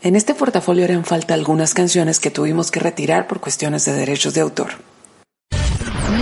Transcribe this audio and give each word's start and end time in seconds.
En 0.00 0.14
este 0.14 0.32
portafolio 0.34 0.84
harán 0.84 1.04
falta 1.04 1.34
algunas 1.34 1.74
canciones 1.74 2.20
que 2.20 2.30
tuvimos 2.30 2.70
que 2.70 2.78
retirar 2.78 3.26
por 3.26 3.40
cuestiones 3.40 3.84
de 3.84 3.94
derechos 3.94 4.32
de 4.32 4.42
autor. 4.42 4.68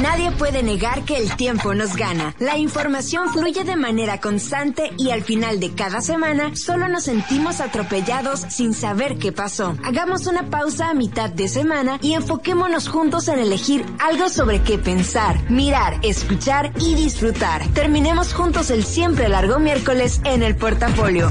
Nadie 0.02 0.30
puede 0.32 0.62
negar 0.62 1.04
que 1.04 1.16
el 1.16 1.36
tiempo 1.36 1.74
nos 1.74 1.94
gana. 1.94 2.34
La 2.38 2.56
información 2.56 3.28
fluye 3.28 3.64
de 3.64 3.76
manera 3.76 4.18
constante 4.18 4.92
y 4.96 5.10
al 5.10 5.22
final 5.22 5.60
de 5.60 5.74
cada 5.74 6.00
semana 6.00 6.56
solo 6.56 6.88
nos 6.88 7.04
sentimos 7.04 7.60
atropellados 7.60 8.40
sin 8.48 8.72
saber 8.72 9.18
qué 9.18 9.32
pasó. 9.32 9.76
Hagamos 9.84 10.26
una 10.26 10.48
pausa 10.48 10.88
a 10.88 10.94
mitad 10.94 11.28
de 11.28 11.48
semana 11.48 11.98
y 12.00 12.14
enfoquémonos 12.14 12.88
juntos 12.88 13.28
en 13.28 13.38
elegir 13.38 13.84
algo 13.98 14.30
sobre 14.30 14.62
qué 14.62 14.78
pensar, 14.78 15.50
mirar, 15.50 16.00
escuchar 16.02 16.72
y 16.80 16.94
disfrutar. 16.94 17.66
Terminemos 17.74 18.32
juntos 18.32 18.70
el 18.70 18.84
siempre 18.84 19.28
largo 19.28 19.58
miércoles 19.58 20.20
en 20.24 20.42
el 20.42 20.56
portafolio. 20.56 21.30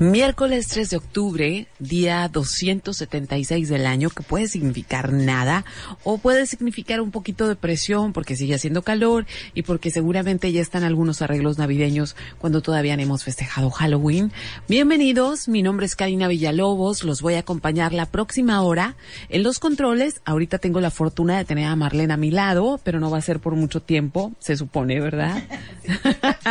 Miércoles 0.00 0.68
3 0.68 0.90
de 0.90 0.96
octubre, 0.96 1.66
día 1.80 2.28
276 2.28 3.68
del 3.68 3.84
año, 3.84 4.10
que 4.10 4.22
puede 4.22 4.46
significar 4.46 5.12
nada 5.12 5.64
o 6.04 6.18
puede 6.18 6.46
significar 6.46 7.00
un 7.00 7.10
poquito 7.10 7.48
de 7.48 7.56
presión 7.56 8.12
porque 8.12 8.36
sigue 8.36 8.54
haciendo 8.54 8.82
calor 8.82 9.26
y 9.54 9.62
porque 9.62 9.90
seguramente 9.90 10.52
ya 10.52 10.60
están 10.60 10.84
algunos 10.84 11.20
arreglos 11.20 11.58
navideños 11.58 12.14
cuando 12.38 12.62
todavía 12.62 12.96
no 12.96 13.02
hemos 13.02 13.24
festejado 13.24 13.70
Halloween. 13.70 14.30
Bienvenidos, 14.68 15.48
mi 15.48 15.62
nombre 15.62 15.86
es 15.86 15.96
Karina 15.96 16.28
Villalobos, 16.28 17.02
los 17.02 17.20
voy 17.20 17.34
a 17.34 17.40
acompañar 17.40 17.92
la 17.92 18.06
próxima 18.06 18.62
hora 18.62 18.94
en 19.28 19.42
los 19.42 19.58
controles. 19.58 20.20
Ahorita 20.24 20.58
tengo 20.58 20.80
la 20.80 20.92
fortuna 20.92 21.38
de 21.38 21.44
tener 21.44 21.66
a 21.66 21.74
Marlene 21.74 22.12
a 22.12 22.16
mi 22.16 22.30
lado, 22.30 22.78
pero 22.84 23.00
no 23.00 23.10
va 23.10 23.18
a 23.18 23.22
ser 23.22 23.40
por 23.40 23.56
mucho 23.56 23.82
tiempo, 23.82 24.32
se 24.38 24.56
supone, 24.56 25.00
¿verdad? 25.00 25.42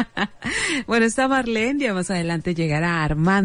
bueno, 0.85 1.05
está 1.05 1.29
Marlene, 1.29 1.85
ya 1.85 1.93
más 1.93 2.11
adelante 2.11 2.53
llegará 2.53 3.05
Armando 3.05 3.36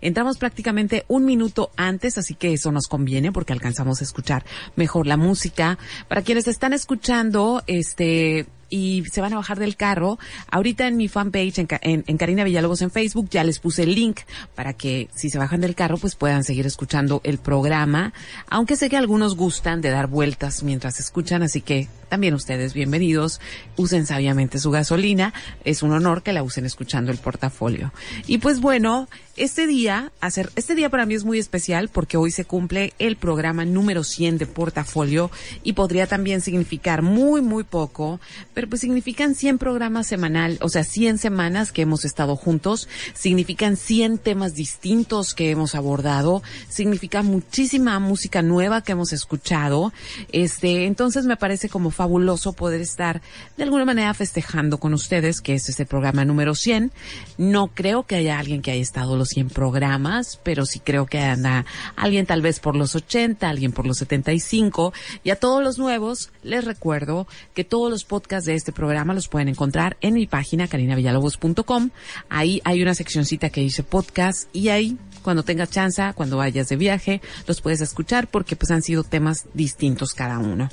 Entramos 0.00 0.38
prácticamente 0.38 1.04
un 1.08 1.24
minuto 1.24 1.70
antes, 1.76 2.18
así 2.18 2.34
que 2.34 2.52
eso 2.52 2.70
nos 2.70 2.86
conviene 2.86 3.32
porque 3.32 3.52
alcanzamos 3.52 4.00
a 4.00 4.04
escuchar 4.04 4.44
mejor 4.76 5.06
la 5.06 5.16
música. 5.16 5.78
Para 6.08 6.22
quienes 6.22 6.46
están 6.46 6.72
escuchando, 6.72 7.62
este, 7.66 8.46
y 8.70 9.04
se 9.10 9.20
van 9.20 9.32
a 9.32 9.36
bajar 9.36 9.58
del 9.58 9.76
carro, 9.76 10.18
ahorita 10.50 10.86
en 10.86 10.96
mi 10.96 11.08
fanpage, 11.08 11.58
en, 11.58 12.04
en, 12.06 12.16
Karina 12.16 12.44
Villalobos 12.44 12.82
en 12.82 12.90
Facebook, 12.90 13.28
ya 13.30 13.44
les 13.44 13.58
puse 13.58 13.82
el 13.82 13.94
link 13.94 14.20
para 14.54 14.72
que 14.72 15.08
si 15.14 15.30
se 15.30 15.38
bajan 15.38 15.60
del 15.60 15.74
carro, 15.74 15.98
pues 15.98 16.14
puedan 16.14 16.44
seguir 16.44 16.66
escuchando 16.66 17.20
el 17.24 17.38
programa. 17.38 18.12
Aunque 18.48 18.76
sé 18.76 18.88
que 18.88 18.96
algunos 18.96 19.36
gustan 19.36 19.80
de 19.80 19.90
dar 19.90 20.06
vueltas 20.06 20.62
mientras 20.62 21.00
escuchan, 21.00 21.42
así 21.42 21.60
que 21.60 21.88
también 22.14 22.34
ustedes 22.34 22.74
bienvenidos. 22.74 23.40
Usen 23.74 24.06
sabiamente 24.06 24.60
su 24.60 24.70
gasolina. 24.70 25.34
Es 25.64 25.82
un 25.82 25.90
honor 25.90 26.22
que 26.22 26.32
la 26.32 26.44
usen 26.44 26.64
escuchando 26.64 27.10
el 27.10 27.18
portafolio. 27.18 27.92
Y 28.28 28.38
pues 28.38 28.60
bueno, 28.60 29.08
este 29.36 29.66
día, 29.66 30.12
hacer, 30.20 30.50
este 30.54 30.76
día 30.76 30.90
para 30.90 31.06
mí 31.06 31.14
es 31.14 31.24
muy 31.24 31.40
especial 31.40 31.88
porque 31.88 32.16
hoy 32.16 32.30
se 32.30 32.44
cumple 32.44 32.94
el 33.00 33.16
programa 33.16 33.64
número 33.64 34.04
100 34.04 34.38
de 34.38 34.46
portafolio 34.46 35.28
y 35.64 35.72
podría 35.72 36.06
también 36.06 36.40
significar 36.40 37.02
muy, 37.02 37.42
muy 37.42 37.64
poco, 37.64 38.20
pero 38.52 38.68
pues 38.68 38.82
significan 38.82 39.34
100 39.34 39.58
programas 39.58 40.06
semanal, 40.06 40.58
o 40.60 40.68
sea, 40.68 40.84
100 40.84 41.18
semanas 41.18 41.72
que 41.72 41.82
hemos 41.82 42.04
estado 42.04 42.36
juntos, 42.36 42.88
significan 43.12 43.76
100 43.76 44.18
temas 44.18 44.54
distintos 44.54 45.34
que 45.34 45.50
hemos 45.50 45.74
abordado, 45.74 46.44
significa 46.68 47.22
muchísima 47.22 47.98
música 47.98 48.40
nueva 48.40 48.82
que 48.82 48.92
hemos 48.92 49.12
escuchado, 49.12 49.92
este, 50.30 50.86
entonces 50.86 51.26
me 51.26 51.36
parece 51.36 51.68
como 51.68 51.90
fabuloso 52.04 52.52
poder 52.52 52.82
estar 52.82 53.22
de 53.56 53.62
alguna 53.62 53.86
manera 53.86 54.12
festejando 54.12 54.76
con 54.76 54.92
ustedes 54.92 55.40
que 55.40 55.54
este 55.54 55.72
es 55.72 55.80
el 55.80 55.86
programa 55.86 56.26
número 56.26 56.54
100. 56.54 56.92
No 57.38 57.68
creo 57.68 58.02
que 58.02 58.16
haya 58.16 58.38
alguien 58.38 58.60
que 58.60 58.72
haya 58.72 58.82
estado 58.82 59.16
los 59.16 59.30
100 59.30 59.48
programas, 59.48 60.38
pero 60.42 60.66
sí 60.66 60.80
creo 60.80 61.06
que 61.06 61.18
anda 61.20 61.64
alguien 61.96 62.26
tal 62.26 62.42
vez 62.42 62.60
por 62.60 62.76
los 62.76 62.94
80, 62.94 63.48
alguien 63.48 63.72
por 63.72 63.86
los 63.86 63.96
75 63.96 64.92
y 65.22 65.30
a 65.30 65.36
todos 65.36 65.62
los 65.62 65.78
nuevos 65.78 66.30
les 66.42 66.66
recuerdo 66.66 67.26
que 67.54 67.64
todos 67.64 67.90
los 67.90 68.04
podcasts 68.04 68.44
de 68.44 68.54
este 68.54 68.72
programa 68.72 69.14
los 69.14 69.28
pueden 69.28 69.48
encontrar 69.48 69.96
en 70.02 70.12
mi 70.12 70.26
página 70.26 70.68
carinavillalobos.com. 70.68 71.88
Ahí 72.28 72.60
hay 72.64 72.82
una 72.82 72.94
seccioncita 72.94 73.48
que 73.48 73.62
dice 73.62 73.82
podcast 73.82 74.54
y 74.54 74.68
ahí 74.68 74.98
cuando 75.24 75.42
tengas 75.42 75.70
chance, 75.70 76.12
cuando 76.14 76.36
vayas 76.36 76.68
de 76.68 76.76
viaje, 76.76 77.22
los 77.48 77.62
puedes 77.62 77.80
escuchar 77.80 78.28
porque 78.28 78.54
pues 78.54 78.70
han 78.70 78.82
sido 78.82 79.02
temas 79.02 79.46
distintos 79.54 80.12
cada 80.12 80.38
uno. 80.38 80.68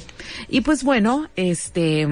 Y 0.49 0.61
pues 0.61 0.83
bueno, 0.83 1.29
este, 1.37 2.05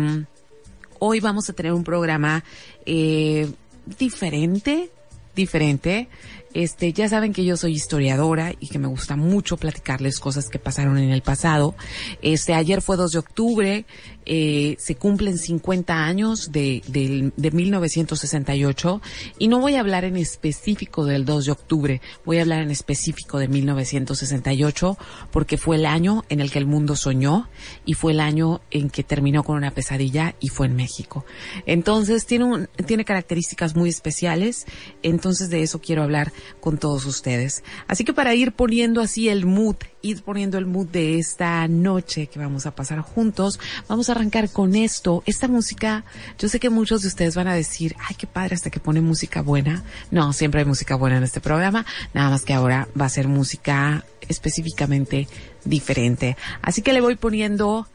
hoy 1.00 1.20
vamos 1.20 1.50
a 1.50 1.54
tener 1.54 1.74
un 1.74 1.84
programa 1.84 2.46
eh, 2.86 3.52
diferente, 4.00 4.90
diferente. 5.36 6.08
Este, 6.54 6.94
ya 6.94 7.08
saben 7.08 7.34
que 7.34 7.46
yo 7.46 7.58
soy 7.58 7.74
historiadora 7.74 8.54
y 8.60 8.70
que 8.70 8.80
me 8.80 8.88
gusta 8.88 9.16
mucho 9.16 9.58
platicarles 9.58 10.20
cosas 10.20 10.50
que 10.50 10.60
pasaron 10.60 10.98
en 10.98 11.12
el 11.12 11.22
pasado. 11.22 11.76
Este, 12.22 12.54
ayer 12.54 12.82
fue 12.82 12.98
2 12.98 13.12
de 13.12 13.20
octubre, 13.20 13.86
eh, 14.26 14.76
se 14.80 14.96
cumplen 14.96 15.38
50 15.38 15.94
años 15.94 16.52
de, 16.52 16.82
de, 16.88 17.32
de 17.36 17.52
1968 17.52 19.02
y 19.38 19.48
no 19.48 19.60
voy 19.60 19.76
a 19.76 19.80
hablar 19.80 20.06
en 20.06 20.18
específico 20.18 21.06
del 21.06 21.26
2 21.26 21.46
de 21.46 21.52
octubre, 21.52 22.02
voy 22.26 22.38
a 22.38 22.42
hablar 22.42 22.62
en 22.62 22.72
específico 22.72 23.40
de 23.40 23.48
1968 23.48 24.98
porque 25.31 25.58
fue 25.58 25.78
el 25.78 25.86
año 25.86 26.26
en 26.30 26.40
el 26.40 26.52
que 26.52 26.60
el 26.60 26.66
mundo 26.66 26.96
soñó 26.96 27.50
y 27.86 27.94
fue 27.94 28.12
el 28.12 28.20
año 28.20 28.62
en 28.72 28.90
que 28.90 29.04
terminó 29.04 29.44
con 29.44 29.56
una 29.56 29.72
pesadilla 29.72 30.36
y 30.40 30.50
fue 30.50 30.68
en 30.68 30.76
México. 30.76 31.26
Entonces 31.66 32.26
tiene 32.26 32.46
un, 32.46 32.70
tiene 32.86 33.06
características 33.06 33.76
muy 33.76 33.90
especiales, 33.90 34.66
entonces 35.04 35.50
de 35.50 35.62
eso 35.62 35.80
quiero 35.80 36.04
hablar 36.04 36.31
con 36.60 36.78
todos 36.78 37.06
ustedes. 37.06 37.64
Así 37.88 38.04
que 38.04 38.14
para 38.14 38.34
ir 38.36 38.52
poniendo 38.52 39.02
así 39.02 39.30
el 39.30 39.46
mood, 39.46 39.76
ir 40.02 40.24
poniendo 40.24 40.58
el 40.58 40.66
mood 40.66 40.88
de 40.88 41.20
esta 41.20 41.68
noche 41.68 42.28
que 42.28 42.40
vamos 42.40 42.66
a 42.66 42.76
pasar 42.76 43.00
juntos, 43.02 43.60
vamos 43.88 44.10
a 44.10 44.14
arrancar 44.14 44.50
con 44.50 44.76
esto. 44.76 45.24
Esta 45.26 45.48
música, 45.48 46.06
yo 46.38 46.48
sé 46.50 46.60
que 46.60 46.70
muchos 46.70 47.02
de 47.02 47.08
ustedes 47.08 47.36
van 47.36 47.48
a 47.48 47.56
decir, 47.56 47.96
ay, 48.00 48.16
qué 48.18 48.28
padre 48.28 48.56
hasta 48.56 48.70
que 48.70 48.80
pone 48.80 49.02
música 49.02 49.42
buena. 49.42 49.84
No, 50.12 50.34
siempre 50.34 50.62
hay 50.62 50.66
música 50.66 50.96
buena 50.96 51.18
en 51.18 51.24
este 51.24 51.42
programa, 51.42 51.86
nada 52.14 52.30
más 52.30 52.44
que 52.44 52.54
ahora 52.54 52.88
va 53.00 53.06
a 53.06 53.10
ser 53.10 53.28
música 53.28 54.06
específicamente 54.28 55.28
diferente. 55.66 56.38
Así 56.62 56.82
que 56.82 56.94
le 56.94 57.02
voy 57.02 57.16
poniendo 57.16 57.88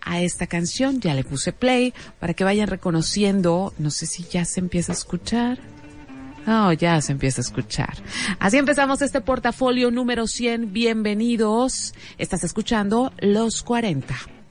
a 0.00 0.20
esta 0.20 0.46
canción, 0.46 1.00
ya 1.00 1.14
le 1.14 1.24
puse 1.24 1.52
play 1.52 1.94
para 2.18 2.34
que 2.34 2.44
vayan 2.44 2.68
reconociendo, 2.68 3.72
no 3.78 3.90
sé 3.90 4.06
si 4.06 4.24
ya 4.24 4.44
se 4.44 4.60
empieza 4.60 4.92
a 4.92 4.96
escuchar. 4.96 5.71
Oh, 6.46 6.72
ya 6.72 7.00
se 7.00 7.12
empieza 7.12 7.40
a 7.40 7.44
escuchar. 7.44 7.94
Así 8.38 8.58
empezamos 8.58 9.00
este 9.02 9.20
portafolio 9.20 9.90
número 9.90 10.26
100. 10.26 10.72
Bienvenidos. 10.72 11.94
Estás 12.18 12.42
escuchando 12.44 13.12
Los 13.18 13.62
40. 13.62 14.41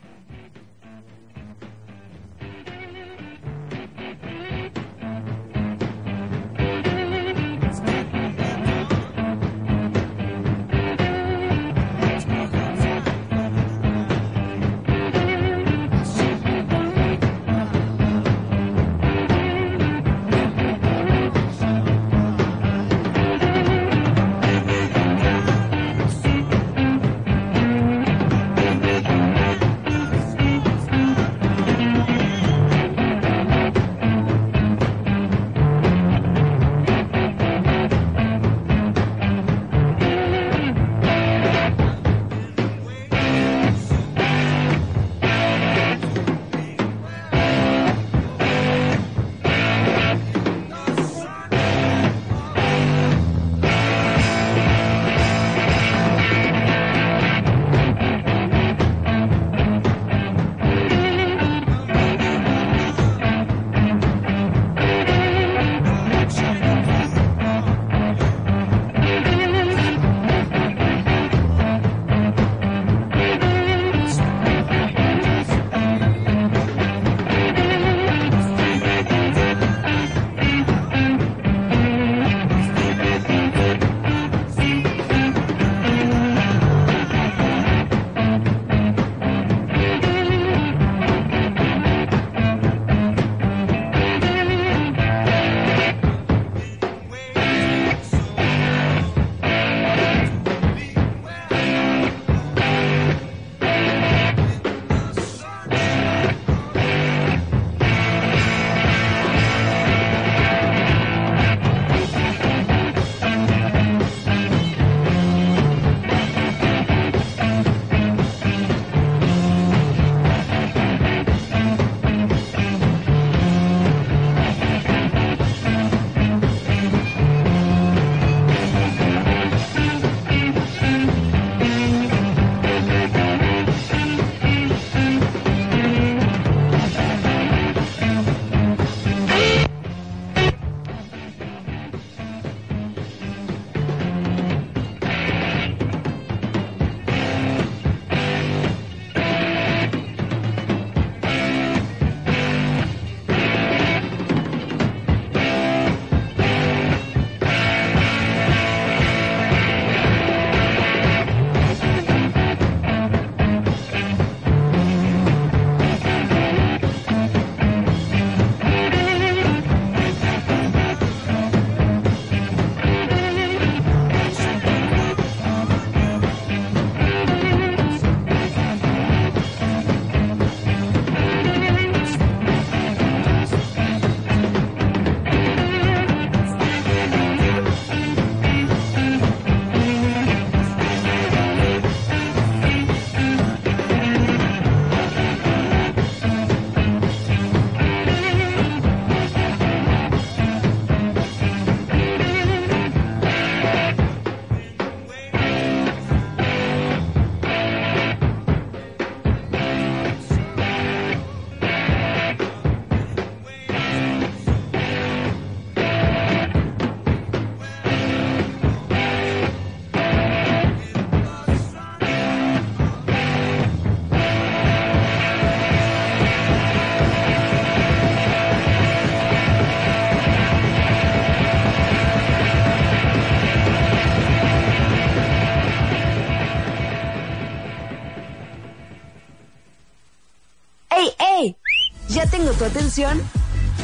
Atención? 242.65 243.21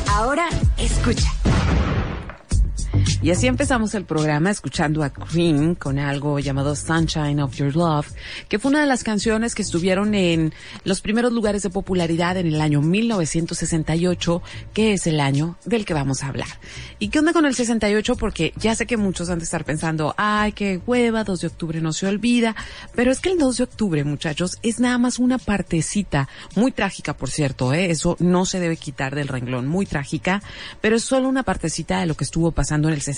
Ahora 0.08 0.50
escucha. 0.78 1.37
Y 3.28 3.32
así 3.32 3.46
empezamos 3.46 3.94
el 3.94 4.06
programa 4.06 4.52
escuchando 4.52 5.04
a 5.04 5.10
Cream 5.10 5.76
con 5.76 6.00
algo 6.00 6.40
llamado 6.40 6.78
Sunshine 6.78 7.42
of 7.42 7.54
Your 7.56 7.76
Love, 7.76 8.08
que 8.48 8.58
fue 8.58 8.72
una 8.72 8.80
de 8.80 8.88
las 8.88 9.04
canciones 9.04 9.54
que 9.54 9.64
estuvieron 9.64 10.16
en 10.16 10.54
los 10.86 11.02
primeros 11.02 11.34
lugares 11.34 11.62
de 11.62 11.70
popularidad 11.70 12.38
en 12.38 12.48
el 12.48 12.62
año 12.62 12.82
1968, 12.82 14.42
que 14.74 14.94
es 14.94 15.08
el 15.08 15.20
año 15.20 15.58
del 15.66 15.84
que 15.84 15.94
vamos 15.94 16.24
a 16.24 16.30
hablar. 16.30 16.48
¿Y 17.00 17.10
qué 17.10 17.20
onda 17.20 17.34
con 17.34 17.46
el 17.46 17.54
68? 17.54 18.16
Porque 18.16 18.54
ya 18.56 18.74
sé 18.76 18.86
que 18.86 18.96
muchos 18.96 19.30
han 19.30 19.40
de 19.40 19.44
estar 19.44 19.66
pensando, 19.66 20.16
ay, 20.16 20.54
qué 20.54 20.80
hueva, 20.88 21.26
2 21.26 21.42
de 21.42 21.48
octubre 21.48 21.82
no 21.82 21.92
se 21.92 22.08
olvida, 22.08 22.56
pero 22.96 23.12
es 23.12 23.20
que 23.20 23.28
el 23.28 23.38
2 23.38 23.58
de 23.58 23.64
octubre, 23.66 24.06
muchachos, 24.06 24.58
es 24.64 24.80
nada 24.80 25.00
más 25.00 25.20
una 25.20 25.38
partecita, 25.38 26.30
muy 26.56 26.72
trágica, 26.72 27.18
por 27.18 27.30
cierto, 27.30 27.74
¿eh? 27.74 27.92
eso 27.92 28.16
no 28.22 28.46
se 28.46 28.62
debe 28.62 28.78
quitar 28.78 29.16
del 29.16 29.28
renglón, 29.28 29.68
muy 29.68 29.86
trágica, 29.86 30.42
pero 30.80 30.96
es 30.96 31.04
solo 31.04 31.28
una 31.28 31.44
partecita 31.44 32.00
de 32.00 32.06
lo 32.06 32.16
que 32.16 32.24
estuvo 32.24 32.52
pasando 32.52 32.88
en 32.88 32.94
el 32.94 33.02
68. 33.02 33.17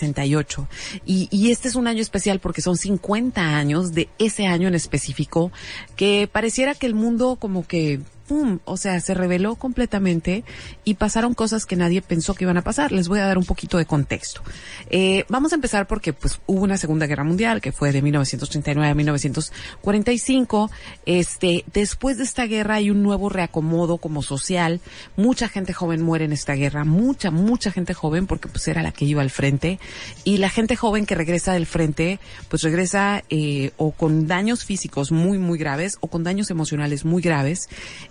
Y, 1.06 1.28
y 1.32 1.52
este 1.52 1.68
es 1.68 1.76
un 1.76 1.88
año 1.88 2.02
especial 2.02 2.40
porque 2.40 2.62
son 2.62 2.78
50 2.78 3.42
años 3.58 3.94
de 3.94 4.10
ese 4.20 4.48
año 4.48 4.68
en 4.68 4.76
específico 4.76 5.52
que 5.96 6.30
pareciera 6.32 6.76
que 6.76 6.88
el 6.88 6.96
mundo 6.96 7.38
como 7.40 7.68
que 7.68 8.00
¡pum! 8.30 8.60
O 8.66 8.78
sea, 8.78 9.00
se 9.02 9.16
reveló 9.16 9.56
completamente 9.56 10.44
y 10.84 10.94
pasaron 10.94 11.34
cosas 11.34 11.66
que 11.66 11.76
nadie 11.76 12.04
pensó 12.04 12.36
que 12.36 12.44
iban 12.44 12.58
a 12.58 12.62
pasar. 12.62 12.92
Les 12.92 13.08
voy 13.08 13.18
a 13.18 13.26
dar 13.26 13.40
un 13.40 13.44
poquito 13.44 13.80
de 13.80 13.86
contexto. 13.86 14.44
Eh, 14.92 15.26
vamos 15.30 15.52
a 15.52 15.56
empezar 15.56 15.88
porque 15.88 16.14
pues 16.14 16.40
hubo 16.46 16.62
una 16.62 16.78
Segunda 16.78 17.08
Guerra 17.08 17.24
Mundial 17.24 17.60
que 17.60 17.72
fue 17.72 17.92
de 17.92 18.04
1939 18.04 18.88
a 18.88 18.94
1945. 18.94 20.70
Este, 21.08 21.66
después 21.74 22.18
de 22.20 22.24
esta 22.24 22.46
guerra 22.46 22.76
hay 22.76 22.92
un 22.92 23.02
nuevo 23.02 23.30
reacomodo 23.30 23.98
como 23.98 24.22
social. 24.22 24.80
Mucha 25.18 25.50
gente 25.50 25.74
joven 25.74 26.04
muere 26.04 26.26
en 26.26 26.32
esta 26.32 26.54
guerra. 26.54 26.86
Mucha, 26.86 27.32
mucha 27.32 27.72
gente 27.72 27.96
joven 27.96 28.28
porque 28.28 28.48
pues 28.48 28.68
era 28.68 28.84
la 28.84 28.92
que 28.92 29.06
iba 29.06 29.24
al 29.24 29.32
frente. 29.32 29.80
Y 30.24 30.38
la 30.38 30.50
gente 30.50 30.76
joven 30.76 31.08
que 31.08 31.16
regresa 31.16 31.54
del 31.54 31.66
frente 31.66 32.20
pues 32.48 32.62
regresa 32.62 33.24
eh, 33.32 33.72
o 33.78 33.90
con 33.90 34.28
daños 34.28 34.66
físicos 34.66 35.12
muy, 35.12 35.40
muy 35.40 35.58
graves 35.58 35.98
o 36.02 36.10
con 36.10 36.24
daños 36.24 36.52
emocionales 36.52 37.06
muy 37.06 37.24
graves. 37.24 37.70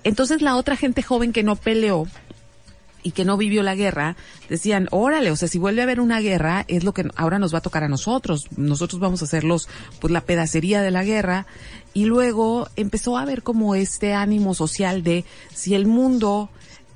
Entonces 0.08 0.40
la 0.40 0.56
otra 0.56 0.74
gente 0.74 1.02
joven 1.02 1.34
que 1.34 1.42
no 1.42 1.54
peleó 1.54 2.06
y 3.02 3.10
que 3.10 3.26
no 3.26 3.36
vivió 3.36 3.62
la 3.62 3.74
guerra, 3.74 4.16
decían, 4.48 4.88
órale, 4.90 5.30
o 5.30 5.36
sea, 5.36 5.48
si 5.48 5.58
vuelve 5.58 5.82
a 5.82 5.84
haber 5.84 6.00
una 6.00 6.18
guerra, 6.20 6.64
es 6.66 6.82
lo 6.82 6.94
que 6.94 7.10
ahora 7.14 7.38
nos 7.38 7.52
va 7.52 7.58
a 7.58 7.60
tocar 7.60 7.84
a 7.84 7.88
nosotros. 7.88 8.46
Nosotros 8.56 9.00
vamos 9.00 9.20
a 9.20 9.26
hacer 9.26 9.44
los, 9.44 9.68
pues 10.00 10.10
la 10.10 10.22
pedacería 10.22 10.80
de 10.80 10.90
la 10.90 11.04
guerra. 11.04 11.46
Y 11.92 12.06
luego 12.06 12.70
empezó 12.74 13.18
a 13.18 13.22
haber 13.22 13.42
como 13.42 13.74
este 13.74 14.14
ánimo 14.14 14.54
social 14.54 15.02
de 15.02 15.26
si 15.54 15.74
el 15.74 15.86
mundo 15.86 16.48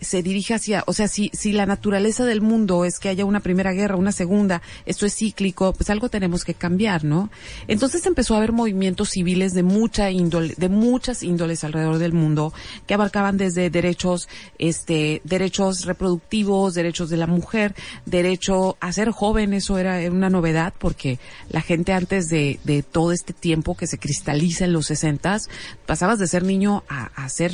se 0.03 0.23
dirige 0.23 0.55
hacia, 0.55 0.85
o 0.87 0.93
sea, 0.93 1.09
si, 1.09 1.31
si 1.33 1.53
la 1.53 1.67
naturaleza 1.67 2.25
del 2.25 2.41
mundo 2.41 2.85
es 2.85 2.99
que 2.99 3.09
haya 3.09 3.25
una 3.25 3.41
primera 3.41 3.73
guerra, 3.73 3.97
una 3.97 4.13
segunda, 4.13 4.63
esto 4.87 5.07
es 5.07 5.15
cíclico, 5.15 5.73
pues 5.73 5.91
algo 5.91 6.09
tenemos 6.09 6.45
que 6.45 6.55
cambiar, 6.55 7.05
¿no? 7.05 7.31
Entonces 7.69 8.05
empezó 8.07 8.35
a 8.35 8.39
haber 8.39 8.53
movimientos 8.53 9.11
civiles 9.11 9.55
de 9.55 9.63
mucha 9.63 10.11
índole, 10.11 10.55
de 10.57 10.69
muchas 10.69 11.23
índoles 11.23 11.65
alrededor 11.65 11.99
del 11.99 12.13
mundo, 12.13 12.53
que 12.87 12.95
abarcaban 12.95 13.37
desde 13.37 13.71
derechos, 13.71 14.29
este, 14.59 15.23
derechos 15.25 15.85
reproductivos, 15.85 16.75
derechos 16.75 17.11
de 17.11 17.17
la 17.17 17.27
mujer, 17.27 17.75
derecho 18.07 18.77
a 18.81 18.93
ser 18.93 19.11
joven, 19.11 19.55
eso 19.55 19.79
era 19.79 19.99
una 20.11 20.31
novedad, 20.31 20.75
porque 20.79 21.19
la 21.49 21.61
gente 21.61 21.93
antes 21.93 22.29
de, 22.29 22.59
de 22.65 22.83
todo 22.83 23.13
este 23.13 23.33
tiempo 23.33 23.77
que 23.77 23.87
se 23.87 23.99
cristaliza 23.99 24.65
en 24.65 24.73
los 24.73 24.87
sesentas, 24.87 25.49
pasabas 25.87 26.19
de 26.19 26.27
ser 26.27 26.43
niño 26.45 26.85
a, 26.89 27.07
a 27.07 27.29
ser 27.29 27.53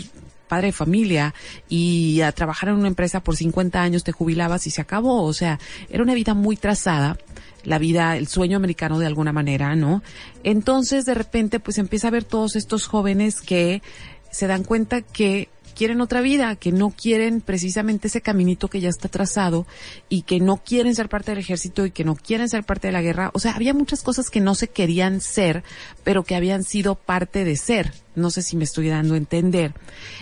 padre 0.48 0.68
de 0.68 0.72
familia 0.72 1.34
y 1.68 2.20
a 2.22 2.32
trabajar 2.32 2.70
en 2.70 2.76
una 2.76 2.88
empresa 2.88 3.20
por 3.20 3.36
50 3.36 3.80
años 3.80 4.04
te 4.04 4.12
jubilabas 4.12 4.66
y 4.66 4.70
se 4.70 4.80
acabó. 4.80 5.22
O 5.22 5.32
sea, 5.32 5.60
era 5.88 6.02
una 6.02 6.14
vida 6.14 6.34
muy 6.34 6.56
trazada 6.56 7.16
la 7.64 7.78
vida, 7.78 8.16
el 8.16 8.28
sueño 8.28 8.56
americano 8.56 8.98
de 8.98 9.06
alguna 9.06 9.32
manera, 9.32 9.76
¿no? 9.76 10.02
Entonces, 10.42 11.04
de 11.04 11.14
repente, 11.14 11.60
pues 11.60 11.78
empieza 11.78 12.08
a 12.08 12.12
ver 12.12 12.24
todos 12.24 12.56
estos 12.56 12.86
jóvenes 12.86 13.40
que 13.40 13.82
se 14.30 14.46
dan 14.46 14.64
cuenta 14.64 15.02
que 15.02 15.48
quieren 15.78 16.00
otra 16.00 16.20
vida, 16.20 16.56
que 16.56 16.72
no 16.72 16.90
quieren 16.90 17.40
precisamente 17.40 18.08
ese 18.08 18.20
caminito 18.20 18.68
que 18.68 18.80
ya 18.80 18.88
está 18.88 19.08
trazado 19.08 19.64
y 20.08 20.22
que 20.22 20.40
no 20.40 20.56
quieren 20.56 20.94
ser 20.96 21.08
parte 21.08 21.30
del 21.30 21.38
ejército 21.38 21.86
y 21.86 21.92
que 21.92 22.04
no 22.04 22.16
quieren 22.16 22.48
ser 22.48 22.64
parte 22.64 22.88
de 22.88 22.92
la 22.92 23.00
guerra. 23.00 23.30
O 23.32 23.38
sea, 23.38 23.52
había 23.52 23.74
muchas 23.74 24.02
cosas 24.02 24.28
que 24.28 24.40
no 24.40 24.56
se 24.56 24.68
querían 24.68 25.20
ser, 25.20 25.62
pero 26.02 26.24
que 26.24 26.34
habían 26.34 26.64
sido 26.64 26.96
parte 26.96 27.44
de 27.44 27.56
ser. 27.56 27.92
No 28.18 28.30
sé 28.30 28.42
si 28.42 28.56
me 28.56 28.64
estoy 28.64 28.88
dando 28.88 29.14
a 29.14 29.16
entender. 29.16 29.74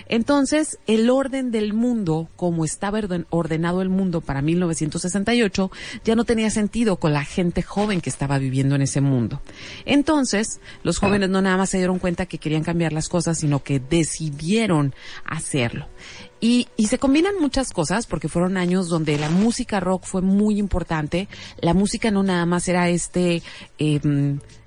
Entonces, 0.08 0.78
el 0.86 1.10
orden 1.10 1.50
del 1.50 1.72
mundo, 1.72 2.28
como 2.36 2.64
estaba 2.64 3.00
ordenado 3.30 3.82
el 3.82 3.88
mundo 3.88 4.20
para 4.20 4.42
1968, 4.42 5.70
ya 6.04 6.14
no 6.14 6.24
tenía 6.24 6.50
sentido 6.50 6.96
con 6.96 7.12
la 7.12 7.24
gente 7.24 7.62
joven 7.62 8.00
que 8.00 8.10
estaba 8.10 8.38
viviendo 8.38 8.74
en 8.74 8.82
ese 8.82 9.00
mundo. 9.00 9.40
Entonces, 9.84 10.60
los 10.82 10.98
jóvenes 10.98 11.30
no 11.30 11.42
nada 11.42 11.56
más 11.56 11.70
se 11.70 11.78
dieron 11.78 11.98
cuenta 11.98 12.26
que 12.26 12.38
querían 12.38 12.62
cambiar 12.62 12.92
las 12.92 13.08
cosas, 13.08 13.38
sino 13.38 13.62
que 13.62 13.80
decidieron 13.80 14.94
hacerlo. 15.24 15.88
Y, 16.38 16.68
y, 16.76 16.88
se 16.88 16.98
combinan 16.98 17.32
muchas 17.40 17.72
cosas 17.72 18.06
porque 18.06 18.28
fueron 18.28 18.58
años 18.58 18.88
donde 18.88 19.18
la 19.18 19.30
música 19.30 19.80
rock 19.80 20.04
fue 20.04 20.20
muy 20.20 20.58
importante. 20.58 21.28
La 21.60 21.72
música 21.72 22.10
no 22.10 22.22
nada 22.22 22.44
más 22.44 22.68
era 22.68 22.90
este 22.90 23.42
eh, 23.78 24.00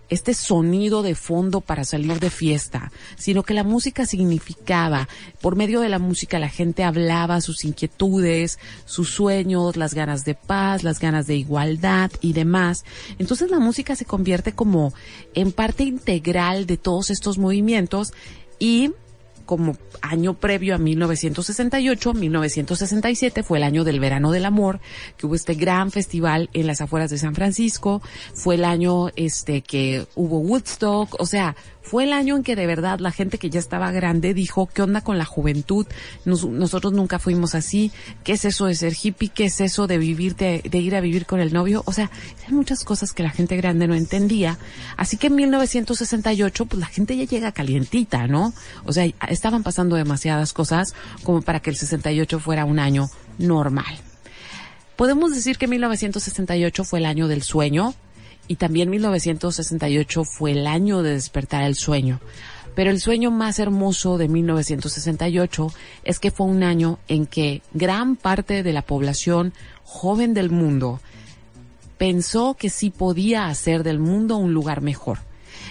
este 0.10 0.34
sonido 0.34 1.04
de 1.04 1.16
fondo 1.16 1.62
para 1.62 1.84
salir 1.84 2.20
de 2.20 2.30
fiesta, 2.30 2.92
sino 3.18 3.44
que 3.44 3.54
la 3.54 3.64
música 3.64 4.06
significaba, 4.06 5.08
por 5.42 5.56
medio 5.56 5.82
de 5.82 5.90
la 5.90 6.00
música 6.00 6.40
la 6.40 6.50
gente 6.50 6.84
hablaba 6.84 7.42
sus 7.42 7.64
inquietudes, 7.64 8.60
sus 8.86 9.10
sueños, 9.10 9.78
las 9.78 9.94
ganas 9.94 10.26
de 10.26 10.36
paz, 10.36 10.84
las 10.84 11.00
ganas 11.00 11.28
de 11.28 11.36
igualdad 11.36 12.12
y 12.22 12.34
demás. 12.34 12.84
Entonces 13.18 13.52
la 13.52 13.60
música 13.60 13.96
se 13.96 14.06
convierte 14.06 14.54
como 14.54 14.94
en 15.34 15.52
parte 15.52 15.84
integral 15.84 16.66
de 16.66 16.78
todos 16.78 17.10
estos 17.10 17.38
movimientos 17.38 18.14
y 18.60 18.92
como 19.50 19.76
año 20.04 20.36
previo 20.36 20.76
a 20.76 20.78
1968, 20.78 22.14
1967 22.14 23.42
fue 23.42 23.58
el 23.58 23.64
año 23.64 23.84
del 23.84 24.00
verano 24.00 24.30
del 24.30 24.46
amor, 24.46 24.80
que 25.18 25.26
hubo 25.26 25.34
este 25.34 25.56
gran 25.56 25.90
festival 25.90 26.52
en 26.54 26.68
las 26.68 26.82
afueras 26.82 27.10
de 27.10 27.18
San 27.18 27.34
Francisco, 27.34 28.04
fue 28.36 28.54
el 28.54 28.64
año 28.64 29.08
este 29.16 29.62
que 29.62 30.06
hubo 30.14 30.38
Woodstock, 30.38 31.16
o 31.20 31.26
sea, 31.26 31.56
fue 31.90 32.04
el 32.04 32.14
año 32.14 32.36
en 32.36 32.44
que 32.44 32.56
de 32.56 32.68
verdad 32.68 33.00
la 33.00 33.12
gente 33.12 33.40
que 33.40 33.50
ya 33.50 33.60
estaba 33.60 33.92
grande 33.92 34.36
dijo, 34.36 34.68
¿qué 34.68 34.84
onda 34.84 35.02
con 35.02 35.18
la 35.18 35.26
juventud? 35.26 35.88
nosotros 36.24 36.94
nunca 36.94 37.18
fuimos 37.18 37.56
así. 37.56 37.92
¿Qué 38.24 38.34
es 38.34 38.46
eso 38.46 38.68
de 38.68 38.76
ser 38.76 38.94
hippie? 38.94 39.30
¿Qué 39.30 39.46
es 39.46 39.60
eso 39.60 39.88
de 39.88 39.98
vivir, 39.98 40.36
de, 40.36 40.62
ir 40.72 40.96
a 40.96 41.02
vivir 41.02 41.26
con 41.26 41.40
el 41.40 41.52
novio? 41.52 41.82
O 41.88 41.92
sea, 41.92 42.12
hay 42.46 42.54
muchas 42.54 42.84
cosas 42.84 43.12
que 43.12 43.24
la 43.24 43.32
gente 43.32 43.58
grande 43.58 43.88
no 43.88 43.96
entendía. 43.96 44.60
Así 44.98 45.18
que 45.18 45.28
en 45.28 45.36
1968, 45.38 46.68
pues 46.68 46.80
la 46.80 46.86
gente 46.86 47.18
ya 47.18 47.24
llega 47.24 47.52
calientita, 47.54 48.28
¿no? 48.28 48.54
O 48.86 48.94
sea, 48.94 49.08
estaban 49.28 49.64
pasando 49.64 49.96
demasiadas 49.96 50.54
cosas 50.54 50.94
como 51.24 51.42
para 51.42 51.60
que 51.60 51.72
el 51.72 51.76
68 51.76 52.40
fuera 52.40 52.66
un 52.66 52.78
año 52.78 53.10
normal. 53.40 53.98
Podemos 54.96 55.34
decir 55.34 55.58
que 55.58 55.68
1968 55.68 56.84
fue 56.84 57.00
el 57.00 57.08
año 57.08 57.28
del 57.28 57.42
sueño, 57.42 57.96
y 58.50 58.56
también 58.56 58.90
1968 58.90 60.24
fue 60.26 60.52
el 60.54 60.66
año 60.66 61.04
de 61.04 61.12
despertar 61.12 61.64
el 61.64 61.76
sueño. 61.76 62.20
Pero 62.76 62.90
el 62.90 63.00
sueño 63.00 63.30
más 63.30 63.60
hermoso 63.60 64.18
de 64.18 64.28
1968 64.28 65.72
es 66.04 66.20
que 66.20 66.32
fue 66.32 66.48
un 66.48 66.64
año 66.64 66.98
en 67.08 67.28
que 67.28 67.62
gran 67.74 68.16
parte 68.16 68.64
de 68.64 68.74
la 68.74 68.82
población 68.82 69.54
joven 69.84 70.34
del 70.34 70.50
mundo 70.50 71.00
pensó 72.00 72.56
que 72.56 72.72
sí 72.72 72.90
podía 72.90 73.48
hacer 73.50 73.84
del 73.84 74.00
mundo 74.00 74.38
un 74.38 74.52
lugar 74.52 74.82
mejor. 74.82 75.20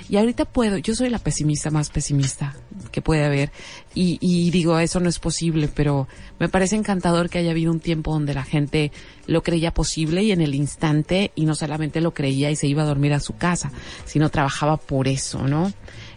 Y 0.09 0.17
ahorita 0.17 0.45
puedo, 0.45 0.79
yo 0.79 0.95
soy 0.95 1.11
la 1.11 1.19
pesimista 1.19 1.71
más 1.71 1.91
pesimista 1.91 2.55
que 2.91 3.03
puede 3.03 3.25
haber 3.25 3.51
y, 3.95 4.51
digo, 4.51 4.79
eso 4.79 5.01
no 5.01 5.09
es 5.09 5.19
posible, 5.19 5.69
pero 5.69 6.09
me 6.39 6.49
parece 6.49 6.77
encantador 6.77 7.29
que 7.29 7.39
haya 7.39 7.51
habido 7.51 7.73
un 7.73 7.81
tiempo 7.81 8.13
donde 8.13 8.33
la 8.33 8.45
gente 8.45 8.93
lo 9.27 9.43
creía 9.43 9.75
posible 9.75 10.23
y 10.23 10.33
en 10.33 10.41
el 10.41 10.55
instante 10.55 11.33
y 11.35 11.45
no 11.45 11.55
solamente 11.55 12.01
lo 12.01 12.15
creía 12.15 12.51
y 12.51 12.57
se 12.57 12.67
iba 12.69 12.83
a 12.83 12.87
dormir 12.87 13.13
a 13.13 13.21
su 13.21 13.37
casa, 13.37 13.73
sino 14.05 14.31
trabajaba 14.31 14.77
por 14.77 15.09
eso, 15.09 15.47
¿no? 15.49 15.73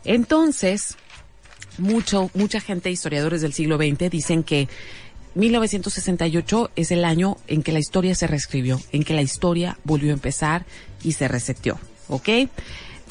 Entonces, 0.06 0.96
mucho, 1.78 2.30
mucha 2.34 2.60
gente, 2.60 2.92
historiadores 2.92 3.42
del 3.42 3.54
siglo 3.54 3.78
XX, 3.78 4.10
dicen 4.10 4.44
que 4.44 4.68
1968 5.36 6.72
es 6.76 6.92
el 6.92 7.06
año 7.06 7.38
en 7.48 7.64
que 7.64 7.72
la 7.72 7.80
historia 7.80 8.16
se 8.16 8.28
reescribió, 8.28 8.80
en 8.92 9.04
que 9.04 9.14
la 9.14 9.22
historia 9.22 9.78
volvió 9.84 10.12
a 10.12 10.14
empezar 10.14 10.66
y 11.04 11.14
se 11.14 11.28
reseteó, 11.28 11.80
¿ok? 12.10 12.30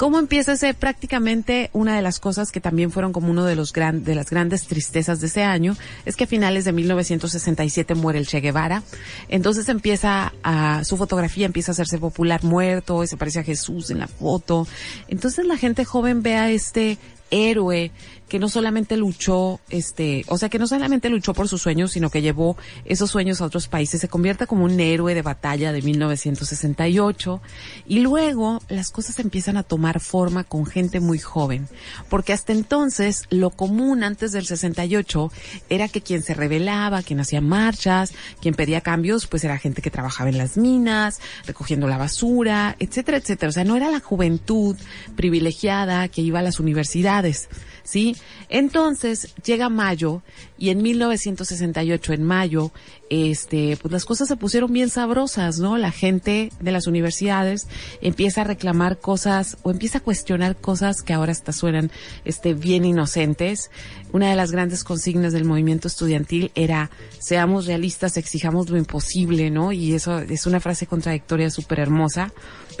¿Cómo 0.01 0.17
empieza 0.17 0.53
ese 0.53 0.73
prácticamente 0.73 1.69
una 1.73 1.95
de 1.95 2.01
las 2.01 2.19
cosas 2.19 2.51
que 2.51 2.59
también 2.59 2.89
fueron 2.89 3.13
como 3.13 3.29
uno 3.29 3.45
de 3.45 3.55
los 3.55 3.71
gran, 3.71 4.03
de 4.03 4.15
las 4.15 4.31
grandes 4.31 4.65
tristezas 4.65 5.21
de 5.21 5.27
ese 5.27 5.43
año 5.43 5.77
es 6.05 6.15
que 6.15 6.23
a 6.23 6.27
finales 6.27 6.65
de 6.65 6.71
1967 6.71 7.93
muere 7.93 8.17
el 8.17 8.25
Che 8.25 8.39
Guevara. 8.39 8.81
Entonces 9.27 9.69
empieza 9.69 10.33
a, 10.41 10.83
su 10.85 10.97
fotografía 10.97 11.45
empieza 11.45 11.69
a 11.69 11.73
hacerse 11.73 11.99
popular 11.99 12.43
muerto, 12.43 13.03
y 13.03 13.07
se 13.07 13.15
parece 13.15 13.41
a 13.41 13.43
Jesús 13.43 13.91
en 13.91 13.99
la 13.99 14.07
foto. 14.07 14.67
Entonces 15.07 15.45
la 15.45 15.55
gente 15.55 15.85
joven 15.85 16.23
ve 16.23 16.35
a 16.35 16.49
este 16.49 16.97
héroe 17.29 17.91
que 18.31 18.39
no 18.39 18.47
solamente 18.47 18.95
luchó, 18.95 19.59
este, 19.69 20.23
o 20.29 20.37
sea, 20.37 20.47
que 20.47 20.57
no 20.57 20.65
solamente 20.65 21.09
luchó 21.09 21.33
por 21.33 21.49
sus 21.49 21.61
sueños, 21.61 21.91
sino 21.91 22.09
que 22.09 22.21
llevó 22.21 22.55
esos 22.85 23.11
sueños 23.11 23.41
a 23.41 23.45
otros 23.45 23.67
países, 23.67 23.99
se 23.99 24.07
convierte 24.07 24.47
como 24.47 24.63
un 24.63 24.79
héroe 24.79 25.13
de 25.13 25.21
batalla 25.21 25.73
de 25.73 25.81
1968 25.81 27.41
y 27.87 27.99
luego 27.99 28.61
las 28.69 28.89
cosas 28.89 29.19
empiezan 29.19 29.57
a 29.57 29.63
tomar 29.63 29.99
forma 29.99 30.45
con 30.45 30.65
gente 30.65 31.01
muy 31.01 31.19
joven, 31.19 31.67
porque 32.07 32.31
hasta 32.31 32.53
entonces 32.53 33.25
lo 33.31 33.49
común 33.49 34.01
antes 34.01 34.31
del 34.31 34.45
68 34.45 35.29
era 35.69 35.89
que 35.89 35.99
quien 35.99 36.23
se 36.23 36.33
rebelaba, 36.33 37.03
quien 37.03 37.19
hacía 37.19 37.41
marchas, 37.41 38.13
quien 38.39 38.53
pedía 38.53 38.79
cambios, 38.79 39.27
pues 39.27 39.43
era 39.43 39.57
gente 39.57 39.81
que 39.81 39.91
trabajaba 39.91 40.29
en 40.29 40.37
las 40.37 40.55
minas, 40.55 41.19
recogiendo 41.45 41.85
la 41.85 41.97
basura, 41.97 42.77
etcétera, 42.79 43.17
etcétera. 43.17 43.49
O 43.49 43.51
sea, 43.51 43.65
no 43.65 43.75
era 43.75 43.91
la 43.91 43.99
juventud 43.99 44.77
privilegiada 45.17 46.07
que 46.07 46.21
iba 46.21 46.39
a 46.39 46.43
las 46.43 46.61
universidades. 46.61 47.49
¿Sí? 47.91 48.15
Entonces 48.47 49.35
llega 49.43 49.67
mayo 49.67 50.21
y 50.57 50.69
en 50.69 50.81
1968, 50.81 52.13
en 52.13 52.23
mayo, 52.23 52.71
este, 53.09 53.77
pues 53.81 53.91
las 53.91 54.05
cosas 54.05 54.29
se 54.29 54.37
pusieron 54.37 54.71
bien 54.71 54.89
sabrosas, 54.89 55.59
¿no? 55.59 55.77
La 55.77 55.91
gente 55.91 56.53
de 56.61 56.71
las 56.71 56.87
universidades 56.87 57.67
empieza 58.01 58.41
a 58.41 58.43
reclamar 58.45 58.99
cosas 58.99 59.57
o 59.63 59.71
empieza 59.71 59.97
a 59.97 60.01
cuestionar 60.01 60.55
cosas 60.55 61.01
que 61.01 61.11
ahora 61.11 61.33
hasta 61.33 61.51
suenan, 61.51 61.91
este, 62.23 62.53
bien 62.53 62.85
inocentes. 62.85 63.71
Una 64.13 64.29
de 64.29 64.37
las 64.37 64.51
grandes 64.51 64.85
consignas 64.85 65.33
del 65.33 65.43
movimiento 65.43 65.89
estudiantil 65.89 66.51
era 66.55 66.91
seamos 67.19 67.65
realistas, 67.65 68.15
exijamos 68.15 68.69
lo 68.69 68.77
imposible, 68.77 69.49
¿no? 69.49 69.73
Y 69.73 69.93
eso 69.93 70.19
es 70.19 70.45
una 70.45 70.61
frase 70.61 70.87
contradictoria 70.87 71.49
súper 71.49 71.81
hermosa. 71.81 72.31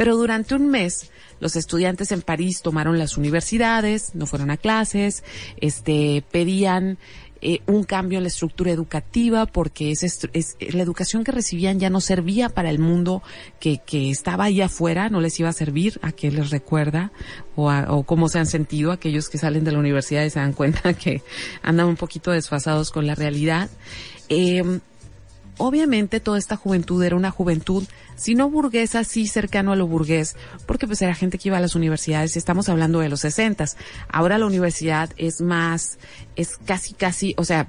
Pero 0.01 0.17
durante 0.17 0.55
un 0.55 0.67
mes, 0.67 1.11
los 1.39 1.55
estudiantes 1.55 2.11
en 2.11 2.23
París 2.23 2.63
tomaron 2.63 2.97
las 2.97 3.17
universidades, 3.17 4.15
no 4.15 4.25
fueron 4.25 4.49
a 4.49 4.57
clases, 4.57 5.23
este, 5.57 6.23
pedían 6.31 6.97
eh, 7.43 7.59
un 7.67 7.83
cambio 7.83 8.17
en 8.17 8.23
la 8.23 8.29
estructura 8.29 8.71
educativa 8.71 9.45
porque 9.45 9.91
es, 9.91 10.01
es, 10.01 10.57
la 10.73 10.81
educación 10.81 11.23
que 11.23 11.31
recibían 11.31 11.79
ya 11.79 11.91
no 11.91 12.01
servía 12.01 12.49
para 12.49 12.71
el 12.71 12.79
mundo 12.79 13.21
que, 13.59 13.77
que 13.85 14.09
estaba 14.09 14.45
ahí 14.45 14.59
afuera, 14.61 15.09
no 15.09 15.21
les 15.21 15.39
iba 15.39 15.49
a 15.49 15.53
servir, 15.53 15.99
a 16.01 16.11
qué 16.13 16.31
les 16.31 16.49
recuerda 16.49 17.11
o, 17.55 17.71
o 17.71 18.01
cómo 18.01 18.27
se 18.27 18.39
han 18.39 18.47
sentido 18.47 18.91
aquellos 18.91 19.29
que 19.29 19.37
salen 19.37 19.63
de 19.63 19.71
la 19.71 19.77
universidad 19.77 20.23
y 20.23 20.31
se 20.31 20.39
dan 20.39 20.53
cuenta 20.53 20.93
que 20.95 21.21
andan 21.61 21.85
un 21.85 21.95
poquito 21.95 22.31
desfasados 22.31 22.89
con 22.89 23.05
la 23.05 23.13
realidad. 23.13 23.69
Eh, 24.29 24.63
obviamente 25.61 26.19
toda 26.19 26.39
esta 26.39 26.57
juventud 26.57 27.03
era 27.03 27.15
una 27.15 27.31
juventud, 27.31 27.83
si 28.15 28.35
no 28.35 28.49
burguesa, 28.49 29.03
sí 29.03 29.27
cercano 29.27 29.71
a 29.71 29.75
lo 29.75 29.87
burgués, 29.87 30.35
porque 30.65 30.87
pues 30.87 31.01
era 31.01 31.13
gente 31.13 31.37
que 31.37 31.49
iba 31.49 31.57
a 31.57 31.61
las 31.61 31.75
universidades, 31.75 32.35
estamos 32.35 32.67
hablando 32.67 32.99
de 32.99 33.09
los 33.09 33.21
sesentas. 33.21 33.77
Ahora 34.09 34.37
la 34.37 34.47
universidad 34.47 35.11
es 35.17 35.39
más, 35.39 35.99
es 36.35 36.57
casi, 36.57 36.93
casi, 36.93 37.35
o 37.37 37.45
sea, 37.45 37.67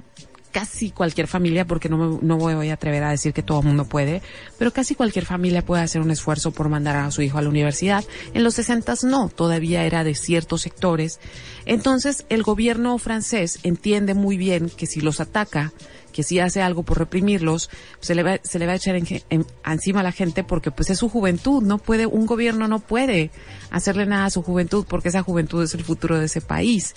casi 0.51 0.91
cualquier 0.91 1.27
familia, 1.27 1.65
porque 1.65 1.89
no 1.89 1.97
me, 1.97 2.19
no 2.21 2.37
voy 2.37 2.69
a 2.69 2.73
atrever 2.73 3.03
a 3.03 3.11
decir 3.11 3.33
que 3.33 3.43
todo 3.43 3.59
el 3.59 3.67
mundo 3.67 3.85
puede, 3.85 4.21
pero 4.57 4.71
casi 4.71 4.95
cualquier 4.95 5.25
familia 5.25 5.65
puede 5.65 5.83
hacer 5.83 6.01
un 6.01 6.11
esfuerzo 6.11 6.51
por 6.51 6.69
mandar 6.69 6.95
a 6.95 7.11
su 7.11 7.21
hijo 7.21 7.37
a 7.37 7.41
la 7.41 7.49
universidad. 7.49 8.03
En 8.33 8.43
los 8.43 8.55
sesentas 8.55 9.03
no, 9.03 9.29
todavía 9.29 9.83
era 9.83 10.03
de 10.03 10.15
ciertos 10.15 10.61
sectores. 10.61 11.19
Entonces 11.65 12.25
el 12.29 12.43
gobierno 12.43 12.97
francés 12.97 13.59
entiende 13.63 14.13
muy 14.13 14.37
bien 14.37 14.69
que 14.69 14.85
si 14.85 15.01
los 15.01 15.19
ataca, 15.19 15.73
que 16.13 16.23
si 16.23 16.39
hace 16.39 16.61
algo 16.61 16.83
por 16.83 16.99
reprimirlos, 16.99 17.69
se 17.99 18.15
le 18.15 18.23
va, 18.23 18.39
se 18.41 18.59
le 18.59 18.65
va 18.65 18.71
a 18.71 18.75
echar 18.75 18.95
encima 18.95 19.99
a 19.99 20.03
la 20.03 20.13
gente 20.13 20.45
porque 20.45 20.71
pues 20.71 20.89
es 20.89 20.99
su 20.99 21.09
juventud, 21.09 21.61
no 21.61 21.79
puede, 21.79 22.05
un 22.05 22.25
gobierno 22.25 22.69
no 22.69 22.79
puede 22.79 23.31
hacerle 23.69 24.05
nada 24.05 24.25
a 24.25 24.29
su 24.29 24.41
juventud 24.41 24.85
porque 24.87 25.09
esa 25.09 25.23
juventud 25.23 25.61
es 25.63 25.73
el 25.73 25.83
futuro 25.83 26.17
de 26.17 26.27
ese 26.27 26.39
país. 26.39 26.93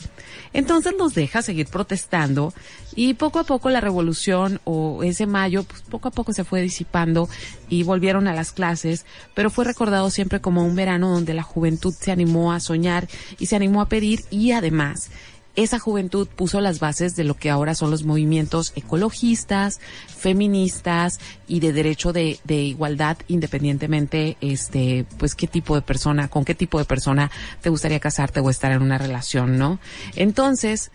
Entonces 0.52 0.94
los 0.96 1.14
deja 1.14 1.42
seguir 1.42 1.66
protestando 1.66 2.54
y 2.94 3.14
poco 3.14 3.40
a 3.40 3.44
poco 3.44 3.70
la 3.70 3.80
revolución 3.80 4.60
o 4.64 5.02
ese 5.02 5.26
mayo, 5.26 5.64
pues 5.64 5.82
poco 5.82 6.08
a 6.08 6.12
poco 6.12 6.32
se 6.32 6.44
fue 6.44 6.62
disipando 6.62 7.28
y 7.68 7.82
volvieron 7.82 8.28
a 8.28 8.34
las 8.34 8.52
clases, 8.52 9.04
pero 9.34 9.50
fue 9.50 9.64
recordado 9.64 10.10
siempre 10.10 10.40
como 10.40 10.64
un 10.64 10.76
verano 10.76 11.10
donde 11.10 11.34
la 11.34 11.42
juventud 11.42 11.94
se 11.98 12.12
animó 12.12 12.52
a 12.52 12.60
soñar 12.60 13.08
y 13.38 13.46
se 13.46 13.56
animó 13.56 13.80
a 13.80 13.88
pedir 13.88 14.24
y 14.30 14.52
además 14.52 15.10
esa 15.56 15.78
juventud 15.78 16.28
puso 16.28 16.60
las 16.60 16.78
bases 16.78 17.16
de 17.16 17.24
lo 17.24 17.34
que 17.34 17.50
ahora 17.50 17.74
son 17.74 17.90
los 17.90 18.04
movimientos 18.04 18.72
ecologistas, 18.76 19.80
feministas 20.06 21.18
y 21.48 21.60
de 21.60 21.72
derecho 21.72 22.12
de, 22.12 22.38
de, 22.44 22.56
igualdad 22.56 23.16
independientemente, 23.28 24.36
este, 24.40 25.06
pues 25.18 25.34
qué 25.34 25.46
tipo 25.46 25.74
de 25.74 25.82
persona, 25.82 26.28
con 26.28 26.44
qué 26.44 26.54
tipo 26.54 26.78
de 26.78 26.84
persona 26.84 27.30
te 27.62 27.70
gustaría 27.70 28.00
casarte 28.00 28.40
o 28.40 28.50
estar 28.50 28.70
en 28.72 28.82
una 28.82 28.98
relación, 28.98 29.58
¿no? 29.58 29.80
Entonces, 30.14 30.90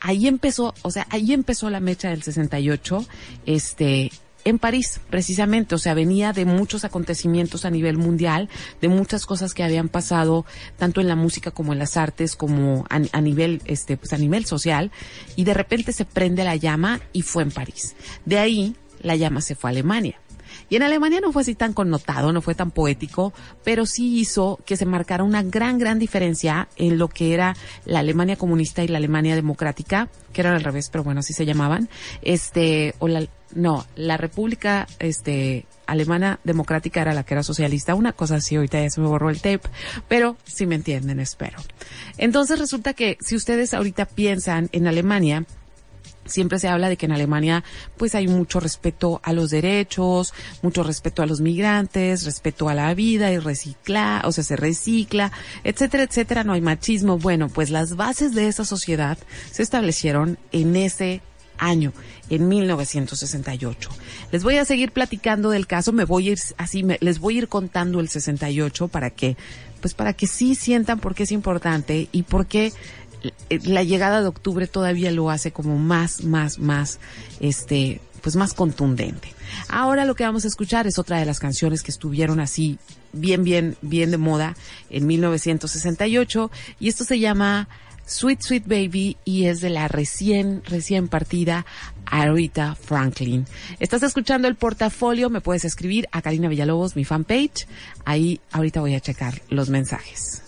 ahí 0.00 0.28
empezó, 0.28 0.74
o 0.82 0.90
sea, 0.90 1.06
ahí 1.10 1.32
empezó 1.32 1.70
la 1.70 1.80
mecha 1.80 2.10
del 2.10 2.22
68, 2.22 3.04
este, 3.46 4.12
en 4.46 4.60
París, 4.60 5.00
precisamente. 5.10 5.74
O 5.74 5.78
sea, 5.78 5.92
venía 5.92 6.32
de 6.32 6.44
muchos 6.44 6.84
acontecimientos 6.84 7.64
a 7.64 7.70
nivel 7.70 7.98
mundial, 7.98 8.48
de 8.80 8.88
muchas 8.88 9.26
cosas 9.26 9.52
que 9.52 9.64
habían 9.64 9.88
pasado, 9.88 10.46
tanto 10.76 11.00
en 11.00 11.08
la 11.08 11.16
música 11.16 11.50
como 11.50 11.72
en 11.72 11.80
las 11.80 11.96
artes, 11.96 12.36
como 12.36 12.86
a, 12.88 13.20
nivel, 13.20 13.60
este, 13.64 13.96
pues 13.96 14.12
a 14.12 14.18
nivel 14.18 14.46
social. 14.46 14.92
Y 15.34 15.44
de 15.44 15.52
repente 15.52 15.92
se 15.92 16.04
prende 16.04 16.44
la 16.44 16.54
llama 16.54 17.00
y 17.12 17.22
fue 17.22 17.42
en 17.42 17.50
París. 17.50 17.96
De 18.24 18.38
ahí, 18.38 18.76
la 19.02 19.16
llama 19.16 19.40
se 19.40 19.56
fue 19.56 19.70
a 19.70 19.72
Alemania. 19.72 20.20
Y 20.68 20.76
en 20.76 20.82
Alemania 20.82 21.20
no 21.20 21.32
fue 21.32 21.42
así 21.42 21.54
tan 21.54 21.72
connotado, 21.72 22.32
no 22.32 22.40
fue 22.40 22.54
tan 22.54 22.70
poético, 22.70 23.32
pero 23.62 23.84
sí 23.86 24.18
hizo 24.18 24.58
que 24.64 24.76
se 24.76 24.86
marcara 24.86 25.22
una 25.22 25.42
gran, 25.42 25.78
gran 25.78 25.98
diferencia 25.98 26.68
en 26.76 26.98
lo 26.98 27.08
que 27.08 27.34
era 27.34 27.56
la 27.84 28.00
Alemania 28.00 28.36
comunista 28.36 28.82
y 28.82 28.88
la 28.88 28.98
Alemania 28.98 29.34
democrática, 29.34 30.08
que 30.32 30.40
eran 30.40 30.54
al 30.54 30.64
revés, 30.64 30.88
pero 30.90 31.04
bueno, 31.04 31.20
así 31.20 31.32
se 31.32 31.46
llamaban, 31.46 31.88
este, 32.22 32.94
o 32.98 33.06
la, 33.06 33.26
no, 33.54 33.86
la 33.94 34.16
República 34.16 34.86
este 34.98 35.66
Alemana 35.86 36.40
Democrática 36.44 37.00
era 37.00 37.14
la 37.14 37.24
que 37.24 37.34
era 37.34 37.42
socialista, 37.42 37.94
una 37.94 38.12
cosa 38.12 38.36
así, 38.36 38.56
ahorita 38.56 38.80
ya 38.80 38.90
se 38.90 39.00
me 39.00 39.06
borró 39.06 39.30
el 39.30 39.40
tape, 39.40 39.68
pero 40.08 40.36
si 40.44 40.66
me 40.66 40.74
entienden, 40.74 41.20
espero. 41.20 41.58
Entonces 42.18 42.58
resulta 42.58 42.92
que 42.92 43.18
si 43.20 43.36
ustedes 43.36 43.72
ahorita 43.72 44.06
piensan 44.06 44.68
en 44.72 44.88
Alemania, 44.88 45.44
siempre 46.26 46.58
se 46.58 46.68
habla 46.68 46.88
de 46.88 46.96
que 46.96 47.06
en 47.06 47.12
Alemania 47.12 47.64
pues 47.96 48.14
hay 48.14 48.28
mucho 48.28 48.60
respeto 48.60 49.20
a 49.22 49.32
los 49.32 49.50
derechos, 49.50 50.34
mucho 50.62 50.82
respeto 50.82 51.22
a 51.22 51.26
los 51.26 51.40
migrantes, 51.40 52.24
respeto 52.24 52.68
a 52.68 52.74
la 52.74 52.92
vida 52.94 53.32
y 53.32 53.38
recicla, 53.38 54.22
o 54.24 54.32
sea, 54.32 54.44
se 54.44 54.56
recicla, 54.56 55.32
etcétera, 55.64 56.02
etcétera, 56.02 56.44
no 56.44 56.52
hay 56.52 56.60
machismo. 56.60 57.18
Bueno, 57.18 57.48
pues 57.48 57.70
las 57.70 57.96
bases 57.96 58.34
de 58.34 58.48
esa 58.48 58.64
sociedad 58.64 59.18
se 59.50 59.62
establecieron 59.62 60.38
en 60.52 60.76
ese 60.76 61.22
año, 61.58 61.92
en 62.30 62.48
1968. 62.48 63.90
Les 64.32 64.42
voy 64.42 64.56
a 64.56 64.64
seguir 64.64 64.92
platicando 64.92 65.50
del 65.50 65.66
caso, 65.66 65.92
me 65.92 66.04
voy 66.04 66.28
a 66.28 66.32
ir 66.32 66.38
así, 66.56 66.84
les 67.00 67.18
voy 67.18 67.36
a 67.36 67.38
ir 67.38 67.48
contando 67.48 68.00
el 68.00 68.08
68 68.08 68.88
para 68.88 69.10
que, 69.10 69.36
pues 69.80 69.94
para 69.94 70.12
que 70.12 70.26
sí 70.26 70.54
sientan 70.54 71.00
por 71.00 71.14
qué 71.14 71.24
es 71.24 71.32
importante 71.32 72.08
y 72.12 72.22
por 72.24 72.46
qué 72.46 72.72
eh, 73.50 73.58
la 73.64 73.82
llegada 73.82 74.20
de 74.20 74.28
octubre 74.28 74.66
todavía 74.66 75.10
lo 75.10 75.30
hace 75.30 75.52
como 75.52 75.78
más, 75.78 76.24
más, 76.24 76.58
más, 76.58 76.98
este, 77.40 78.00
pues 78.22 78.36
más 78.36 78.54
contundente. 78.54 79.34
Ahora 79.68 80.04
lo 80.04 80.14
que 80.14 80.24
vamos 80.24 80.44
a 80.44 80.48
escuchar 80.48 80.86
es 80.86 80.98
otra 80.98 81.18
de 81.18 81.26
las 81.26 81.38
canciones 81.38 81.82
que 81.82 81.90
estuvieron 81.90 82.40
así 82.40 82.78
bien, 83.12 83.44
bien, 83.44 83.76
bien 83.82 84.10
de 84.10 84.18
moda 84.18 84.56
en 84.90 85.06
1968 85.06 86.50
y 86.80 86.88
esto 86.88 87.04
se 87.04 87.18
llama 87.18 87.68
Sweet 88.06 88.40
Sweet 88.40 88.66
Baby 88.66 89.16
y 89.24 89.46
es 89.46 89.60
de 89.60 89.68
la 89.68 89.88
recién, 89.88 90.62
recién 90.64 91.08
partida 91.08 91.66
Arita 92.06 92.74
Franklin. 92.76 93.46
Estás 93.80 94.04
escuchando 94.04 94.48
el 94.48 94.54
portafolio, 94.54 95.28
me 95.28 95.40
puedes 95.40 95.64
escribir 95.64 96.08
a 96.12 96.22
Karina 96.22 96.48
Villalobos, 96.48 96.96
mi 96.96 97.04
fanpage. 97.04 97.66
Ahí 98.04 98.40
ahorita 98.52 98.80
voy 98.80 98.94
a 98.94 99.00
checar 99.00 99.42
los 99.50 99.68
mensajes. 99.68 100.45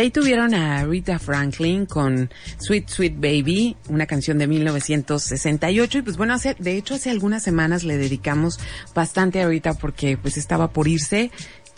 Ahí 0.00 0.10
tuvieron 0.10 0.54
a 0.54 0.84
Rita 0.84 1.18
Franklin 1.18 1.86
con 1.86 2.30
Sweet 2.58 2.88
Sweet 2.88 3.14
Baby, 3.16 3.76
una 3.88 4.06
canción 4.06 4.38
de 4.38 4.46
1968. 4.46 5.98
Y 5.98 6.02
pues 6.02 6.16
bueno, 6.16 6.34
hace, 6.34 6.56
de 6.58 6.76
hecho 6.76 6.94
hace 6.94 7.10
algunas 7.10 7.42
semanas 7.42 7.84
le 7.84 7.96
dedicamos 7.96 8.58
bastante 8.94 9.40
a 9.42 9.48
Rita 9.48 9.74
porque 9.74 10.16
pues 10.16 10.36
estaba 10.36 10.72
por 10.72 10.88
irse 10.88 11.30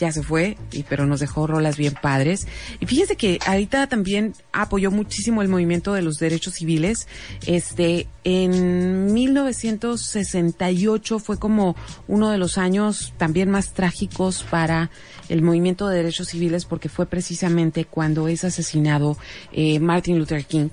ya 0.03 0.11
se 0.11 0.25
fue, 0.25 0.59
y, 0.73 0.83
pero 0.83 1.07
nos 1.07 1.21
dejó 1.21 1.47
rolas 1.47 1.77
bien 1.77 1.95
padres. 1.95 2.49
Y 2.81 2.87
fíjense 2.87 3.15
que 3.15 3.39
ahorita 3.47 3.87
también 3.87 4.35
apoyó 4.53 4.91
muchísimo 4.91 5.43
el 5.43 5.49
movimiento 5.49 5.95
de 5.95 6.03
los 6.03 6.19
derechos 6.19 6.55
civiles. 6.55 7.07
Este, 7.47 8.09
en 8.25 9.13
1968 9.13 11.21
fue 11.21 11.39
como 11.39 11.77
uno 12.09 12.31
de 12.31 12.39
los 12.39 12.59
años 12.59 13.15
también 13.17 13.49
más 13.49 13.75
trágicos 13.75 14.43
para 14.43 14.91
el 15.29 15.41
movimiento 15.41 15.87
de 15.87 15.99
derechos 15.99 16.27
civiles 16.29 16.65
porque 16.65 16.89
fue 16.89 17.07
precisamente 17.07 17.85
cuando 17.85 18.27
es 18.27 18.43
asesinado 18.43 19.17
eh, 19.53 19.79
Martin 19.79 20.19
Luther 20.19 20.45
King 20.45 20.71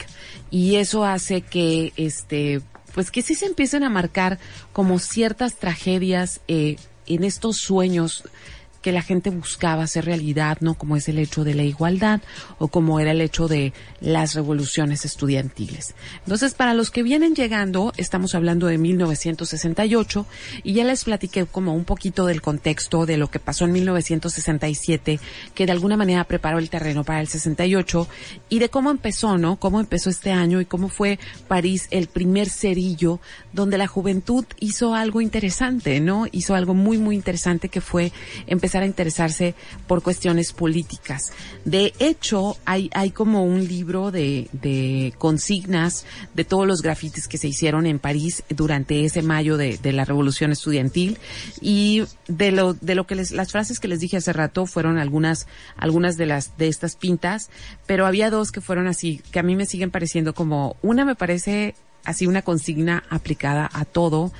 y 0.50 0.78
eso 0.78 1.06
hace 1.06 1.42
que 1.42 1.94
este 1.98 2.62
pues 2.96 3.12
que 3.12 3.22
sí 3.22 3.36
se 3.36 3.46
empiecen 3.46 3.84
a 3.84 3.90
marcar 3.90 4.40
como 4.74 4.98
ciertas 4.98 5.58
tragedias 5.58 6.42
eh, 6.48 6.78
en 7.06 7.24
estos 7.24 7.58
sueños 7.58 8.24
que 8.82 8.92
la 8.92 9.02
gente 9.02 9.30
buscaba 9.30 9.84
hacer 9.84 10.06
realidad, 10.06 10.58
¿no? 10.62 10.74
Como 10.76 10.96
es 10.96 11.10
el 11.10 11.20
hecho 11.20 11.44
de 11.44 11.54
la 11.54 11.64
igualdad 11.64 12.22
o 12.58 12.70
como 12.70 13.00
era 13.00 13.12
el 13.12 13.22
hecho 13.22 13.48
de 13.48 13.74
las 14.00 14.34
revoluciones 14.36 15.06
estudiantiles. 15.06 15.96
Entonces, 16.24 16.54
para 16.54 16.74
los 16.74 16.92
que 16.92 17.04
vienen 17.04 17.36
llegando, 17.36 17.92
estamos 17.98 18.36
hablando 18.36 18.68
de 18.68 18.78
1968 18.78 20.26
y 20.64 20.74
ya 20.74 20.86
les 20.86 21.04
platiqué 21.04 21.46
como 21.46 21.74
un 21.74 21.84
poquito 21.84 22.26
del 22.26 22.42
contexto 22.42 23.06
de 23.06 23.18
lo 23.18 23.30
que 23.30 23.40
pasó 23.40 23.66
en 23.66 23.74
1967, 23.74 25.20
que 25.54 25.66
de 25.66 25.72
alguna 25.72 25.98
manera 25.98 26.24
preparó 26.24 26.60
el 26.60 26.70
terreno 26.70 27.04
para 27.04 27.22
el 27.22 27.28
68 27.28 28.08
y 28.50 28.60
de 28.60 28.70
cómo 28.70 28.92
empezó, 28.92 29.38
¿no? 29.38 29.58
Cómo 29.58 29.80
empezó 29.80 30.10
este 30.10 30.32
año 30.32 30.62
y 30.62 30.66
cómo 30.66 30.90
fue 30.90 31.20
París 31.48 31.88
el 31.92 32.08
primer 32.08 32.50
cerillo 32.50 33.20
donde 33.52 33.78
la 33.78 33.88
juventud 33.88 34.46
hizo 34.60 34.94
algo 34.96 35.22
interesante, 35.22 36.00
¿no? 36.00 36.28
Hizo 36.32 36.56
algo 36.56 36.74
muy, 36.74 36.98
muy 36.98 37.16
interesante 37.16 37.70
que 37.70 37.82
fue 37.82 38.12
empezar 38.48 38.69
a 38.76 38.86
interesarse 38.86 39.56
por 39.88 40.02
cuestiones 40.02 40.54
políticas. 40.54 41.32
De 41.66 41.94
hecho, 42.00 42.58
hay, 42.66 42.90
como 43.12 43.44
un 43.44 43.68
libro 43.68 44.12
de, 44.12 45.14
consignas 45.18 46.06
de 46.34 46.46
todos 46.46 46.68
los 46.68 46.82
grafitis 46.82 47.28
que 47.28 47.38
se 47.38 47.48
hicieron 47.48 47.86
en 47.86 48.00
París 48.00 48.44
durante 48.50 49.06
ese 49.06 49.22
mayo 49.22 49.58
de, 49.58 49.78
de 49.78 49.92
la 49.92 50.06
revolución 50.06 50.52
estudiantil 50.52 51.18
y 51.62 52.04
de 52.28 52.52
lo, 52.52 52.74
de 52.74 52.96
lo 52.96 53.06
que 53.06 53.16
les, 53.16 53.32
las 53.32 53.52
frases 53.52 53.80
que 53.80 53.88
les 53.88 54.00
dije 54.00 54.18
hace 54.18 54.34
rato 54.34 54.66
fueron 54.66 54.98
algunas, 54.98 55.48
algunas 55.76 56.18
de 56.18 56.26
las, 56.26 56.58
de 56.58 56.68
estas 56.68 56.96
pintas, 56.96 57.50
pero 57.86 58.06
había 58.06 58.30
dos 58.30 58.52
que 58.52 58.62
fueron 58.62 58.88
así, 58.88 59.22
que 59.32 59.40
a 59.40 59.44
mí 59.44 59.56
me 59.56 59.66
siguen 59.66 59.92
pareciendo 59.92 60.34
como, 60.34 60.78
una 60.82 61.06
me 61.06 61.16
parece 61.16 61.76
así 62.06 62.28
una 62.28 62.42
consigna 62.42 63.04
aplicada 63.10 63.70
a 63.72 63.86
todo, 63.86 64.32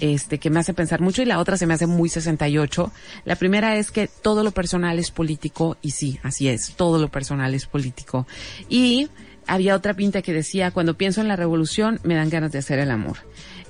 este, 0.00 0.38
que 0.38 0.50
me 0.50 0.60
hace 0.60 0.74
pensar 0.74 1.00
mucho 1.00 1.22
y 1.22 1.24
la 1.24 1.38
otra 1.38 1.56
se 1.56 1.66
me 1.66 1.74
hace 1.74 1.86
muy 1.86 2.08
68. 2.08 2.92
La 3.24 3.36
primera 3.36 3.76
es 3.76 3.90
que 3.90 4.08
todo 4.08 4.42
lo 4.42 4.50
personal 4.50 4.98
es 4.98 5.10
político 5.10 5.76
y 5.82 5.92
sí, 5.92 6.18
así 6.22 6.48
es, 6.48 6.74
todo 6.76 6.98
lo 6.98 7.08
personal 7.08 7.54
es 7.54 7.66
político. 7.66 8.26
Y 8.68 9.08
había 9.46 9.76
otra 9.76 9.94
pinta 9.94 10.22
que 10.22 10.32
decía, 10.32 10.70
cuando 10.70 10.96
pienso 10.96 11.20
en 11.20 11.28
la 11.28 11.36
revolución 11.36 12.00
me 12.02 12.14
dan 12.14 12.30
ganas 12.30 12.52
de 12.52 12.58
hacer 12.58 12.78
el 12.78 12.90
amor. 12.90 13.18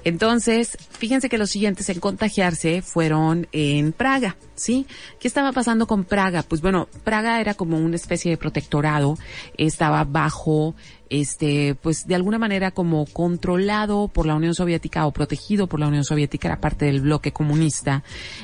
Entonces, 0.04 0.76
fíjense 0.90 1.30
que 1.30 1.38
los 1.38 1.50
siguientes 1.50 1.88
en 1.88 1.98
contagiarse 1.98 2.82
fueron 2.82 3.48
en 3.52 3.92
Praga, 3.92 4.36
¿sí? 4.54 4.86
¿Qué 5.18 5.28
estaba 5.28 5.52
pasando 5.52 5.86
con 5.86 6.04
Praga? 6.04 6.42
Pues 6.42 6.60
bueno, 6.60 6.88
Praga 7.04 7.40
era 7.40 7.54
como 7.54 7.78
una 7.78 7.96
especie 7.96 8.30
de 8.30 8.36
protectorado, 8.36 9.16
estaba 9.56 10.04
bajo 10.04 10.74
este, 11.10 11.76
pues 11.76 12.06
de 12.06 12.14
alguna 12.14 12.38
manera 12.38 12.70
como 12.72 13.06
controlado 13.06 14.08
por 14.08 14.26
la 14.26 14.34
Unión 14.34 14.54
Soviética 14.54 15.06
o 15.06 15.12
protegido 15.12 15.68
por 15.68 15.78
la 15.78 15.86
Unión 15.86 16.04
Soviética, 16.04 16.48
era 16.48 16.60
parte 16.60 16.86
del 16.86 17.02
bloque 17.02 17.32
comunista. 17.32 18.02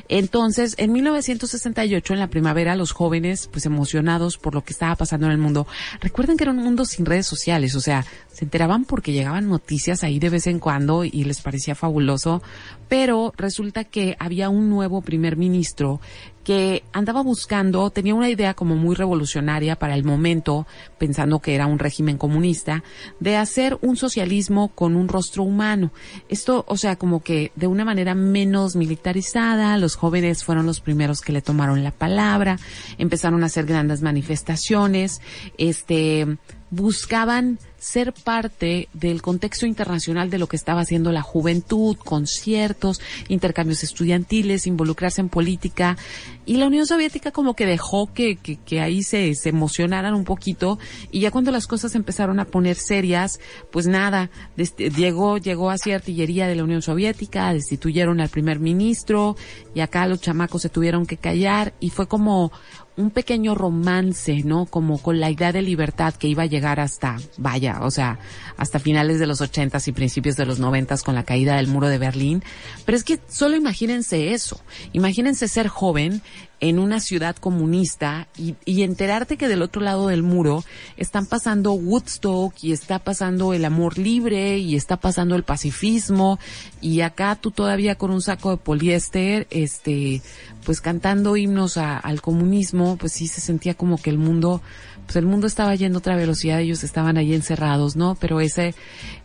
Entonces, 0.09 0.75
en 0.79 0.93
1968, 0.93 2.13
en 2.13 2.21
la 2.21 2.29
primavera, 2.29 2.77
los 2.77 2.93
jóvenes, 2.93 3.49
pues 3.49 3.67
emocionados 3.67 4.39
por 4.39 4.55
lo 4.55 4.63
que 4.63 4.73
estaba 4.73 4.95
pasando 4.95 5.27
en 5.27 5.33
el 5.33 5.39
mundo, 5.39 5.67
recuerden 6.01 6.37
que 6.37 6.45
era 6.45 6.53
un 6.53 6.59
mundo 6.59 6.85
sin 6.85 7.07
redes 7.07 7.27
sociales, 7.27 7.75
o 7.75 7.81
sea, 7.81 8.05
se 8.33 8.45
enteraban 8.45 8.85
porque 8.85 9.13
llegaban 9.13 9.49
noticias 9.49 10.05
ahí 10.05 10.19
de 10.19 10.31
vez 10.31 10.47
en 10.47 10.61
cuando 10.61 11.05
y 11.05 11.25
les 11.25 11.41
parecía 11.41 11.75
fabuloso, 11.75 12.43
pero 12.89 13.33
resulta 13.37 13.85
que 13.85 14.17
había 14.19 14.49
un 14.49 14.69
nuevo 14.69 15.03
primer 15.03 15.37
ministro 15.37 16.00
que 16.45 16.83
andaba 16.93 17.23
buscando, 17.23 17.91
tenía 17.91 18.15
una 18.15 18.31
idea 18.31 18.55
como 18.55 18.75
muy 18.75 18.95
revolucionaria 18.95 19.77
para 19.77 19.95
el 19.95 20.05
momento, 20.05 20.67
pensando 20.99 21.41
que 21.41 21.55
era 21.55 21.67
un 21.67 21.79
régimen 21.79 22.17
comunista, 22.17 22.83
de 23.21 23.37
hacer 23.37 23.79
un 23.83 23.97
socialismo 23.97 24.69
con 24.69 24.97
un 24.97 25.09
rostro 25.09 25.43
humano. 25.43 25.93
Esto, 26.29 26.65
o 26.67 26.77
sea, 26.77 26.97
como 26.97 27.23
que 27.23 27.53
de 27.57 27.67
una 27.67 27.85
manera 27.85 28.15
menos 28.15 28.75
militarizada, 28.75 29.77
los 29.77 29.97
jóvenes 29.97 30.43
fueron 30.45 30.67
los 30.67 30.81
primeros 30.81 31.21
que 31.21 31.33
le 31.33 31.43
tomaron 31.43 31.85
la 31.85 31.93
palabra, 31.93 32.59
empezaron 32.97 33.43
a 33.43 33.47
hacer 33.47 33.67
grandes 33.67 34.03
manifestaciones, 34.03 35.21
este, 35.59 36.39
buscaban 36.71 37.59
ser 37.81 38.13
parte 38.13 38.89
del 38.93 39.23
contexto 39.23 39.67
internacional 39.67 40.29
de 40.29 40.39
lo 40.39 40.47
que 40.47 40.57
estaba 40.57 40.83
haciendo 40.83 41.13
la 41.13 41.23
juventud, 41.23 41.97
conciertos, 41.97 43.01
intercambios 43.29 43.83
estudiantiles, 43.83 44.67
involucrarse 44.67 45.23
en 45.23 45.31
política. 45.31 45.97
Y 46.45 46.57
la 46.57 46.67
Unión 46.67 46.87
Soviética 46.87 47.33
como 47.33 47.55
que 47.55 47.65
dejó 47.65 48.13
que, 48.13 48.37
que, 48.37 48.57
que 48.57 48.81
ahí 48.81 49.03
se, 49.03 49.35
se 49.35 49.49
emocionaran 49.49 50.15
un 50.15 50.25
poquito 50.25 50.79
y 51.11 51.21
ya 51.21 51.31
cuando 51.31 51.51
las 51.51 51.67
cosas 51.67 51.95
empezaron 51.95 52.39
a 52.39 52.45
poner 52.45 52.77
serias, 52.77 53.41
pues 53.71 53.87
nada, 53.87 54.31
llegó, 54.77 55.39
llegó 55.39 55.71
así 55.71 55.93
artillería 55.93 56.47
de 56.47 56.57
la 56.57 56.65
Unión 56.65 56.83
Soviética, 56.83 57.53
destituyeron 57.55 58.21
al 58.21 58.29
primer 58.29 58.61
ministro 58.61 59.37
y 59.75 59.81
acá 59.81 60.07
los 60.07 60.21
chamacos 60.21 60.63
se 60.63 60.69
tuvieron 60.69 61.07
que 61.07 61.17
callar 61.17 61.73
y 61.81 61.91
fue 61.91 62.09
como 62.09 62.53
un 62.97 63.11
pequeño 63.11 63.55
romance, 63.55 64.43
¿no? 64.45 64.67
Como 64.67 64.99
con 64.99 65.21
la 65.21 65.31
idea 65.31 65.53
de 65.53 65.63
libertad 65.63 66.15
que 66.15 66.29
iba 66.29 66.43
a 66.43 66.47
llegar 66.47 66.81
hasta, 66.81 67.17
vaya, 67.39 67.79
o 67.83 67.91
sea, 67.91 68.19
hasta 68.57 68.79
finales 68.79 69.19
de 69.19 69.27
los 69.27 69.41
ochentas 69.41 69.89
y 69.89 69.93
principios 69.93 70.37
de 70.37 70.47
los 70.47 70.59
noventas 70.59 71.03
con 71.03 71.15
la 71.15 71.25
caída 71.25 71.57
del 71.57 71.69
muro 71.69 71.89
de 71.89 71.99
Berlín. 71.99 72.43
Pero 72.85 72.97
es 72.97 73.05
que 73.05 73.19
solo 73.29 73.57
imagínense 73.57 74.33
eso. 74.33 74.61
Imagínense 74.93 75.49
ser 75.49 75.69
joven 75.69 76.23
en 76.61 76.79
una 76.79 77.01
ciudad 77.01 77.37
comunista 77.37 78.29
y, 78.37 78.55
y, 78.65 78.83
enterarte 78.83 79.37
que 79.37 79.49
del 79.49 79.63
otro 79.63 79.81
lado 79.81 80.09
del 80.09 80.23
muro 80.23 80.63
están 80.97 81.27
pasando 81.27 81.73
Woodstock 81.73 82.55
y 82.63 82.73
está 82.73 82.99
pasando 82.99 83.55
el 83.55 83.65
amor 83.65 83.99
libre 83.99 84.59
y 84.59 84.77
está 84.77 84.99
pasando 84.99 85.37
el 85.37 85.43
pacifismo 85.43 86.39
y 86.81 87.01
acá 87.01 87.37
tú 87.41 87.51
todavía 87.51 87.97
con 87.97 88.11
un 88.11 88.23
saco 88.23 88.51
de 88.51 88.57
poliéster, 88.59 89.47
este, 89.51 90.23
pues 90.65 90.81
cantando 90.81 91.37
himnos 91.37 91.77
al 91.77 92.21
comunismo, 92.21 92.97
pues 92.97 93.13
sí 93.13 93.27
se 93.27 93.41
sentía 93.41 93.75
como 93.75 93.97
que 93.97 94.11
el 94.11 94.19
mundo 94.19 94.63
pues 95.11 95.17
el 95.17 95.27
mundo 95.27 95.49
estaba 95.49 95.75
yendo 95.75 95.99
a 95.99 95.99
otra 95.99 96.15
velocidad, 96.15 96.61
ellos 96.61 96.85
estaban 96.85 97.17
ahí 97.17 97.35
encerrados, 97.35 97.97
¿no? 97.97 98.15
Pero 98.21 98.41
ese, 98.41 98.77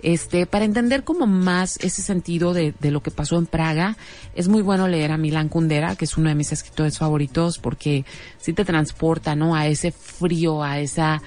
este, 0.02 0.48
para 0.48 0.66
entender 0.66 1.04
como 1.04 1.28
más 1.28 1.78
ese 1.78 2.02
sentido 2.02 2.56
de, 2.56 2.74
de 2.80 2.90
lo 2.90 3.04
que 3.04 3.12
pasó 3.12 3.38
en 3.38 3.46
Praga, 3.46 3.96
es 4.34 4.48
muy 4.48 4.64
bueno 4.64 4.88
leer 4.88 5.12
a 5.12 5.18
Milan 5.18 5.48
Kundera, 5.48 5.96
que 5.96 6.06
es 6.06 6.18
uno 6.18 6.30
de 6.30 6.34
mis 6.34 6.52
escritores 6.52 6.98
favoritos, 6.98 7.60
porque 7.60 8.04
sí 8.40 8.52
te 8.52 8.66
transporta, 8.66 9.36
¿no? 9.36 9.54
A 9.54 9.68
ese 9.68 9.92
frío, 9.92 10.64
a 10.64 10.80
esa, 10.80 11.22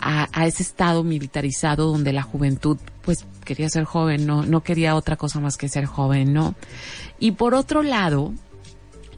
a, 0.00 0.28
a, 0.32 0.46
ese 0.48 0.64
estado 0.64 1.04
militarizado 1.04 1.86
donde 1.86 2.12
la 2.12 2.22
juventud 2.22 2.78
pues 3.02 3.26
quería 3.44 3.68
ser 3.68 3.84
joven, 3.84 4.26
no, 4.26 4.42
no 4.44 4.64
quería 4.64 4.96
otra 4.96 5.14
cosa 5.14 5.38
más 5.38 5.56
que 5.56 5.68
ser 5.68 5.84
joven, 5.84 6.32
¿no? 6.32 6.56
Y 7.20 7.30
por 7.30 7.54
otro 7.54 7.84
lado, 7.84 8.34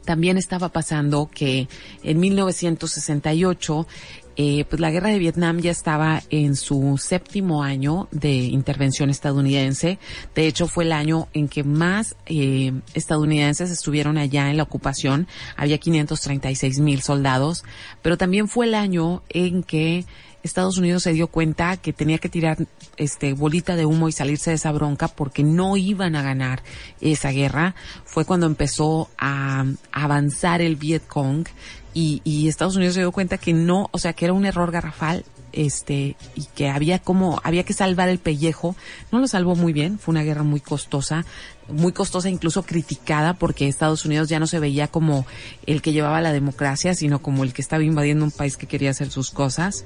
también 0.05 0.37
estaba 0.37 0.69
pasando 0.69 1.29
que 1.33 1.67
en 2.03 2.19
1968 2.19 3.87
eh, 4.35 4.65
pues 4.67 4.79
la 4.79 4.89
guerra 4.89 5.09
de 5.09 5.19
Vietnam 5.19 5.59
ya 5.59 5.69
estaba 5.69 6.23
en 6.31 6.55
su 6.55 6.97
séptimo 6.97 7.61
año 7.61 8.07
de 8.11 8.33
intervención 8.33 9.11
estadounidense. 9.11 9.99
De 10.33 10.47
hecho, 10.47 10.67
fue 10.67 10.85
el 10.85 10.91
año 10.91 11.27
en 11.33 11.47
que 11.47 11.63
más 11.63 12.15
eh, 12.25 12.73
estadounidenses 12.95 13.69
estuvieron 13.69 14.17
allá 14.17 14.49
en 14.49 14.57
la 14.57 14.63
ocupación. 14.63 15.27
Había 15.55 15.77
536 15.77 16.79
mil 16.79 17.01
soldados, 17.01 17.63
pero 18.01 18.17
también 18.17 18.47
fue 18.47 18.65
el 18.65 18.73
año 18.73 19.21
en 19.29 19.61
que 19.61 20.05
Estados 20.43 20.77
Unidos 20.77 21.03
se 21.03 21.13
dio 21.13 21.27
cuenta 21.27 21.77
que 21.77 21.93
tenía 21.93 22.17
que 22.17 22.29
tirar 22.29 22.57
este 22.97 23.33
bolita 23.33 23.75
de 23.75 23.85
humo 23.85 24.09
y 24.09 24.11
salirse 24.11 24.51
de 24.51 24.57
esa 24.57 24.71
bronca 24.71 25.07
porque 25.07 25.43
no 25.43 25.77
iban 25.77 26.15
a 26.15 26.21
ganar 26.21 26.61
esa 27.01 27.31
guerra. 27.31 27.75
Fue 28.03 28.25
cuando 28.25 28.45
empezó 28.45 29.09
a 29.17 29.65
avanzar 29.91 30.61
el 30.61 30.75
Viet 30.75 31.07
Cong 31.07 31.47
y, 31.93 32.21
y 32.23 32.47
Estados 32.49 32.75
Unidos 32.75 32.95
se 32.95 33.01
dio 33.01 33.11
cuenta 33.11 33.37
que 33.37 33.53
no, 33.53 33.89
o 33.91 33.97
sea, 33.97 34.13
que 34.13 34.25
era 34.25 34.33
un 34.33 34.45
error 34.45 34.71
garrafal 34.71 35.23
este, 35.53 36.15
y 36.35 36.45
que 36.55 36.69
había 36.69 36.99
como, 36.99 37.39
había 37.43 37.63
que 37.63 37.73
salvar 37.73 38.09
el 38.09 38.19
pellejo. 38.19 38.75
No 39.11 39.19
lo 39.19 39.27
salvó 39.27 39.55
muy 39.55 39.71
bien, 39.71 39.99
fue 39.99 40.11
una 40.11 40.23
guerra 40.23 40.43
muy 40.43 40.59
costosa, 40.59 41.25
muy 41.69 41.93
costosa, 41.93 42.29
incluso 42.29 42.63
criticada, 42.63 43.35
porque 43.35 43.67
Estados 43.67 44.03
Unidos 44.03 44.27
ya 44.27 44.39
no 44.39 44.47
se 44.47 44.59
veía 44.59 44.87
como 44.87 45.25
el 45.65 45.81
que 45.81 45.93
llevaba 45.93 46.19
la 46.21 46.33
democracia, 46.33 46.95
sino 46.95 47.21
como 47.21 47.43
el 47.43 47.53
que 47.53 47.61
estaba 47.61 47.83
invadiendo 47.83 48.25
un 48.25 48.31
país 48.31 48.57
que 48.57 48.67
quería 48.67 48.89
hacer 48.89 49.09
sus 49.09 49.29
cosas. 49.29 49.85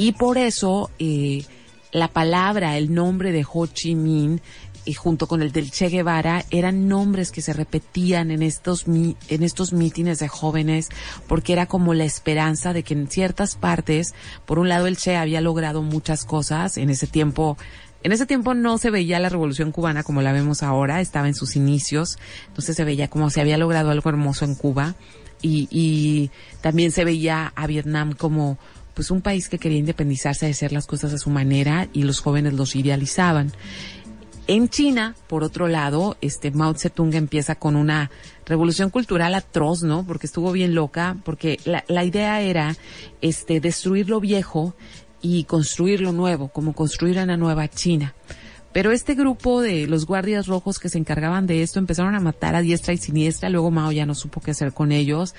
Y 0.00 0.12
por 0.12 0.38
eso, 0.38 0.90
eh, 0.98 1.44
la 1.92 2.08
palabra, 2.08 2.78
el 2.78 2.94
nombre 2.94 3.32
de 3.32 3.44
Ho 3.46 3.66
Chi 3.66 3.94
Minh 3.94 4.40
y 4.86 4.94
junto 4.94 5.26
con 5.26 5.42
el 5.42 5.52
del 5.52 5.70
Che 5.70 5.90
Guevara 5.90 6.42
eran 6.50 6.88
nombres 6.88 7.30
que 7.30 7.42
se 7.42 7.52
repetían 7.52 8.30
en 8.30 8.42
estos 8.42 8.86
en 8.86 9.42
estos 9.42 9.74
mítines 9.74 10.18
de 10.18 10.26
jóvenes 10.26 10.88
porque 11.28 11.52
era 11.52 11.66
como 11.66 11.92
la 11.92 12.04
esperanza 12.04 12.72
de 12.72 12.82
que 12.82 12.94
en 12.94 13.08
ciertas 13.08 13.56
partes, 13.56 14.14
por 14.46 14.58
un 14.58 14.70
lado 14.70 14.86
el 14.86 14.96
Che 14.96 15.18
había 15.18 15.42
logrado 15.42 15.82
muchas 15.82 16.24
cosas 16.24 16.78
en 16.78 16.88
ese 16.88 17.06
tiempo 17.06 17.58
en 18.02 18.12
ese 18.12 18.24
tiempo 18.24 18.54
no 18.54 18.78
se 18.78 18.88
veía 18.88 19.20
la 19.20 19.28
revolución 19.28 19.70
cubana 19.70 20.02
como 20.02 20.22
la 20.22 20.32
vemos 20.32 20.62
ahora, 20.62 21.02
estaba 21.02 21.28
en 21.28 21.34
sus 21.34 21.56
inicios, 21.56 22.18
entonces 22.48 22.74
se 22.74 22.84
veía 22.84 23.08
como 23.08 23.28
se 23.28 23.42
había 23.42 23.58
logrado 23.58 23.90
algo 23.90 24.08
hermoso 24.08 24.46
en 24.46 24.54
Cuba 24.54 24.94
y 25.42 26.30
también 26.60 26.90
se 26.90 27.04
veía 27.04 27.52
a 27.56 27.66
Vietnam 27.66 28.12
como 28.12 28.58
pues 28.94 29.10
un 29.10 29.20
país 29.20 29.48
que 29.48 29.58
quería 29.58 29.78
independizarse 29.78 30.46
de 30.46 30.52
hacer 30.52 30.72
las 30.72 30.86
cosas 30.86 31.12
a 31.12 31.18
su 31.18 31.30
manera 31.30 31.88
y 31.92 32.02
los 32.02 32.20
jóvenes 32.20 32.54
los 32.54 32.76
idealizaban. 32.76 33.52
En 34.46 34.68
China, 34.68 35.14
por 35.28 35.44
otro 35.44 35.68
lado, 35.68 36.16
este 36.20 36.50
Mao 36.50 36.74
Zedong 36.74 37.14
empieza 37.14 37.54
con 37.54 37.76
una 37.76 38.10
revolución 38.46 38.90
cultural 38.90 39.34
atroz, 39.34 39.82
¿no? 39.82 40.04
Porque 40.04 40.26
estuvo 40.26 40.50
bien 40.50 40.74
loca, 40.74 41.16
porque 41.24 41.60
la, 41.64 41.84
la 41.86 42.04
idea 42.04 42.40
era 42.40 42.74
este 43.20 43.60
destruir 43.60 44.08
lo 44.08 44.18
viejo 44.18 44.74
y 45.22 45.44
construir 45.44 46.00
lo 46.00 46.10
nuevo, 46.12 46.48
como 46.48 46.72
construir 46.72 47.18
una 47.18 47.36
nueva 47.36 47.68
China. 47.68 48.14
Pero 48.72 48.92
este 48.92 49.14
grupo 49.14 49.60
de 49.60 49.86
los 49.88 50.06
guardias 50.06 50.46
rojos 50.46 50.78
que 50.78 50.88
se 50.88 50.98
encargaban 50.98 51.46
de 51.46 51.62
esto 51.62 51.80
empezaron 51.80 52.14
a 52.14 52.20
matar 52.20 52.54
a 52.54 52.60
diestra 52.60 52.94
y 52.94 52.98
siniestra, 52.98 53.48
luego 53.48 53.70
Mao 53.70 53.90
ya 53.90 54.06
no 54.06 54.14
supo 54.14 54.40
qué 54.40 54.52
hacer 54.52 54.72
con 54.72 54.92
ellos. 54.92 55.34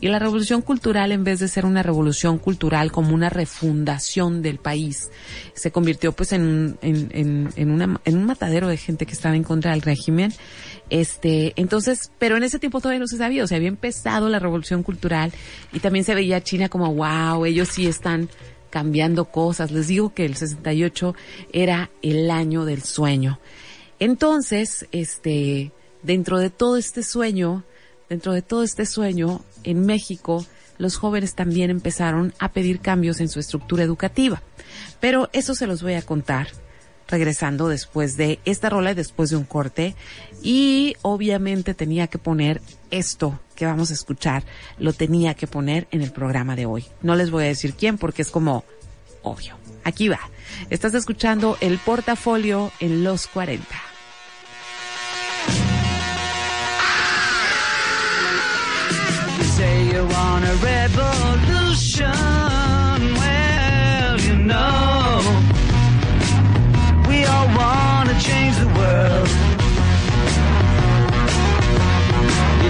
Y 0.00 0.08
la 0.08 0.20
revolución 0.20 0.62
cultural, 0.62 1.10
en 1.10 1.24
vez 1.24 1.40
de 1.40 1.48
ser 1.48 1.66
una 1.66 1.82
revolución 1.82 2.38
cultural 2.38 2.92
como 2.92 3.12
una 3.14 3.28
refundación 3.28 4.40
del 4.40 4.58
país, 4.58 5.10
se 5.54 5.72
convirtió 5.72 6.12
pues 6.12 6.32
en, 6.32 6.78
en, 6.80 7.50
en, 7.56 7.70
una, 7.70 8.00
en 8.04 8.16
un 8.16 8.24
matadero 8.24 8.68
de 8.68 8.76
gente 8.76 9.04
que 9.04 9.14
estaba 9.14 9.34
en 9.34 9.42
contra 9.42 9.72
del 9.72 9.82
régimen. 9.82 10.32
Este, 10.88 11.52
entonces, 11.56 12.12
pero 12.18 12.36
en 12.36 12.44
ese 12.44 12.60
tiempo 12.60 12.80
todavía 12.80 13.00
no 13.00 13.08
se 13.08 13.16
sabía, 13.16 13.42
o 13.42 13.46
sea, 13.48 13.56
había 13.56 13.68
empezado 13.68 14.28
la 14.28 14.38
revolución 14.38 14.84
cultural 14.84 15.32
y 15.72 15.80
también 15.80 16.04
se 16.04 16.14
veía 16.14 16.36
a 16.36 16.40
China 16.42 16.68
como, 16.68 16.94
wow, 16.94 17.44
ellos 17.44 17.68
sí 17.68 17.88
están 17.88 18.28
cambiando 18.70 19.26
cosas. 19.26 19.70
Les 19.70 19.88
digo 19.88 20.14
que 20.14 20.24
el 20.24 20.36
68 20.36 21.14
era 21.52 21.90
el 22.02 22.30
año 22.30 22.64
del 22.64 22.82
sueño. 22.82 23.38
Entonces, 23.98 24.86
este, 24.92 25.72
dentro 26.02 26.38
de 26.38 26.50
todo 26.50 26.76
este 26.76 27.02
sueño, 27.02 27.64
dentro 28.08 28.32
de 28.32 28.42
todo 28.42 28.62
este 28.62 28.86
sueño, 28.86 29.42
en 29.64 29.86
México, 29.86 30.44
los 30.78 30.96
jóvenes 30.96 31.34
también 31.34 31.70
empezaron 31.70 32.34
a 32.38 32.52
pedir 32.52 32.80
cambios 32.80 33.20
en 33.20 33.28
su 33.28 33.40
estructura 33.40 33.82
educativa. 33.82 34.42
Pero 35.00 35.30
eso 35.32 35.54
se 35.54 35.66
los 35.66 35.82
voy 35.82 35.94
a 35.94 36.02
contar 36.02 36.48
regresando 37.08 37.68
después 37.68 38.16
de 38.16 38.40
esta 38.44 38.68
rola 38.68 38.90
y 38.90 38.94
después 38.94 39.30
de 39.30 39.36
un 39.36 39.44
corte. 39.44 39.94
Y 40.42 40.96
obviamente 41.02 41.74
tenía 41.74 42.08
que 42.08 42.18
poner 42.18 42.60
esto 42.90 43.38
que 43.56 43.66
vamos 43.66 43.90
a 43.90 43.94
escuchar, 43.94 44.44
lo 44.78 44.92
tenía 44.92 45.34
que 45.34 45.48
poner 45.48 45.88
en 45.90 46.02
el 46.02 46.12
programa 46.12 46.54
de 46.54 46.66
hoy. 46.66 46.84
No 47.02 47.16
les 47.16 47.32
voy 47.32 47.44
a 47.44 47.48
decir 47.48 47.74
quién 47.74 47.98
porque 47.98 48.22
es 48.22 48.30
como 48.30 48.64
obvio. 49.22 49.56
Aquí 49.82 50.08
va. 50.08 50.20
Estás 50.70 50.94
escuchando 50.94 51.56
el 51.60 51.78
portafolio 51.78 52.70
en 52.78 53.02
los 53.02 53.26
40. 53.26 53.85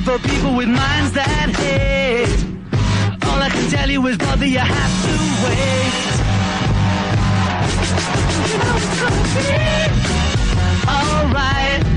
Money 0.00 0.18
for 0.18 0.28
people 0.28 0.54
with 0.56 0.68
minds 0.68 1.12
that 1.12 1.48
hate, 1.56 2.28
all 3.26 3.40
I 3.40 3.48
can 3.50 3.70
tell 3.70 3.90
you 3.90 4.06
is, 4.06 4.16
brother, 4.16 4.46
you 4.46 4.58
have 4.58 5.04
to 5.04 5.12
wait. 5.44 5.94
Gonna 9.00 9.22
be 9.34 9.48
alright. 10.88 11.88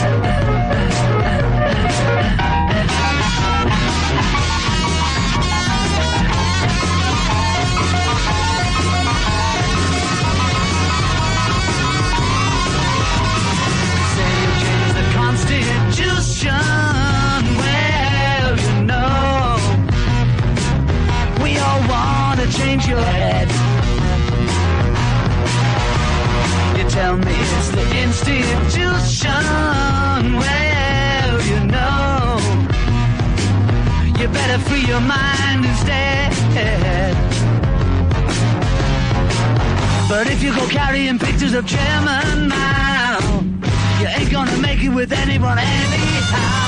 your 0.00 0.17
head. 22.96 23.48
You 26.78 26.88
tell 26.90 27.16
me 27.16 27.34
it's 27.56 27.68
the 27.70 27.86
institution. 28.04 29.44
Well, 30.40 31.42
you 31.50 31.60
know, 31.66 32.38
you 34.18 34.28
better 34.28 34.58
free 34.58 34.84
your 34.86 35.00
mind 35.00 35.64
instead. 35.64 36.18
But 40.08 40.26
if 40.26 40.42
you 40.42 40.54
go 40.54 40.66
carrying 40.68 41.18
pictures 41.18 41.52
of 41.52 41.66
chairman 41.66 42.48
now, 42.48 43.18
you 44.00 44.06
ain't 44.06 44.32
gonna 44.32 44.56
make 44.56 44.82
it 44.82 44.88
with 44.88 45.12
anyone 45.12 45.58
anyhow. 45.58 46.67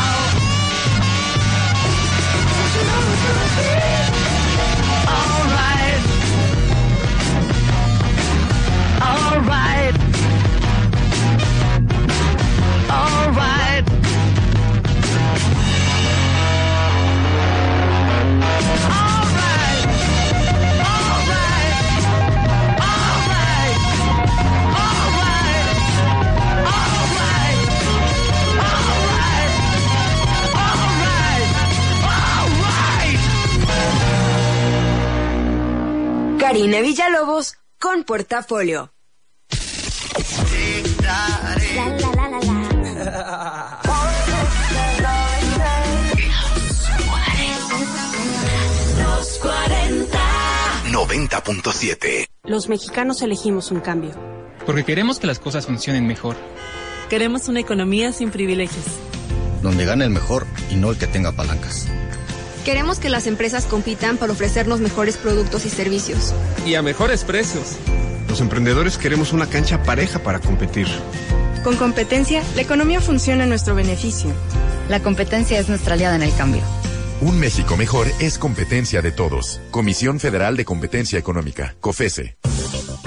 Karina 36.50 36.80
Villalobos 36.80 37.58
con 37.78 38.02
Portafolio. 38.02 38.90
90.7 51.10 52.28
Los 52.44 52.68
mexicanos 52.68 53.20
elegimos 53.20 53.72
un 53.72 53.80
cambio. 53.80 54.12
Porque 54.64 54.84
queremos 54.84 55.18
que 55.18 55.26
las 55.26 55.40
cosas 55.40 55.66
funcionen 55.66 56.06
mejor. 56.06 56.36
Queremos 57.08 57.48
una 57.48 57.58
economía 57.58 58.12
sin 58.12 58.30
privilegios. 58.30 58.84
Donde 59.60 59.84
gane 59.86 60.04
el 60.04 60.10
mejor 60.10 60.46
y 60.70 60.76
no 60.76 60.92
el 60.92 60.98
que 60.98 61.08
tenga 61.08 61.32
palancas. 61.32 61.88
Queremos 62.64 63.00
que 63.00 63.08
las 63.08 63.26
empresas 63.26 63.64
compitan 63.64 64.18
para 64.18 64.32
ofrecernos 64.32 64.78
mejores 64.78 65.16
productos 65.16 65.66
y 65.66 65.70
servicios. 65.70 66.32
Y 66.64 66.76
a 66.76 66.82
mejores 66.82 67.24
precios. 67.24 67.76
Los 68.28 68.40
emprendedores 68.40 68.96
queremos 68.96 69.32
una 69.32 69.46
cancha 69.46 69.82
pareja 69.82 70.20
para 70.20 70.38
competir. 70.38 70.86
Con 71.64 71.76
competencia, 71.76 72.44
la 72.54 72.62
economía 72.62 73.00
funciona 73.00 73.42
a 73.42 73.48
nuestro 73.48 73.74
beneficio. 73.74 74.30
La 74.88 75.00
competencia 75.00 75.58
es 75.58 75.68
nuestra 75.68 75.94
aliada 75.94 76.14
en 76.14 76.22
el 76.22 76.34
cambio. 76.36 76.62
Un 77.20 77.38
México 77.38 77.76
mejor 77.76 78.06
es 78.18 78.38
competencia 78.38 79.02
de 79.02 79.12
todos. 79.12 79.60
Comisión 79.70 80.20
Federal 80.20 80.56
de 80.56 80.64
Competencia 80.64 81.18
Económica, 81.18 81.76
COFESE. 81.78 82.38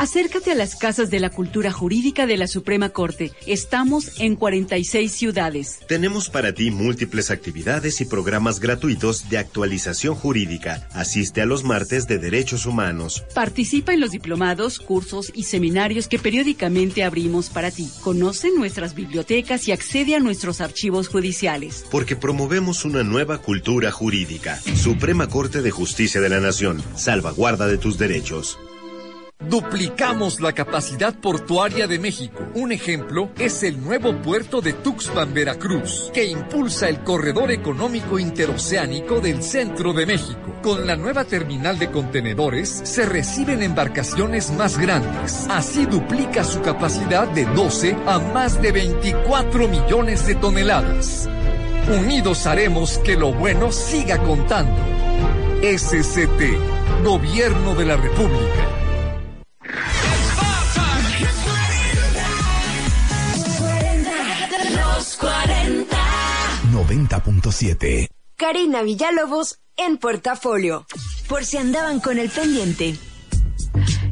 Acércate 0.03 0.51
a 0.51 0.55
las 0.55 0.75
casas 0.75 1.09
de 1.09 1.21
la 1.21 1.29
cultura 1.29 1.71
jurídica 1.71 2.25
de 2.25 2.35
la 2.35 2.47
Suprema 2.47 2.89
Corte. 2.89 3.31
Estamos 3.47 4.19
en 4.19 4.35
46 4.35 5.09
ciudades. 5.09 5.79
Tenemos 5.87 6.29
para 6.29 6.53
ti 6.53 6.71
múltiples 6.71 7.31
actividades 7.31 8.01
y 8.01 8.05
programas 8.05 8.59
gratuitos 8.59 9.29
de 9.29 9.37
actualización 9.37 10.15
jurídica. 10.15 10.89
Asiste 10.91 11.39
a 11.39 11.45
los 11.45 11.63
martes 11.63 12.05
de 12.05 12.17
derechos 12.17 12.65
humanos. 12.65 13.23
Participa 13.33 13.93
en 13.93 14.01
los 14.01 14.11
diplomados, 14.11 14.79
cursos 14.79 15.31
y 15.33 15.43
seminarios 15.43 16.09
que 16.09 16.19
periódicamente 16.19 17.05
abrimos 17.05 17.47
para 17.47 17.71
ti. 17.71 17.89
Conoce 18.01 18.51
nuestras 18.51 18.95
bibliotecas 18.95 19.69
y 19.69 19.71
accede 19.71 20.15
a 20.15 20.19
nuestros 20.19 20.59
archivos 20.59 21.07
judiciales. 21.07 21.85
Porque 21.89 22.17
promovemos 22.17 22.83
una 22.83 23.03
nueva 23.03 23.37
cultura 23.37 23.89
jurídica. 23.89 24.59
Suprema 24.75 25.29
Corte 25.29 25.61
de 25.61 25.71
Justicia 25.71 26.19
de 26.19 26.27
la 26.27 26.41
Nación. 26.41 26.83
Salvaguarda 26.97 27.67
de 27.67 27.77
tus 27.77 27.97
derechos. 27.97 28.59
Duplicamos 29.49 30.39
la 30.39 30.53
capacidad 30.53 31.13
portuaria 31.13 31.85
de 31.85 31.99
México. 31.99 32.47
Un 32.55 32.71
ejemplo 32.71 33.29
es 33.37 33.63
el 33.63 33.81
nuevo 33.83 34.15
puerto 34.21 34.61
de 34.61 34.73
Tuxpan, 34.73 35.33
Veracruz, 35.33 36.09
que 36.13 36.25
impulsa 36.25 36.87
el 36.87 37.03
corredor 37.03 37.51
económico 37.51 38.17
interoceánico 38.17 39.19
del 39.19 39.43
centro 39.43 39.91
de 39.91 40.05
México. 40.05 40.55
Con 40.61 40.87
la 40.87 40.95
nueva 40.95 41.25
terminal 41.25 41.77
de 41.77 41.91
contenedores 41.91 42.69
se 42.69 43.05
reciben 43.05 43.61
embarcaciones 43.61 44.51
más 44.51 44.77
grandes. 44.77 45.45
Así 45.49 45.85
duplica 45.85 46.43
su 46.45 46.61
capacidad 46.61 47.27
de 47.27 47.45
12 47.45 47.97
a 48.07 48.19
más 48.19 48.61
de 48.61 48.71
24 48.71 49.67
millones 49.67 50.25
de 50.25 50.35
toneladas. 50.35 51.29
Unidos 51.89 52.45
haremos 52.45 52.97
que 52.99 53.17
lo 53.17 53.33
bueno 53.33 53.73
siga 53.73 54.19
contando. 54.19 54.79
SCT, 55.61 57.03
Gobierno 57.03 57.75
de 57.75 57.85
la 57.85 57.97
República. 57.97 58.82
Los 64.75 65.15
40. 65.17 65.97
90.7 66.73 68.09
Karina 68.35 68.81
Villalobos 68.83 69.59
en 69.77 69.97
Portafolio. 69.97 70.85
Por 71.29 71.45
si 71.45 71.57
andaban 71.57 72.01
con 72.01 72.19
el 72.19 72.29
pendiente. 72.29 72.97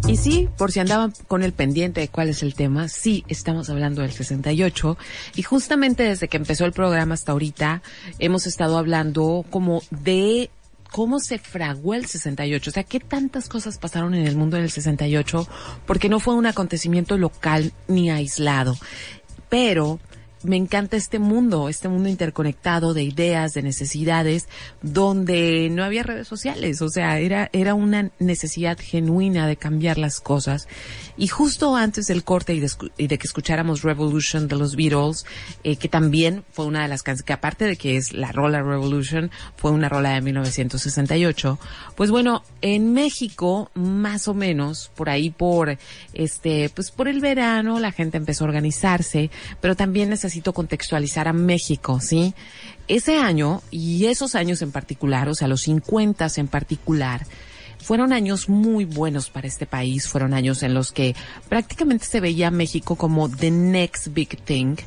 Y 0.07 0.17
sí, 0.17 0.47
por 0.57 0.71
si 0.71 0.79
andaban 0.79 1.13
con 1.27 1.43
el 1.43 1.51
pendiente 1.51 2.01
de 2.01 2.07
cuál 2.07 2.29
es 2.29 2.43
el 2.43 2.53
tema, 2.55 2.87
sí, 2.87 3.23
estamos 3.27 3.69
hablando 3.69 4.01
del 4.01 4.11
68 4.11 4.97
y 5.35 5.43
justamente 5.43 6.03
desde 6.03 6.27
que 6.27 6.37
empezó 6.37 6.65
el 6.65 6.71
programa 6.71 7.13
hasta 7.13 7.33
ahorita 7.33 7.81
hemos 8.19 8.47
estado 8.47 8.77
hablando 8.77 9.45
como 9.49 9.83
de 9.91 10.49
cómo 10.91 11.19
se 11.19 11.39
fraguó 11.39 11.93
el 11.93 12.05
68, 12.05 12.69
o 12.69 12.73
sea, 12.73 12.83
qué 12.83 12.99
tantas 12.99 13.47
cosas 13.47 13.77
pasaron 13.77 14.13
en 14.13 14.27
el 14.27 14.35
mundo 14.35 14.57
en 14.57 14.63
el 14.63 14.71
68 14.71 15.47
porque 15.87 16.09
no 16.09 16.19
fue 16.19 16.35
un 16.35 16.45
acontecimiento 16.45 17.17
local 17.17 17.71
ni 17.87 18.11
aislado. 18.11 18.77
Pero 19.49 19.99
me 20.43 20.57
encanta 20.57 20.97
este 20.97 21.19
mundo, 21.19 21.69
este 21.69 21.87
mundo 21.89 22.09
interconectado 22.09 22.93
de 22.93 23.03
ideas, 23.03 23.53
de 23.53 23.61
necesidades, 23.61 24.47
donde 24.81 25.69
no 25.71 25.83
había 25.83 26.03
redes 26.03 26.27
sociales, 26.27 26.81
o 26.81 26.89
sea, 26.89 27.19
era, 27.19 27.49
era 27.53 27.73
una 27.73 28.11
necesidad 28.19 28.77
genuina 28.79 29.47
de 29.47 29.57
cambiar 29.57 29.97
las 29.97 30.19
cosas. 30.19 30.67
Y 31.17 31.27
justo 31.27 31.75
antes 31.75 32.07
del 32.07 32.23
corte 32.23 32.53
y 32.53 32.59
de, 32.59 33.17
que 33.17 33.27
escucháramos 33.27 33.83
Revolution 33.83 34.47
de 34.47 34.55
los 34.55 34.75
Beatles, 34.75 35.25
eh, 35.63 35.75
que 35.75 35.89
también 35.89 36.43
fue 36.51 36.65
una 36.65 36.81
de 36.81 36.87
las 36.87 37.03
canciones, 37.03 37.25
que 37.25 37.33
aparte 37.33 37.65
de 37.65 37.75
que 37.75 37.97
es 37.97 38.13
la 38.13 38.31
rola 38.31 38.61
Revolution, 38.63 39.31
fue 39.57 39.71
una 39.71 39.89
rola 39.89 40.11
de 40.11 40.21
1968, 40.21 41.59
pues 41.95 42.09
bueno, 42.09 42.43
en 42.61 42.93
México, 42.93 43.69
más 43.73 44.27
o 44.27 44.33
menos, 44.33 44.91
por 44.95 45.09
ahí 45.09 45.29
por, 45.29 45.77
este, 46.13 46.69
pues 46.69 46.91
por 46.91 47.07
el 47.07 47.19
verano, 47.19 47.79
la 47.79 47.91
gente 47.91 48.17
empezó 48.17 48.43
a 48.43 48.47
organizarse, 48.47 49.29
pero 49.59 49.75
también 49.75 50.11
necesito 50.31 50.53
contextualizar 50.53 51.27
a 51.27 51.33
México, 51.33 51.99
¿sí? 51.99 52.33
Ese 52.87 53.17
año 53.17 53.61
y 53.69 54.05
esos 54.05 54.33
años 54.33 54.61
en 54.61 54.71
particular, 54.71 55.27
o 55.27 55.35
sea, 55.35 55.49
los 55.49 55.63
50 55.63 56.25
en 56.37 56.47
particular, 56.47 57.25
fueron 57.79 58.13
años 58.13 58.47
muy 58.47 58.85
buenos 58.85 59.29
para 59.29 59.47
este 59.47 59.65
país, 59.65 60.07
fueron 60.07 60.33
años 60.33 60.63
en 60.63 60.73
los 60.73 60.93
que 60.93 61.15
prácticamente 61.49 62.05
se 62.05 62.21
veía 62.21 62.47
a 62.47 62.51
México 62.51 62.95
como 62.95 63.27
the 63.27 63.51
next 63.51 64.07
big 64.13 64.41
thing. 64.43 64.77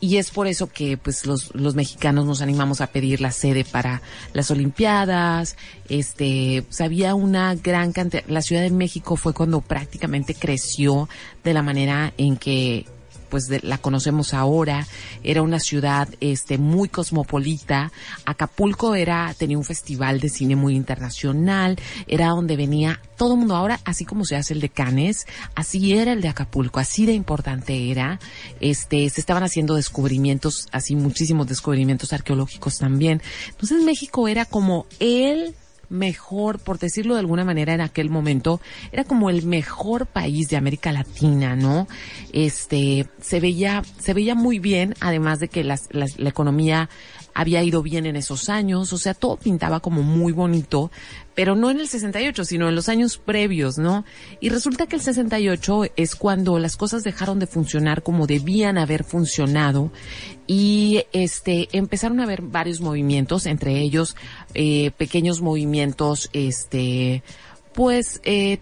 Y 0.00 0.16
es 0.16 0.30
por 0.30 0.46
eso 0.46 0.66
que 0.66 0.98
pues 0.98 1.24
los, 1.24 1.54
los 1.54 1.74
mexicanos 1.74 2.26
nos 2.26 2.42
animamos 2.42 2.82
a 2.82 2.88
pedir 2.88 3.22
la 3.22 3.30
sede 3.30 3.64
para 3.64 4.02
las 4.34 4.50
Olimpiadas, 4.50 5.56
este, 5.88 6.64
pues, 6.66 6.82
había 6.82 7.14
una 7.14 7.54
gran 7.54 7.92
cantidad, 7.92 8.24
la 8.26 8.42
Ciudad 8.42 8.62
de 8.62 8.70
México 8.70 9.16
fue 9.16 9.32
cuando 9.32 9.62
prácticamente 9.62 10.34
creció 10.34 11.08
de 11.42 11.54
la 11.54 11.62
manera 11.62 12.12
en 12.18 12.36
que 12.36 12.84
pues 13.30 13.46
de, 13.48 13.60
la 13.62 13.78
conocemos 13.78 14.34
ahora, 14.34 14.86
era 15.22 15.42
una 15.42 15.60
ciudad 15.60 16.08
este 16.20 16.58
muy 16.58 16.88
cosmopolita, 16.88 17.92
Acapulco 18.24 18.94
era 18.94 19.34
tenía 19.38 19.56
un 19.56 19.64
festival 19.64 20.20
de 20.20 20.28
cine 20.28 20.56
muy 20.56 20.74
internacional, 20.74 21.78
era 22.06 22.28
donde 22.28 22.56
venía 22.56 23.00
todo 23.16 23.34
el 23.34 23.38
mundo 23.40 23.54
ahora, 23.54 23.80
así 23.84 24.04
como 24.04 24.24
se 24.24 24.36
hace 24.36 24.54
el 24.54 24.60
de 24.60 24.70
Cannes, 24.70 25.26
así 25.54 25.92
era 25.92 26.12
el 26.12 26.20
de 26.20 26.28
Acapulco, 26.28 26.80
así 26.80 27.06
de 27.06 27.12
importante 27.12 27.90
era. 27.90 28.18
Este, 28.60 29.08
se 29.10 29.20
estaban 29.20 29.42
haciendo 29.42 29.74
descubrimientos, 29.74 30.68
así 30.72 30.96
muchísimos 30.96 31.46
descubrimientos 31.46 32.12
arqueológicos 32.12 32.78
también. 32.78 33.22
Entonces 33.48 33.82
México 33.84 34.26
era 34.26 34.44
como 34.46 34.86
el 34.98 35.54
mejor, 35.90 36.58
por 36.58 36.78
decirlo 36.78 37.14
de 37.14 37.20
alguna 37.20 37.44
manera, 37.44 37.74
en 37.74 37.80
aquel 37.82 38.08
momento, 38.08 38.60
era 38.92 39.04
como 39.04 39.28
el 39.28 39.44
mejor 39.44 40.06
país 40.06 40.48
de 40.48 40.56
América 40.56 40.92
Latina, 40.92 41.56
¿no? 41.56 41.86
Este, 42.32 43.06
se 43.20 43.40
veía, 43.40 43.82
se 43.98 44.14
veía 44.14 44.34
muy 44.34 44.58
bien, 44.58 44.94
además 45.00 45.40
de 45.40 45.48
que 45.48 45.64
las, 45.64 45.88
las, 45.90 46.18
la 46.18 46.30
economía 46.30 46.88
había 47.34 47.62
ido 47.62 47.82
bien 47.82 48.06
en 48.06 48.16
esos 48.16 48.48
años, 48.48 48.92
o 48.92 48.98
sea, 48.98 49.14
todo 49.14 49.36
pintaba 49.36 49.80
como 49.80 50.02
muy 50.02 50.32
bonito, 50.32 50.90
pero 51.34 51.56
no 51.56 51.70
en 51.70 51.80
el 51.80 51.88
68, 51.88 52.44
sino 52.44 52.68
en 52.68 52.74
los 52.74 52.88
años 52.88 53.16
previos, 53.18 53.78
¿no? 53.78 54.04
Y 54.40 54.50
resulta 54.50 54.86
que 54.86 54.96
el 54.96 55.02
68 55.02 55.84
es 55.96 56.14
cuando 56.14 56.58
las 56.58 56.76
cosas 56.76 57.02
dejaron 57.02 57.38
de 57.38 57.46
funcionar 57.46 58.02
como 58.02 58.26
debían 58.26 58.78
haber 58.78 59.04
funcionado 59.04 59.90
y 60.46 61.04
este 61.12 61.68
empezaron 61.72 62.20
a 62.20 62.24
haber 62.24 62.42
varios 62.42 62.80
movimientos, 62.80 63.46
entre 63.46 63.78
ellos 63.80 64.16
eh, 64.54 64.90
pequeños 64.96 65.40
movimientos, 65.40 66.28
este, 66.32 67.22
pues 67.72 68.20
eh, 68.24 68.58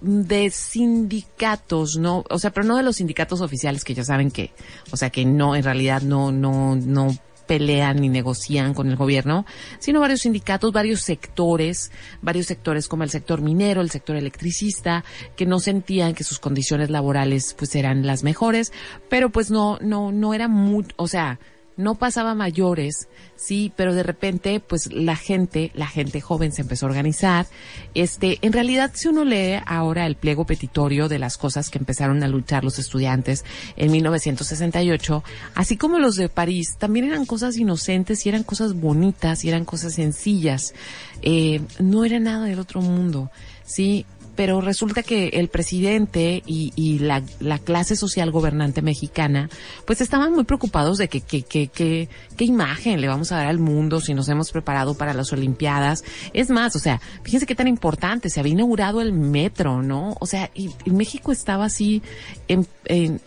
de 0.00 0.50
sindicatos, 0.50 1.96
¿no? 1.96 2.24
O 2.30 2.38
sea, 2.38 2.50
pero 2.50 2.66
no 2.66 2.76
de 2.76 2.82
los 2.82 2.96
sindicatos 2.96 3.40
oficiales 3.40 3.84
que 3.84 3.94
ya 3.94 4.04
saben 4.04 4.30
que, 4.30 4.52
o 4.90 4.96
sea, 4.96 5.10
que 5.10 5.24
no, 5.24 5.56
en 5.56 5.64
realidad 5.64 6.02
no, 6.02 6.30
no, 6.30 6.76
no 6.76 7.16
pelean 7.48 7.96
ni 7.96 8.08
negocian 8.08 8.74
con 8.74 8.88
el 8.88 8.96
gobierno, 8.96 9.44
sino 9.80 9.98
varios 9.98 10.20
sindicatos, 10.20 10.70
varios 10.70 11.00
sectores, 11.00 11.90
varios 12.22 12.46
sectores 12.46 12.86
como 12.86 13.02
el 13.02 13.10
sector 13.10 13.40
minero, 13.40 13.80
el 13.80 13.90
sector 13.90 14.14
electricista, 14.14 15.04
que 15.34 15.46
no 15.46 15.58
sentían 15.58 16.14
que 16.14 16.22
sus 16.22 16.38
condiciones 16.38 16.90
laborales 16.90 17.56
pues 17.58 17.74
eran 17.74 18.06
las 18.06 18.22
mejores, 18.22 18.72
pero 19.08 19.30
pues 19.30 19.50
no, 19.50 19.78
no, 19.80 20.12
no 20.12 20.34
era 20.34 20.46
muy, 20.46 20.84
o 20.96 21.08
sea, 21.08 21.40
no 21.78 21.94
pasaba 21.94 22.34
mayores, 22.34 23.08
sí, 23.36 23.72
pero 23.76 23.94
de 23.94 24.02
repente, 24.02 24.60
pues 24.60 24.92
la 24.92 25.14
gente, 25.16 25.70
la 25.74 25.86
gente 25.86 26.20
joven 26.20 26.52
se 26.52 26.62
empezó 26.62 26.84
a 26.84 26.88
organizar. 26.90 27.46
Este, 27.94 28.38
en 28.42 28.52
realidad, 28.52 28.90
si 28.94 29.08
uno 29.08 29.24
lee 29.24 29.60
ahora 29.64 30.04
el 30.06 30.16
pliego 30.16 30.44
petitorio 30.44 31.08
de 31.08 31.20
las 31.20 31.38
cosas 31.38 31.70
que 31.70 31.78
empezaron 31.78 32.22
a 32.24 32.28
luchar 32.28 32.64
los 32.64 32.80
estudiantes 32.80 33.44
en 33.76 33.92
1968, 33.92 35.22
así 35.54 35.76
como 35.76 36.00
los 36.00 36.16
de 36.16 36.28
París, 36.28 36.76
también 36.78 37.06
eran 37.06 37.24
cosas 37.24 37.56
inocentes 37.56 38.26
y 38.26 38.28
eran 38.28 38.42
cosas 38.42 38.74
bonitas 38.74 39.44
y 39.44 39.48
eran 39.48 39.64
cosas 39.64 39.94
sencillas. 39.94 40.74
Eh, 41.22 41.60
no 41.78 42.04
era 42.04 42.18
nada 42.18 42.46
del 42.46 42.58
otro 42.58 42.82
mundo, 42.82 43.30
sí 43.64 44.04
pero 44.38 44.60
resulta 44.60 45.02
que 45.02 45.30
el 45.30 45.48
presidente 45.48 46.44
y, 46.46 46.72
y 46.76 47.00
la, 47.00 47.24
la, 47.40 47.58
clase 47.58 47.96
social 47.96 48.30
gobernante 48.30 48.82
mexicana, 48.82 49.50
pues 49.84 50.00
estaban 50.00 50.32
muy 50.32 50.44
preocupados 50.44 50.96
de 50.96 51.08
que, 51.08 51.22
que, 51.22 51.42
que, 51.42 51.66
que, 51.66 52.08
qué 52.36 52.44
imagen 52.44 53.00
le 53.00 53.08
vamos 53.08 53.32
a 53.32 53.38
dar 53.38 53.48
al 53.48 53.58
mundo 53.58 54.00
si 54.00 54.14
nos 54.14 54.28
hemos 54.28 54.52
preparado 54.52 54.94
para 54.94 55.12
las 55.12 55.32
Olimpiadas. 55.32 56.04
Es 56.34 56.50
más, 56.50 56.76
o 56.76 56.78
sea, 56.78 57.00
fíjense 57.24 57.46
qué 57.46 57.56
tan 57.56 57.66
importante, 57.66 58.30
se 58.30 58.38
había 58.38 58.52
inaugurado 58.52 59.00
el 59.00 59.12
metro, 59.12 59.82
¿no? 59.82 60.16
O 60.20 60.26
sea, 60.26 60.52
y, 60.54 60.70
México 60.88 61.32
estaba 61.32 61.64
así, 61.64 62.00
en, 62.46 62.64
en, 62.84 63.20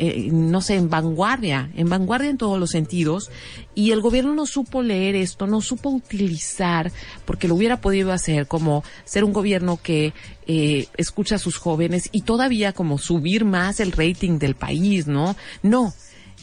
no 0.49 0.62
sé, 0.62 0.76
en 0.76 0.89
vanguardia, 0.89 1.70
en 1.76 1.89
vanguardia 1.89 2.30
en 2.30 2.38
todos 2.38 2.57
los 2.57 2.70
sentidos, 2.70 3.30
y 3.76 3.91
el 3.91 4.01
gobierno 4.01 4.34
no 4.34 4.45
supo 4.45 4.82
leer 4.82 5.15
esto, 5.15 5.47
no 5.47 5.61
supo 5.61 5.89
utilizar, 5.89 6.91
porque 7.26 7.47
lo 7.47 7.55
hubiera 7.55 7.82
podido 7.82 8.11
hacer 8.11 8.47
como 8.47 8.84
ser 9.05 9.24
un 9.24 9.34
gobierno 9.34 9.80
que 9.82 10.13
eh, 10.47 10.88
escucha 10.97 11.36
a 11.36 11.39
sus 11.39 11.57
jóvenes 11.57 12.09
y 12.11 12.24
todavía 12.24 12.74
como 12.74 12.97
subir 12.97 13.45
más 13.45 13.80
el 13.80 13.91
rating 13.91 14.39
del 14.39 14.55
país, 14.55 15.07
¿no? 15.07 15.36
No. 15.63 15.93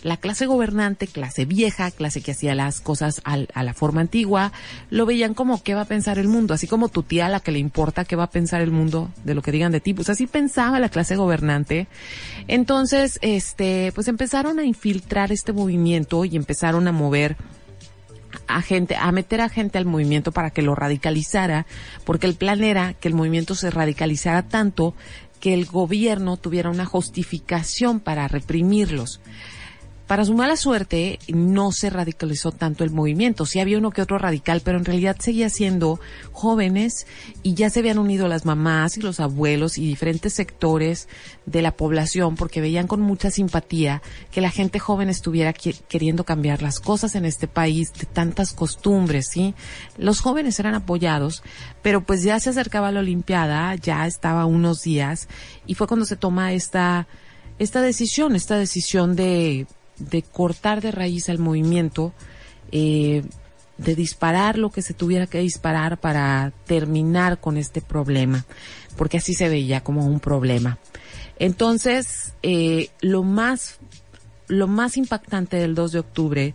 La 0.03 0.17
clase 0.17 0.47
gobernante, 0.47 1.07
clase 1.07 1.45
vieja, 1.45 1.91
clase 1.91 2.21
que 2.21 2.33
hacía 2.33 2.55
las 2.55 2.81
cosas 2.81 3.21
al, 3.25 3.49
a 3.55 3.63
la 3.63 3.75
forma 3.75 4.01
antigua, 4.01 4.53
lo 4.91 5.07
veían 5.07 5.35
como 5.35 5.63
qué 5.63 5.75
va 5.75 5.83
a 5.83 5.87
pensar 5.87 6.19
el 6.19 6.29
mundo, 6.29 6.55
así 6.55 6.67
como 6.67 6.89
tu 6.89 7.03
tía 7.03 7.27
a 7.27 7.29
la 7.29 7.41
que 7.41 7.53
le 7.53 7.59
importa 7.59 8.05
qué 8.05 8.17
va 8.17 8.25
a 8.25 8.31
pensar 8.31 8.61
el 8.61 8.71
mundo 8.71 9.11
de 9.25 9.35
lo 9.35 9.43
que 9.43 9.53
digan 9.53 9.73
de 9.73 9.81
ti, 9.81 9.95
pues 9.95 10.09
así 10.09 10.27
pensaba 10.27 10.79
la 10.79 10.89
clase 10.89 11.17
gobernante. 11.17 11.89
Entonces, 12.47 13.19
este, 13.23 13.93
pues 13.95 14.09
empezaron 14.09 14.59
a 14.59 14.65
infiltrar 14.65 15.33
este 15.33 15.53
movimiento 15.53 16.25
y 16.25 16.37
empezaron 16.37 16.87
a 16.89 16.93
mover 16.93 17.37
a 18.47 18.63
gente, 18.63 18.97
a 18.97 19.11
meter 19.13 19.41
a 19.41 19.49
gente 19.49 19.79
al 19.79 19.85
movimiento 19.85 20.33
para 20.33 20.51
que 20.51 20.63
lo 20.63 20.75
radicalizara, 20.75 21.67
porque 22.05 22.27
el 22.27 22.35
plan 22.35 22.63
era 22.63 22.95
que 22.95 23.09
el 23.09 23.15
movimiento 23.15 23.55
se 23.55 23.71
radicalizara 23.71 24.43
tanto 24.43 24.95
que 25.41 25.55
el 25.55 25.67
gobierno 25.67 26.37
tuviera 26.37 26.71
una 26.71 26.85
justificación 26.85 28.01
para 28.01 28.29
reprimirlos. 28.29 29.21
Para 30.09 30.25
su 30.25 30.33
mala 30.33 30.57
suerte, 30.57 31.19
no 31.29 31.71
se 31.71 31.91
radicalizó 31.91 32.51
tanto 32.51 32.83
el 32.83 32.91
movimiento. 32.91 33.45
Sí 33.45 33.61
había 33.61 33.77
uno 33.77 33.91
que 33.91 34.01
otro 34.01 34.17
radical, 34.17 34.63
pero 34.65 34.79
en 34.79 34.87
realidad 34.87 35.17
seguía 35.21 35.51
siendo 35.51 36.01
jóvenes 36.33 37.07
y 37.43 37.53
ya 37.53 37.69
se 37.69 37.81
habían 37.81 37.99
unido 37.99 38.27
las 38.27 38.47
mamás 38.47 38.97
y 38.97 39.03
los 39.03 39.21
abuelos 39.21 39.77
y 39.77 39.87
diferentes 39.87 40.33
sectores 40.33 41.09
de 41.45 41.61
la 41.61 41.77
población 41.77 42.37
porque 42.37 42.63
veían 42.63 42.87
con 42.87 43.03
mucha 43.03 43.31
simpatía 43.31 44.01
que 44.31 44.41
la 44.41 44.49
gente 44.51 44.79
joven 44.79 45.11
estuviera 45.11 45.53
queriendo 45.53 46.25
cambiar 46.25 46.63
las 46.63 46.81
cosas 46.81 47.15
en 47.15 47.27
este 47.27 47.47
país 47.47 47.93
de 47.93 48.07
tantas 48.07 48.55
costumbres, 48.55 49.29
¿sí? 49.29 49.55
Los 49.99 50.21
jóvenes 50.21 50.59
eran 50.59 50.75
apoyados, 50.75 51.43
pero 51.83 52.03
pues 52.03 52.23
ya 52.23 52.41
se 52.41 52.49
acercaba 52.49 52.93
la 52.93 53.01
Olimpiada, 53.01 53.75
ya 53.75 54.07
estaba 54.07 54.47
unos 54.47 54.81
días 54.81 55.29
y 55.67 55.75
fue 55.75 55.87
cuando 55.87 56.07
se 56.07 56.17
toma 56.17 56.55
esta 56.55 57.07
esta 57.59 57.83
decisión, 57.83 58.37
esta 58.37 58.57
decisión 58.57 59.17
de 59.17 59.67
de 59.99 60.23
cortar 60.23 60.81
de 60.81 60.91
raíz 60.91 61.29
al 61.29 61.39
movimiento, 61.39 62.13
eh, 62.73 63.23
de 63.77 63.95
disparar 63.95 64.59
lo 64.59 64.71
que 64.71 64.83
se 64.83 64.95
tuviera 64.95 65.27
que 65.27 65.39
disparar 65.39 65.99
para 65.99 66.53
terminar 66.67 67.41
con 67.41 67.57
este 67.57 67.81
problema, 67.81 68.45
porque 68.97 69.19
así 69.19 69.35
se 69.35 69.49
veía 69.49 69.83
como 69.83 70.05
un 70.05 70.21
problema. 70.21 70.79
Entonces, 71.39 72.35
eh, 72.43 72.91
lo 73.01 73.23
más, 73.23 73.79
lo 74.49 74.67
más 74.67 74.97
impactante 74.97 75.57
del 75.57 75.75
2 75.75 75.93
de 75.93 75.99
octubre 76.01 76.55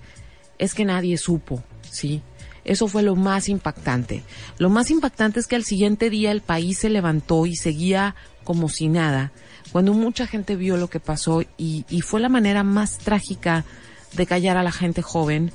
es 0.59 0.73
que 0.73 0.85
nadie 0.85 1.17
supo, 1.17 1.63
¿sí? 1.89 2.21
Eso 2.65 2.87
fue 2.87 3.03
lo 3.03 3.15
más 3.15 3.49
impactante. 3.49 4.23
Lo 4.57 4.69
más 4.69 4.89
impactante 4.89 5.39
es 5.39 5.47
que 5.47 5.55
al 5.55 5.65
siguiente 5.65 6.09
día 6.09 6.31
el 6.31 6.41
país 6.41 6.79
se 6.79 6.89
levantó 6.89 7.45
y 7.45 7.55
seguía 7.55 8.15
como 8.43 8.69
si 8.69 8.87
nada 8.87 9.31
cuando 9.73 9.93
mucha 9.93 10.27
gente 10.27 10.55
vio 10.55 10.77
lo 10.77 10.87
que 10.87 11.01
pasó 11.01 11.41
y, 11.57 11.83
y 11.89 12.01
fue 12.01 12.21
la 12.21 12.29
manera 12.29 12.63
más 12.63 12.99
trágica 12.99 13.65
de 14.13 14.25
callar 14.25 14.55
a 14.55 14.63
la 14.63 14.71
gente 14.71 15.01
joven 15.01 15.51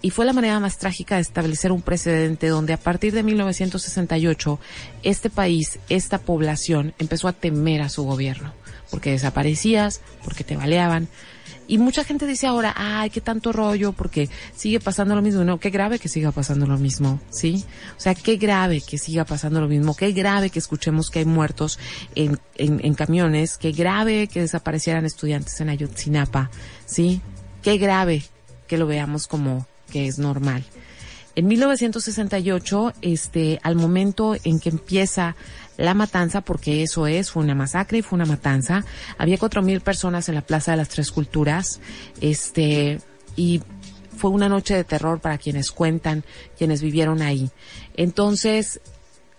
y 0.00 0.10
fue 0.10 0.24
la 0.24 0.32
manera 0.32 0.58
más 0.58 0.78
trágica 0.78 1.16
de 1.16 1.20
establecer 1.20 1.70
un 1.70 1.82
precedente 1.82 2.48
donde 2.48 2.72
a 2.72 2.78
partir 2.78 3.12
de 3.12 3.22
1968 3.22 4.58
este 5.02 5.28
país, 5.28 5.78
esta 5.90 6.18
población 6.18 6.94
empezó 6.98 7.28
a 7.28 7.34
temer 7.34 7.82
a 7.82 7.90
su 7.90 8.04
gobierno 8.04 8.54
porque 8.90 9.10
desaparecías, 9.10 10.00
porque 10.24 10.44
te 10.44 10.56
baleaban, 10.56 11.08
y 11.68 11.76
mucha 11.76 12.02
gente 12.02 12.26
dice 12.26 12.46
ahora, 12.46 12.72
ay, 12.74 13.10
qué 13.10 13.20
tanto 13.20 13.52
rollo, 13.52 13.92
porque 13.92 14.30
sigue 14.56 14.80
pasando 14.80 15.14
lo 15.14 15.20
mismo. 15.20 15.44
No, 15.44 15.60
qué 15.60 15.68
grave 15.68 15.98
que 15.98 16.08
siga 16.08 16.32
pasando 16.32 16.66
lo 16.66 16.78
mismo, 16.78 17.20
¿sí? 17.28 17.62
O 17.96 18.00
sea, 18.00 18.14
qué 18.14 18.36
grave 18.36 18.80
que 18.80 18.96
siga 18.96 19.26
pasando 19.26 19.60
lo 19.60 19.68
mismo, 19.68 19.94
qué 19.94 20.12
grave 20.12 20.48
que 20.48 20.58
escuchemos 20.58 21.10
que 21.10 21.20
hay 21.20 21.24
muertos 21.26 21.78
en, 22.14 22.40
en, 22.56 22.94
camiones, 22.94 23.58
qué 23.58 23.72
grave 23.72 24.28
que 24.28 24.40
desaparecieran 24.40 25.04
estudiantes 25.04 25.60
en 25.60 25.68
Ayotzinapa, 25.68 26.50
¿sí? 26.86 27.20
Qué 27.62 27.76
grave 27.76 28.24
que 28.66 28.78
lo 28.78 28.86
veamos 28.86 29.26
como 29.26 29.66
que 29.90 30.06
es 30.06 30.18
normal. 30.18 30.64
En 31.34 31.46
1968, 31.46 32.94
este, 33.02 33.60
al 33.62 33.76
momento 33.76 34.36
en 34.42 34.58
que 34.58 34.70
empieza 34.70 35.36
la 35.78 35.94
matanza, 35.94 36.42
porque 36.42 36.82
eso 36.82 37.06
es, 37.06 37.30
fue 37.30 37.42
una 37.42 37.54
masacre 37.54 37.98
y 37.98 38.02
fue 38.02 38.16
una 38.16 38.26
matanza. 38.26 38.84
Había 39.16 39.38
cuatro 39.38 39.62
mil 39.62 39.80
personas 39.80 40.28
en 40.28 40.34
la 40.34 40.42
Plaza 40.42 40.72
de 40.72 40.76
las 40.76 40.88
Tres 40.90 41.10
Culturas, 41.10 41.80
este, 42.20 43.00
y 43.36 43.62
fue 44.16 44.30
una 44.30 44.48
noche 44.48 44.74
de 44.74 44.84
terror 44.84 45.20
para 45.20 45.38
quienes 45.38 45.70
cuentan, 45.70 46.24
quienes 46.58 46.82
vivieron 46.82 47.22
ahí. 47.22 47.50
Entonces, 47.96 48.80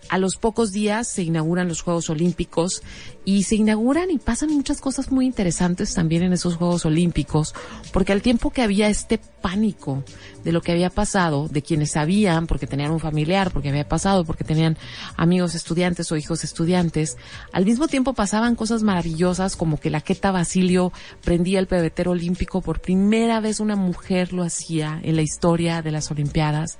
a 0.09 0.17
los 0.17 0.35
pocos 0.35 0.71
días 0.71 1.07
se 1.07 1.23
inauguran 1.23 1.67
los 1.67 1.81
Juegos 1.81 2.09
Olímpicos 2.09 2.81
y 3.25 3.43
se 3.43 3.55
inauguran 3.55 4.09
y 4.11 4.17
pasan 4.17 4.49
muchas 4.49 4.81
cosas 4.81 5.11
muy 5.11 5.25
interesantes 5.25 5.93
también 5.93 6.23
en 6.23 6.33
esos 6.33 6.55
Juegos 6.55 6.85
Olímpicos, 6.85 7.53
porque 7.93 8.11
al 8.11 8.21
tiempo 8.21 8.49
que 8.49 8.63
había 8.63 8.89
este 8.89 9.19
pánico 9.19 10.03
de 10.43 10.51
lo 10.51 10.61
que 10.61 10.71
había 10.71 10.89
pasado, 10.89 11.47
de 11.47 11.61
quienes 11.61 11.91
sabían, 11.91 12.47
porque 12.47 12.67
tenían 12.67 12.91
un 12.91 12.99
familiar, 12.99 13.51
porque 13.51 13.69
había 13.69 13.87
pasado, 13.87 14.25
porque 14.25 14.43
tenían 14.43 14.77
amigos 15.15 15.53
estudiantes 15.53 16.11
o 16.11 16.17
hijos 16.17 16.43
estudiantes, 16.43 17.17
al 17.51 17.65
mismo 17.65 17.87
tiempo 17.87 18.13
pasaban 18.13 18.55
cosas 18.55 18.83
maravillosas 18.83 19.55
como 19.55 19.79
que 19.79 19.89
la 19.89 20.01
Queta 20.01 20.31
Basilio 20.31 20.91
prendía 21.23 21.59
el 21.59 21.67
pebetero 21.67 22.11
olímpico, 22.11 22.61
por 22.61 22.81
primera 22.81 23.39
vez 23.39 23.59
una 23.59 23.75
mujer 23.75 24.33
lo 24.33 24.43
hacía 24.43 24.99
en 25.03 25.15
la 25.15 25.21
historia 25.21 25.81
de 25.81 25.91
las 25.91 26.09
Olimpiadas 26.09 26.77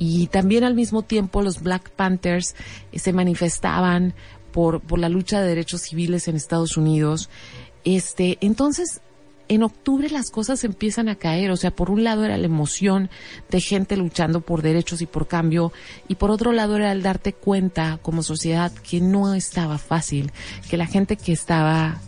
y 0.00 0.28
también 0.28 0.64
al 0.64 0.74
mismo 0.74 1.02
tiempo 1.02 1.42
los 1.42 1.62
Black 1.62 1.90
Panthers 1.90 2.56
eh, 2.90 2.98
se 2.98 3.12
manifestaban 3.12 4.14
por, 4.50 4.80
por 4.80 4.98
la 4.98 5.10
lucha 5.10 5.40
de 5.40 5.48
derechos 5.48 5.82
civiles 5.82 6.26
en 6.26 6.36
Estados 6.36 6.78
Unidos. 6.78 7.28
Este, 7.84 8.38
entonces, 8.40 9.02
en 9.48 9.62
octubre 9.62 10.08
las 10.08 10.30
cosas 10.30 10.64
empiezan 10.64 11.10
a 11.10 11.16
caer, 11.16 11.50
o 11.50 11.56
sea, 11.56 11.70
por 11.70 11.90
un 11.90 12.02
lado 12.02 12.24
era 12.24 12.38
la 12.38 12.46
emoción 12.46 13.10
de 13.50 13.60
gente 13.60 13.96
luchando 13.98 14.40
por 14.40 14.62
derechos 14.62 15.02
y 15.02 15.06
por 15.06 15.28
cambio, 15.28 15.70
y 16.08 16.14
por 16.14 16.30
otro 16.30 16.52
lado 16.52 16.76
era 16.76 16.92
el 16.92 17.02
darte 17.02 17.34
cuenta 17.34 17.98
como 18.00 18.22
sociedad 18.22 18.72
que 18.72 19.02
no 19.02 19.34
estaba 19.34 19.76
fácil, 19.76 20.32
que 20.70 20.78
la 20.78 20.86
gente 20.86 21.16
que 21.16 21.32
estaba 21.32 22.00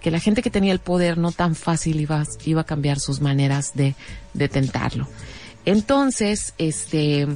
que 0.00 0.10
la 0.10 0.18
gente 0.18 0.40
que 0.42 0.50
tenía 0.50 0.72
el 0.72 0.78
poder 0.78 1.18
no 1.18 1.30
tan 1.30 1.54
fácil 1.54 2.00
iba, 2.00 2.24
iba 2.46 2.62
a 2.62 2.64
cambiar 2.64 2.98
sus 2.98 3.20
maneras 3.20 3.74
de, 3.74 3.94
de 4.32 4.48
tentarlo. 4.48 5.06
Entonces, 5.64 6.54
este, 6.58 7.28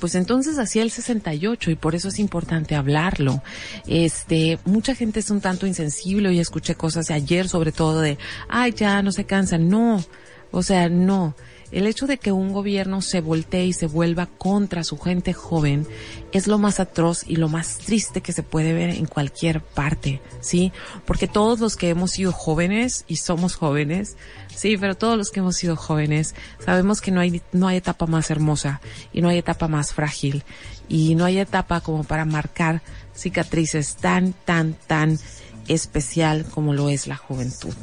pues 0.00 0.14
entonces 0.14 0.58
hacía 0.58 0.82
el 0.82 0.90
68 0.90 1.70
y 1.70 1.76
por 1.76 1.94
eso 1.94 2.08
es 2.08 2.18
importante 2.18 2.74
hablarlo. 2.74 3.42
Este, 3.86 4.58
mucha 4.64 4.94
gente 4.94 5.20
es 5.20 5.30
un 5.30 5.40
tanto 5.40 5.66
insensible 5.66 6.32
y 6.32 6.40
escuché 6.40 6.74
cosas 6.74 7.10
ayer 7.10 7.48
sobre 7.48 7.72
todo 7.72 8.00
de, 8.00 8.18
ay, 8.48 8.72
ya 8.72 9.02
no 9.02 9.12
se 9.12 9.24
cansan. 9.24 9.68
No, 9.68 10.04
o 10.50 10.62
sea, 10.62 10.88
no. 10.88 11.34
El 11.74 11.88
hecho 11.88 12.06
de 12.06 12.18
que 12.18 12.30
un 12.30 12.52
gobierno 12.52 13.02
se 13.02 13.20
voltee 13.20 13.66
y 13.66 13.72
se 13.72 13.88
vuelva 13.88 14.26
contra 14.26 14.84
su 14.84 14.96
gente 14.96 15.32
joven 15.32 15.88
es 16.30 16.46
lo 16.46 16.56
más 16.56 16.78
atroz 16.78 17.24
y 17.26 17.34
lo 17.34 17.48
más 17.48 17.78
triste 17.78 18.20
que 18.20 18.32
se 18.32 18.44
puede 18.44 18.72
ver 18.72 18.90
en 18.90 19.06
cualquier 19.06 19.60
parte, 19.60 20.22
¿sí? 20.40 20.70
Porque 21.04 21.26
todos 21.26 21.58
los 21.58 21.74
que 21.74 21.88
hemos 21.88 22.12
sido 22.12 22.30
jóvenes 22.30 23.04
y 23.08 23.16
somos 23.16 23.56
jóvenes, 23.56 24.16
sí, 24.54 24.76
pero 24.76 24.94
todos 24.94 25.18
los 25.18 25.32
que 25.32 25.40
hemos 25.40 25.56
sido 25.56 25.74
jóvenes 25.74 26.36
sabemos 26.64 27.00
que 27.00 27.10
no 27.10 27.18
hay, 27.18 27.42
no 27.50 27.66
hay 27.66 27.78
etapa 27.78 28.06
más 28.06 28.30
hermosa 28.30 28.80
y 29.12 29.20
no 29.20 29.28
hay 29.28 29.38
etapa 29.38 29.66
más 29.66 29.92
frágil 29.92 30.44
y 30.88 31.16
no 31.16 31.24
hay 31.24 31.38
etapa 31.38 31.80
como 31.80 32.04
para 32.04 32.24
marcar 32.24 32.82
cicatrices 33.16 33.96
tan, 33.96 34.32
tan, 34.32 34.74
tan 34.86 35.18
especial 35.66 36.44
como 36.44 36.72
lo 36.72 36.88
es 36.88 37.08
la 37.08 37.16
juventud. 37.16 37.74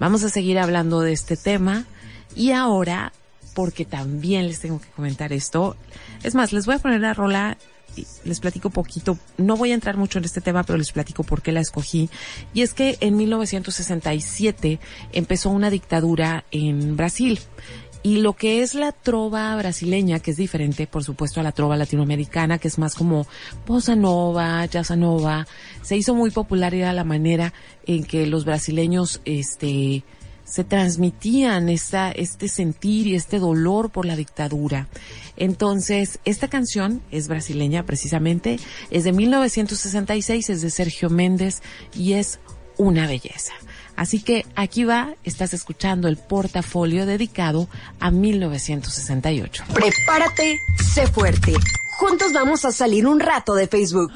Vamos 0.00 0.24
a 0.24 0.30
seguir 0.30 0.58
hablando 0.58 1.02
de 1.02 1.12
este 1.12 1.36
tema 1.36 1.84
y 2.34 2.52
ahora 2.52 3.12
porque 3.56 3.86
también 3.86 4.48
les 4.48 4.60
tengo 4.60 4.78
que 4.78 4.88
comentar 4.88 5.32
esto. 5.32 5.76
Es 6.22 6.34
más, 6.34 6.52
les 6.52 6.66
voy 6.66 6.74
a 6.74 6.78
poner 6.78 7.00
la 7.00 7.14
rola 7.14 7.56
les 8.24 8.40
platico 8.40 8.68
poquito, 8.68 9.18
no 9.38 9.56
voy 9.56 9.70
a 9.70 9.74
entrar 9.74 9.96
mucho 9.96 10.18
en 10.18 10.26
este 10.26 10.42
tema, 10.42 10.64
pero 10.64 10.76
les 10.76 10.92
platico 10.92 11.22
por 11.22 11.40
qué 11.40 11.50
la 11.50 11.60
escogí. 11.60 12.10
Y 12.52 12.60
es 12.60 12.74
que 12.74 12.98
en 13.00 13.16
1967 13.16 14.78
empezó 15.12 15.48
una 15.48 15.70
dictadura 15.70 16.44
en 16.50 16.98
Brasil 16.98 17.40
Y 18.02 18.18
lo 18.18 18.34
que 18.34 18.60
es 18.60 18.74
la 18.74 18.92
trova 18.92 19.56
brasileña, 19.56 20.20
que 20.20 20.32
es 20.32 20.36
diferente, 20.36 20.86
por 20.86 21.02
supuesto, 21.02 21.40
a 21.40 21.42
la 21.42 21.52
trova 21.52 21.78
latinoamericana, 21.78 22.58
que 22.58 22.68
es 22.68 22.78
más 22.78 22.94
como 22.94 23.26
bossa 23.66 23.96
nova, 23.96 24.66
jazz 24.66 24.92
se 25.80 25.96
hizo 25.96 26.14
muy 26.14 26.30
popular 26.30 26.74
y 26.74 26.82
era 26.82 26.92
la 26.92 27.04
manera 27.04 27.54
en 27.86 28.04
que 28.04 28.26
los 28.26 28.44
brasileños, 28.44 29.22
este, 29.24 30.04
se 30.46 30.64
transmitían 30.64 31.68
esta, 31.68 32.10
este 32.10 32.48
sentir 32.48 33.06
y 33.06 33.14
este 33.14 33.38
dolor 33.38 33.90
por 33.90 34.06
la 34.06 34.16
dictadura. 34.16 34.88
Entonces, 35.36 36.18
esta 36.24 36.48
canción 36.48 37.02
es 37.10 37.28
brasileña 37.28 37.84
precisamente, 37.84 38.58
es 38.90 39.04
de 39.04 39.12
1966, 39.12 40.48
es 40.48 40.62
de 40.62 40.70
Sergio 40.70 41.10
Méndez 41.10 41.62
y 41.94 42.14
es 42.14 42.38
una 42.78 43.06
belleza. 43.06 43.52
Así 43.96 44.20
que 44.20 44.44
aquí 44.54 44.84
va, 44.84 45.14
estás 45.24 45.54
escuchando 45.54 46.06
el 46.08 46.16
portafolio 46.16 47.06
dedicado 47.06 47.68
a 47.98 48.10
1968. 48.10 49.64
Prepárate, 49.72 50.58
sé 50.94 51.06
fuerte. 51.06 51.54
Juntos 51.98 52.32
vamos 52.34 52.64
a 52.66 52.72
salir 52.72 53.06
un 53.06 53.20
rato 53.20 53.54
de 53.54 53.66
Facebook. 53.66 54.12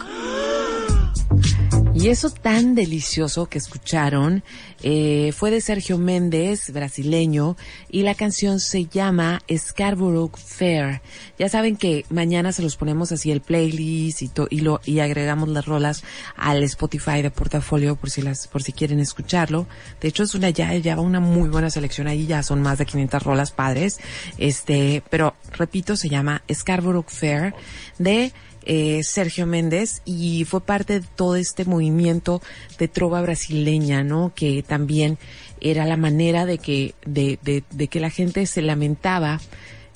Y 2.00 2.08
eso 2.08 2.30
tan 2.30 2.74
delicioso 2.74 3.44
que 3.44 3.58
escucharon 3.58 4.42
eh, 4.82 5.32
fue 5.36 5.50
de 5.50 5.60
Sergio 5.60 5.98
Méndez, 5.98 6.72
brasileño, 6.72 7.58
y 7.90 8.04
la 8.04 8.14
canción 8.14 8.58
se 8.58 8.86
llama 8.86 9.42
Scarborough 9.54 10.34
Fair. 10.34 11.02
Ya 11.38 11.50
saben 11.50 11.76
que 11.76 12.06
mañana 12.08 12.52
se 12.52 12.62
los 12.62 12.78
ponemos 12.78 13.12
así 13.12 13.30
el 13.30 13.42
playlist 13.42 14.22
y, 14.22 14.30
y, 14.48 14.60
lo, 14.60 14.80
y 14.86 15.00
agregamos 15.00 15.50
las 15.50 15.66
rolas 15.66 16.02
al 16.36 16.62
Spotify 16.62 17.20
de 17.20 17.30
portafolio 17.30 17.96
por 17.96 18.08
si 18.08 18.22
las, 18.22 18.48
por 18.48 18.62
si 18.62 18.72
quieren 18.72 18.98
escucharlo. 18.98 19.66
De 20.00 20.08
hecho 20.08 20.22
es 20.22 20.34
una 20.34 20.48
ya, 20.48 20.74
ya 20.76 20.96
va 20.96 21.02
una 21.02 21.20
muy 21.20 21.50
buena 21.50 21.68
selección 21.68 22.06
ahí, 22.06 22.26
ya 22.26 22.42
son 22.42 22.62
más 22.62 22.78
de 22.78 22.86
500 22.86 23.22
rolas 23.22 23.50
padres. 23.50 23.98
Este, 24.38 25.02
pero 25.10 25.34
repito, 25.52 25.96
se 25.96 26.08
llama 26.08 26.44
Scarborough 26.50 27.10
Fair 27.10 27.54
de 27.98 28.32
eh, 28.64 29.02
Sergio 29.04 29.46
Méndez 29.46 30.02
y 30.04 30.44
fue 30.44 30.60
parte 30.60 31.00
de 31.00 31.06
todo 31.16 31.36
este 31.36 31.64
movimiento 31.64 32.42
de 32.78 32.88
trova 32.88 33.22
brasileña, 33.22 34.02
¿no? 34.02 34.32
Que 34.34 34.62
también 34.62 35.18
era 35.60 35.86
la 35.86 35.96
manera 35.96 36.46
de 36.46 36.58
que, 36.58 36.94
de, 37.04 37.38
de, 37.42 37.64
de 37.70 37.88
que 37.88 38.00
la 38.00 38.10
gente 38.10 38.46
se 38.46 38.62
lamentaba 38.62 39.40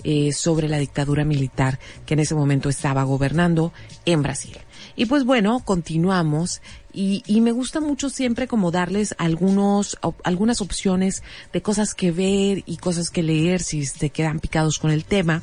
eh, 0.07 0.35
sobre 0.35 0.69
la 0.69 0.77
dictadura 0.77 1.25
militar 1.25 1.79
que 2.05 2.13
en 2.13 2.21
ese 2.21 2.35
momento 2.35 2.69
estaba 2.69 3.05
gobernando 3.05 3.73
en 4.05 4.23
Brasil. 4.23 4.59
Y 4.97 5.07
pues 5.07 5.25
bueno, 5.25 5.61
continuamos 5.65 6.61
y, 6.93 7.23
y, 7.27 7.41
me 7.41 7.53
gusta 7.53 7.81
mucho 7.81 8.11
siempre 8.11 8.47
como 8.47 8.71
darles 8.71 9.15
algunos, 9.17 9.99
algunas 10.23 10.61
opciones 10.61 11.23
de 11.55 11.63
cosas 11.63 11.95
que 11.95 12.13
ver 12.13 12.63
y 12.67 12.77
cosas 12.77 13.09
que 13.09 13.23
leer 13.23 13.63
si 13.63 13.87
se 13.87 14.11
quedan 14.11 14.41
picados 14.41 14.79
con 14.79 14.91
el 14.91 15.07
tema. 15.07 15.43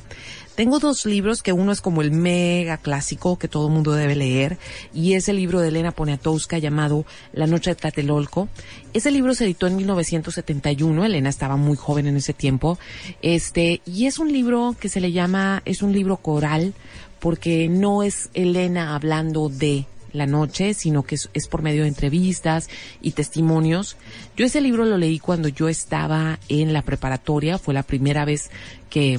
Tengo 0.56 0.80
dos 0.80 1.06
libros 1.06 1.42
que 1.42 1.54
uno 1.54 1.72
es 1.72 1.80
como 1.80 2.02
el 2.02 2.12
mega 2.12 2.78
clásico 2.78 3.40
que 3.40 3.48
todo 3.48 3.70
mundo 3.70 3.94
debe 3.94 4.16
leer 4.16 4.58
y 4.94 5.14
es 5.14 5.30
el 5.30 5.38
libro 5.38 5.62
de 5.62 5.70
Elena 5.70 5.92
Poniatowska 5.92 6.58
llamado 6.58 7.06
La 7.32 7.48
noche 7.48 7.72
de 7.72 7.76
Tlatelolco. 7.76 8.50
Ese 8.94 9.12
libro 9.12 9.34
se 9.34 9.46
editó 9.46 9.68
en 9.68 9.78
1971, 9.78 11.06
Elena 11.06 11.30
estaba 11.30 11.56
muy 11.56 11.78
joven 11.78 12.08
en 12.08 12.18
ese 12.18 12.34
tiempo. 12.34 12.78
Este, 13.22 13.82
y 13.86 14.08
es 14.08 14.20
un 14.20 14.32
libro 14.32 14.76
que 14.78 14.90
se 14.90 15.00
le 15.00 15.14
llama, 15.14 15.62
es 15.66 15.82
un 15.82 15.94
libro 15.94 16.18
coral 16.18 16.74
porque 17.20 17.70
no 17.70 18.04
es 18.04 18.30
Elena 18.34 18.94
hablando 18.94 19.48
de 19.48 19.86
la 20.12 20.26
noche, 20.26 20.74
sino 20.74 21.04
que 21.04 21.16
es, 21.16 21.30
es, 21.34 21.48
por 21.48 21.62
medio 21.62 21.84
de 21.84 21.88
entrevistas 21.88 22.70
y 23.02 23.12
testimonios. 23.12 23.96
Yo 24.36 24.46
ese 24.46 24.60
libro 24.60 24.86
lo 24.86 24.98
leí 24.98 25.20
cuando 25.20 25.48
yo 25.48 25.70
estaba 25.70 26.40
en 26.50 26.74
la 26.74 26.82
preparatoria, 26.82 27.58
fue 27.58 27.74
la 27.74 27.84
primera 27.84 28.26
vez 28.26 28.50
que, 28.90 29.18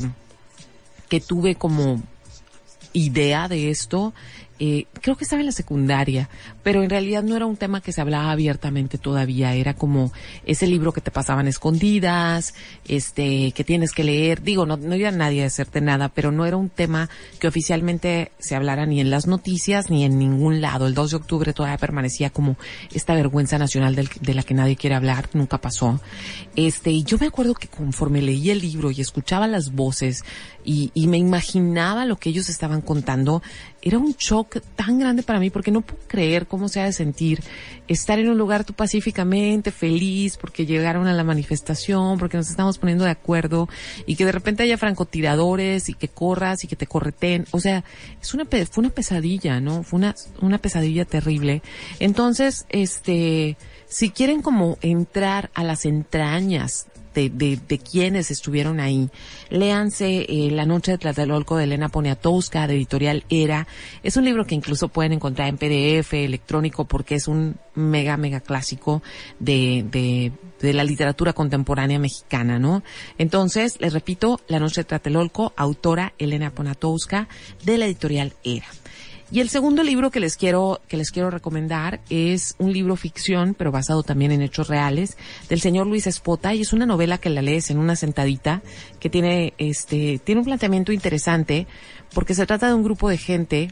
que 1.13 1.21
tuve 1.21 1.57
como 1.57 2.01
idea 2.95 3.47
de 3.47 3.69
esto 3.69 4.15
eh, 4.65 4.87
creo 5.01 5.17
que 5.17 5.25
estaba 5.25 5.41
en 5.41 5.47
la 5.47 5.53
secundaria, 5.53 6.29
pero 6.63 6.85
en 6.85 6.91
realidad 6.91 7.25
no 7.25 7.35
era 7.35 7.47
un 7.47 7.57
tema 7.57 7.81
que 7.81 7.91
se 7.91 8.01
hablaba 8.01 8.31
abiertamente 8.31 8.97
todavía, 8.97 9.57
era 9.57 9.75
como 9.75 10.13
ese 10.47 10.69
libro 10.69 10.93
que 10.93 11.01
te 11.01 11.11
pasaban 11.11 11.49
escondidas, 11.49 12.55
este, 12.87 13.51
que 13.57 13.65
tienes 13.65 13.91
que 13.91 14.05
leer, 14.05 14.41
digo, 14.41 14.65
no, 14.65 14.77
no 14.77 14.95
iba 14.95 15.11
nadie 15.11 15.43
a 15.43 15.49
hacerte 15.49 15.81
nada, 15.81 16.11
pero 16.11 16.31
no 16.31 16.47
era 16.47 16.57
un 16.57 16.69
tema 16.69 17.11
que 17.41 17.49
oficialmente 17.49 18.31
se 18.39 18.55
hablara 18.55 18.87
ni 18.87 19.01
en 19.01 19.11
las 19.11 19.27
noticias 19.27 19.91
ni 19.91 20.05
en 20.05 20.17
ningún 20.17 20.61
lado. 20.61 20.87
El 20.87 20.95
2 20.95 21.11
de 21.11 21.17
octubre 21.17 21.53
todavía 21.53 21.79
permanecía 21.79 22.31
como 22.31 22.57
esta 22.95 23.17
vergüenza 23.17 23.59
nacional 23.59 23.97
del, 23.97 24.11
de 24.21 24.35
la 24.35 24.45
que 24.45 24.55
nadie 24.55 24.77
quiere 24.77 24.95
hablar, 24.95 25.29
nunca 25.33 25.59
pasó. 25.59 26.01
Este, 26.55 26.93
y 26.93 27.03
yo 27.03 27.19
me 27.19 27.27
acuerdo 27.27 27.55
que 27.55 27.67
conforme 27.67 28.23
leí 28.23 28.51
el 28.51 28.61
libro 28.61 28.93
y 28.93 29.01
escuchaba 29.01 29.49
las 29.49 29.73
voces 29.73 30.23
y, 30.65 30.93
y 30.95 31.09
me 31.09 31.19
imaginaba 31.19 32.05
lo 32.05 32.15
que 32.15 32.31
ellos 32.31 32.49
estaban 32.49 32.81
contando, 32.81 33.43
era 33.83 33.99
un 33.99 34.13
shock 34.13 34.61
tan 34.77 34.99
grande 34.99 35.23
para 35.23 35.41
mí 35.41 35.51
porque 35.51 35.71
no 35.71 35.81
puedo 35.81 36.03
creer 36.07 36.47
cómo 36.47 36.69
se 36.69 36.81
ha 36.81 36.85
de 36.85 36.93
sentir 36.93 37.43
estar 37.89 38.19
en 38.19 38.29
un 38.29 38.39
lugar 38.39 38.65
tú 38.65 38.73
pacíficamente, 38.73 39.71
feliz, 39.71 40.37
porque 40.37 40.67
llegaron 40.67 41.07
a 41.07 41.13
la 41.13 41.25
manifestación, 41.25 42.19
porque 42.19 42.37
nos 42.37 42.49
estamos 42.49 42.79
poniendo 42.79 43.05
de 43.05 43.11
acuerdo 43.11 43.69
y 44.07 44.17
que 44.17 44.25
de 44.25 44.33
repente 44.33 44.63
haya 44.63 44.79
francotiradores 44.79 45.89
y 45.89 45.95
que 45.95 46.09
corras 46.09 46.65
y 46.65 46.69
que 46.69 46.77
te 46.77 46.87
correten. 46.87 47.47
O 47.51 47.61
sea, 47.61 47.85
es 48.21 48.35
una, 48.35 48.45
fue 48.45 48.83
una 48.83 48.91
pesadilla, 48.91 49.61
¿no? 49.61 49.83
Fue 49.83 49.99
una, 49.99 50.15
una 50.41 50.59
pesadilla 50.59 51.05
terrible. 51.05 51.63
Entonces, 51.99 52.67
este, 52.69 53.57
si 53.93 54.09
quieren 54.09 54.41
como 54.41 54.79
entrar 54.81 55.51
a 55.53 55.63
las 55.63 55.85
entrañas 55.85 56.87
de, 57.15 57.29
de, 57.29 57.59
de 57.69 57.79
quienes 57.79 58.31
estuvieron 58.31 58.81
ahí. 58.81 59.11
Léanse 59.51 60.25
eh, 60.27 60.51
La 60.51 60.65
Noche 60.65 60.93
de 60.93 60.99
Tlatelolco 60.99 61.59
de 61.59 61.65
Elena 61.65 61.91
Poniatowska, 61.91 62.67
de 62.67 62.77
editorial 62.77 63.25
Era. 63.29 63.67
Es 64.03 64.17
un 64.17 64.25
libro 64.25 64.47
que 64.47 64.55
incluso 64.55 64.89
pueden 64.89 65.13
encontrar 65.13 65.49
en 65.49 65.59
PDF, 65.59 66.15
electrónico, 66.15 66.87
porque 66.87 67.17
es 67.17 67.29
un 67.29 67.57
mega, 67.75 68.17
mega 68.17 68.41
clásico 68.41 69.03
de, 69.39 69.85
de, 69.91 70.33
de 70.61 70.73
la 70.73 70.85
literatura 70.85 71.35
contemporánea 71.35 71.99
mexicana, 71.99 72.59
¿no? 72.59 72.83
Entonces, 73.19 73.79
les 73.79 73.93
repito, 73.93 74.41
La 74.49 74.59
Noche 74.59 74.81
de 74.81 74.85
Tlatelolco, 74.87 75.53
autora 75.55 76.15
Elena 76.17 76.51
Poniatowska, 76.51 77.29
de 77.63 77.77
la 77.77 77.85
editorial 77.85 78.33
Era. 78.43 78.69
Y 79.33 79.41
el 79.41 79.49
segundo 79.49 79.83
libro 79.83 80.11
que 80.11 80.21
les 80.21 80.37
quiero, 80.37 80.83
que 80.89 80.99
les 80.99 81.11
quiero 81.11 81.31
recomendar 81.31 82.03
es 82.11 82.55
un 82.59 82.71
libro 82.71 82.97
ficción, 82.97 83.55
pero 83.55 83.73
basado 83.73 84.03
también 84.03 84.31
en 84.31 84.43
hechos 84.43 84.69
reales, 84.69 85.17
del 85.49 85.63
señor 85.63 85.87
Luis 85.87 86.07
Espota, 86.07 86.53
y 86.53 86.61
es 86.61 86.75
una 86.75 86.85
novela 86.85 87.17
que 87.17 87.31
la 87.31 87.41
lees 87.41 87.71
en 87.71 87.79
una 87.79 87.97
sentadita, 87.97 88.61
que 89.01 89.09
tiene, 89.09 89.55
este, 89.57 90.21
tiene 90.23 90.41
un 90.41 90.45
planteamiento 90.45 90.93
interesante, 90.93 91.67
porque 92.13 92.35
se 92.35 92.45
trata 92.45 92.69
de 92.69 92.75
un 92.75 92.83
grupo 92.83 93.09
de 93.09 93.17
gente 93.17 93.71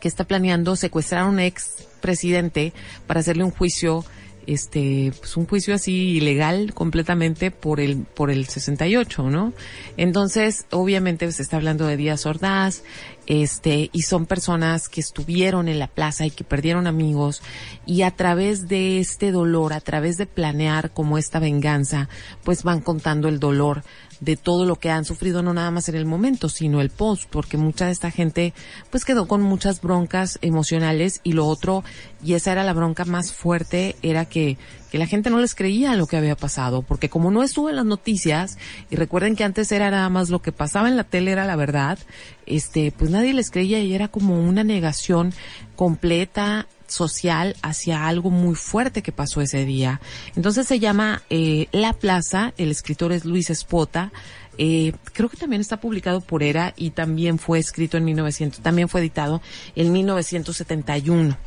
que 0.00 0.08
está 0.08 0.24
planeando 0.24 0.76
secuestrar 0.76 1.22
a 1.22 1.28
un 1.30 1.40
ex 1.40 1.88
presidente 2.02 2.74
para 3.06 3.20
hacerle 3.20 3.44
un 3.44 3.52
juicio 3.52 4.04
este, 4.46 5.12
pues 5.18 5.36
un 5.36 5.46
juicio 5.46 5.74
así 5.74 6.16
ilegal 6.16 6.74
completamente 6.74 7.50
por 7.50 7.80
el, 7.80 7.98
por 7.98 8.30
el 8.30 8.46
68, 8.46 9.30
¿no? 9.30 9.52
Entonces, 9.96 10.66
obviamente 10.70 11.30
se 11.32 11.42
está 11.42 11.56
hablando 11.56 11.86
de 11.86 11.96
Díaz 11.96 12.26
Ordaz, 12.26 12.82
este, 13.26 13.90
y 13.92 14.02
son 14.02 14.26
personas 14.26 14.88
que 14.88 15.00
estuvieron 15.00 15.68
en 15.68 15.78
la 15.78 15.86
plaza 15.86 16.26
y 16.26 16.30
que 16.30 16.44
perdieron 16.44 16.86
amigos, 16.86 17.42
y 17.86 18.02
a 18.02 18.10
través 18.10 18.68
de 18.68 18.98
este 18.98 19.30
dolor, 19.30 19.72
a 19.72 19.80
través 19.80 20.16
de 20.16 20.26
planear 20.26 20.90
como 20.90 21.18
esta 21.18 21.38
venganza, 21.38 22.08
pues 22.42 22.62
van 22.62 22.80
contando 22.80 23.28
el 23.28 23.38
dolor 23.38 23.84
de 24.22 24.36
todo 24.36 24.66
lo 24.66 24.76
que 24.76 24.88
han 24.88 25.04
sufrido, 25.04 25.42
no 25.42 25.52
nada 25.52 25.72
más 25.72 25.88
en 25.88 25.96
el 25.96 26.06
momento, 26.06 26.48
sino 26.48 26.80
el 26.80 26.90
post, 26.90 27.24
porque 27.28 27.56
mucha 27.56 27.86
de 27.86 27.92
esta 27.92 28.12
gente 28.12 28.54
pues 28.88 29.04
quedó 29.04 29.26
con 29.26 29.42
muchas 29.42 29.80
broncas 29.80 30.38
emocionales 30.42 31.20
y 31.24 31.32
lo 31.32 31.48
otro, 31.48 31.82
y 32.22 32.34
esa 32.34 32.52
era 32.52 32.62
la 32.62 32.72
bronca 32.72 33.04
más 33.04 33.32
fuerte, 33.32 33.96
era 34.00 34.24
que, 34.24 34.58
que 34.92 34.98
la 34.98 35.06
gente 35.06 35.28
no 35.28 35.40
les 35.40 35.56
creía 35.56 35.96
lo 35.96 36.06
que 36.06 36.16
había 36.16 36.36
pasado, 36.36 36.82
porque 36.82 37.08
como 37.08 37.32
no 37.32 37.42
estuvo 37.42 37.68
en 37.68 37.74
las 37.74 37.84
noticias, 37.84 38.58
y 38.90 38.96
recuerden 38.96 39.34
que 39.34 39.42
antes 39.42 39.72
era 39.72 39.90
nada 39.90 40.08
más 40.08 40.30
lo 40.30 40.40
que 40.40 40.52
pasaba 40.52 40.86
en 40.86 40.96
la 40.96 41.04
tele 41.04 41.32
era 41.32 41.44
la 41.44 41.56
verdad, 41.56 41.98
este, 42.46 42.92
pues 42.96 43.10
nadie 43.10 43.34
les 43.34 43.50
creía 43.50 43.80
y 43.80 43.92
era 43.92 44.06
como 44.06 44.40
una 44.40 44.62
negación 44.62 45.34
completa 45.74 46.68
social 46.92 47.56
hacia 47.62 48.06
algo 48.06 48.30
muy 48.30 48.54
fuerte 48.54 49.02
que 49.02 49.12
pasó 49.12 49.40
ese 49.40 49.64
día. 49.64 50.00
Entonces 50.36 50.66
se 50.66 50.78
llama 50.78 51.22
eh, 51.30 51.68
La 51.72 51.92
Plaza, 51.92 52.52
el 52.56 52.70
escritor 52.70 53.12
es 53.12 53.24
Luis 53.24 53.50
Espota, 53.50 54.12
eh, 54.58 54.92
creo 55.14 55.30
que 55.30 55.38
también 55.38 55.60
está 55.60 55.80
publicado 55.80 56.20
por 56.20 56.42
ERA 56.42 56.74
y 56.76 56.90
también 56.90 57.38
fue 57.38 57.58
escrito 57.58 57.96
en 57.96 58.04
1900, 58.04 58.60
también 58.60 58.88
fue 58.88 59.00
editado 59.00 59.40
en 59.74 59.92
1971. 59.92 61.38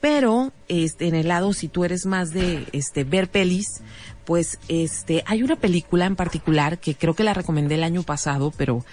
Pero, 0.00 0.52
este, 0.68 1.06
en 1.08 1.14
el 1.14 1.28
lado, 1.28 1.52
si 1.52 1.68
tú 1.68 1.84
eres 1.84 2.06
más 2.06 2.30
de, 2.30 2.66
este, 2.72 3.04
ver 3.04 3.30
pelis, 3.30 3.82
pues, 4.24 4.58
este, 4.68 5.22
hay 5.26 5.42
una 5.42 5.56
película 5.56 6.06
en 6.06 6.16
particular 6.16 6.78
que 6.78 6.94
creo 6.94 7.14
que 7.14 7.24
la 7.24 7.34
recomendé 7.34 7.76
el 7.76 7.84
año 7.84 8.02
pasado, 8.02 8.52
pero 8.56 8.84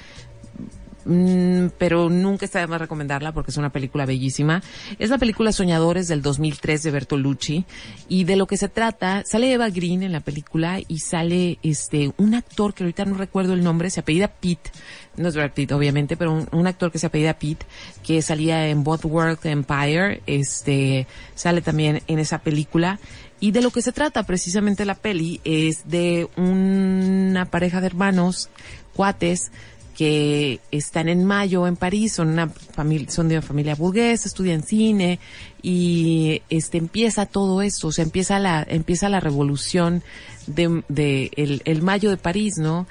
mm, 1.05 1.67
pero 1.77 2.09
nunca 2.09 2.45
está 2.45 2.59
de 2.59 2.67
más 2.67 2.79
recomendarla 2.79 3.31
porque 3.31 3.51
es 3.51 3.57
una 3.57 3.71
película 3.71 4.05
bellísima. 4.05 4.61
Es 4.97 5.09
la 5.09 5.17
película 5.17 5.51
Soñadores 5.51 6.07
del 6.07 6.21
2003 6.21 6.83
de 6.83 6.91
Bertolucci. 6.91 7.65
Y 8.07 8.23
de 8.23 8.35
lo 8.35 8.47
que 8.47 8.57
se 8.57 8.69
trata, 8.69 9.23
sale 9.25 9.51
Eva 9.51 9.69
Green 9.69 10.03
en 10.03 10.11
la 10.11 10.21
película 10.21 10.79
y 10.87 10.99
sale 10.99 11.59
este 11.63 12.11
un 12.17 12.35
actor 12.35 12.73
que 12.73 12.83
ahorita 12.83 13.05
no 13.05 13.15
recuerdo 13.15 13.53
el 13.53 13.63
nombre, 13.63 13.89
se 13.89 13.99
apellida 13.99 14.27
Pete, 14.27 14.71
no 15.17 15.27
es 15.27 15.35
Brad 15.35 15.51
Pitt 15.51 15.71
obviamente, 15.71 16.17
pero 16.17 16.33
un, 16.33 16.47
un 16.51 16.67
actor 16.67 16.91
que 16.91 16.99
se 16.99 17.07
apellida 17.07 17.33
Pete 17.33 17.65
que 18.03 18.21
salía 18.21 18.67
en 18.67 18.83
Both 18.83 19.05
World 19.05 19.39
Empire, 19.43 20.21
este 20.25 21.07
sale 21.35 21.61
también 21.61 22.01
en 22.07 22.19
esa 22.19 22.39
película. 22.39 22.99
Y 23.41 23.51
de 23.51 23.61
lo 23.61 23.71
que 23.71 23.81
se 23.81 23.93
trata 23.93 24.23
precisamente 24.23 24.83
la 24.83 24.95
peli 24.95 25.39
es 25.45 25.87
de 25.87 26.27
una 26.35 27.45
pareja 27.45 27.79
de 27.79 27.87
hermanos, 27.87 28.49
cuates, 28.93 29.51
que 29.99 30.61
están 30.71 31.09
en 31.09 31.25
mayo 31.25 31.67
en 31.67 31.75
París, 31.75 32.13
son 32.13 32.29
una 32.29 32.47
familia, 32.47 33.11
son 33.11 33.27
de 33.27 33.35
una 33.35 33.45
familia 33.45 33.75
burguesa, 33.75 34.29
estudian 34.29 34.63
cine 34.63 35.19
y 35.61 36.41
este 36.49 36.77
empieza 36.77 37.25
todo 37.25 37.61
esto, 37.61 37.87
o 37.87 37.91
sea, 37.91 38.05
empieza 38.05 38.39
la, 38.39 38.65
empieza 38.65 39.09
la 39.09 39.19
revolución 39.19 40.01
de, 40.47 40.83
de 40.87 41.31
el, 41.35 41.61
el 41.65 41.81
mayo 41.81 42.11
de 42.11 42.15
París, 42.15 42.53
¿no? 42.57 42.87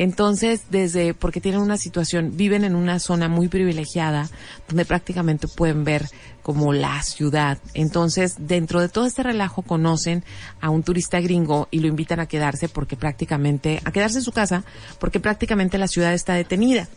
Entonces, 0.00 0.62
desde, 0.70 1.12
porque 1.12 1.42
tienen 1.42 1.60
una 1.60 1.76
situación, 1.76 2.34
viven 2.34 2.64
en 2.64 2.74
una 2.74 2.98
zona 3.00 3.28
muy 3.28 3.48
privilegiada, 3.48 4.30
donde 4.66 4.86
prácticamente 4.86 5.46
pueden 5.46 5.84
ver 5.84 6.08
como 6.42 6.72
la 6.72 7.02
ciudad. 7.02 7.58
Entonces, 7.74 8.36
dentro 8.38 8.80
de 8.80 8.88
todo 8.88 9.04
este 9.04 9.22
relajo 9.22 9.60
conocen 9.60 10.24
a 10.62 10.70
un 10.70 10.84
turista 10.84 11.20
gringo 11.20 11.68
y 11.70 11.80
lo 11.80 11.86
invitan 11.86 12.18
a 12.18 12.24
quedarse 12.24 12.70
porque 12.70 12.96
prácticamente, 12.96 13.82
a 13.84 13.92
quedarse 13.92 14.16
en 14.16 14.24
su 14.24 14.32
casa, 14.32 14.64
porque 14.98 15.20
prácticamente 15.20 15.76
la 15.76 15.86
ciudad 15.86 16.14
está 16.14 16.32
detenida. 16.32 16.88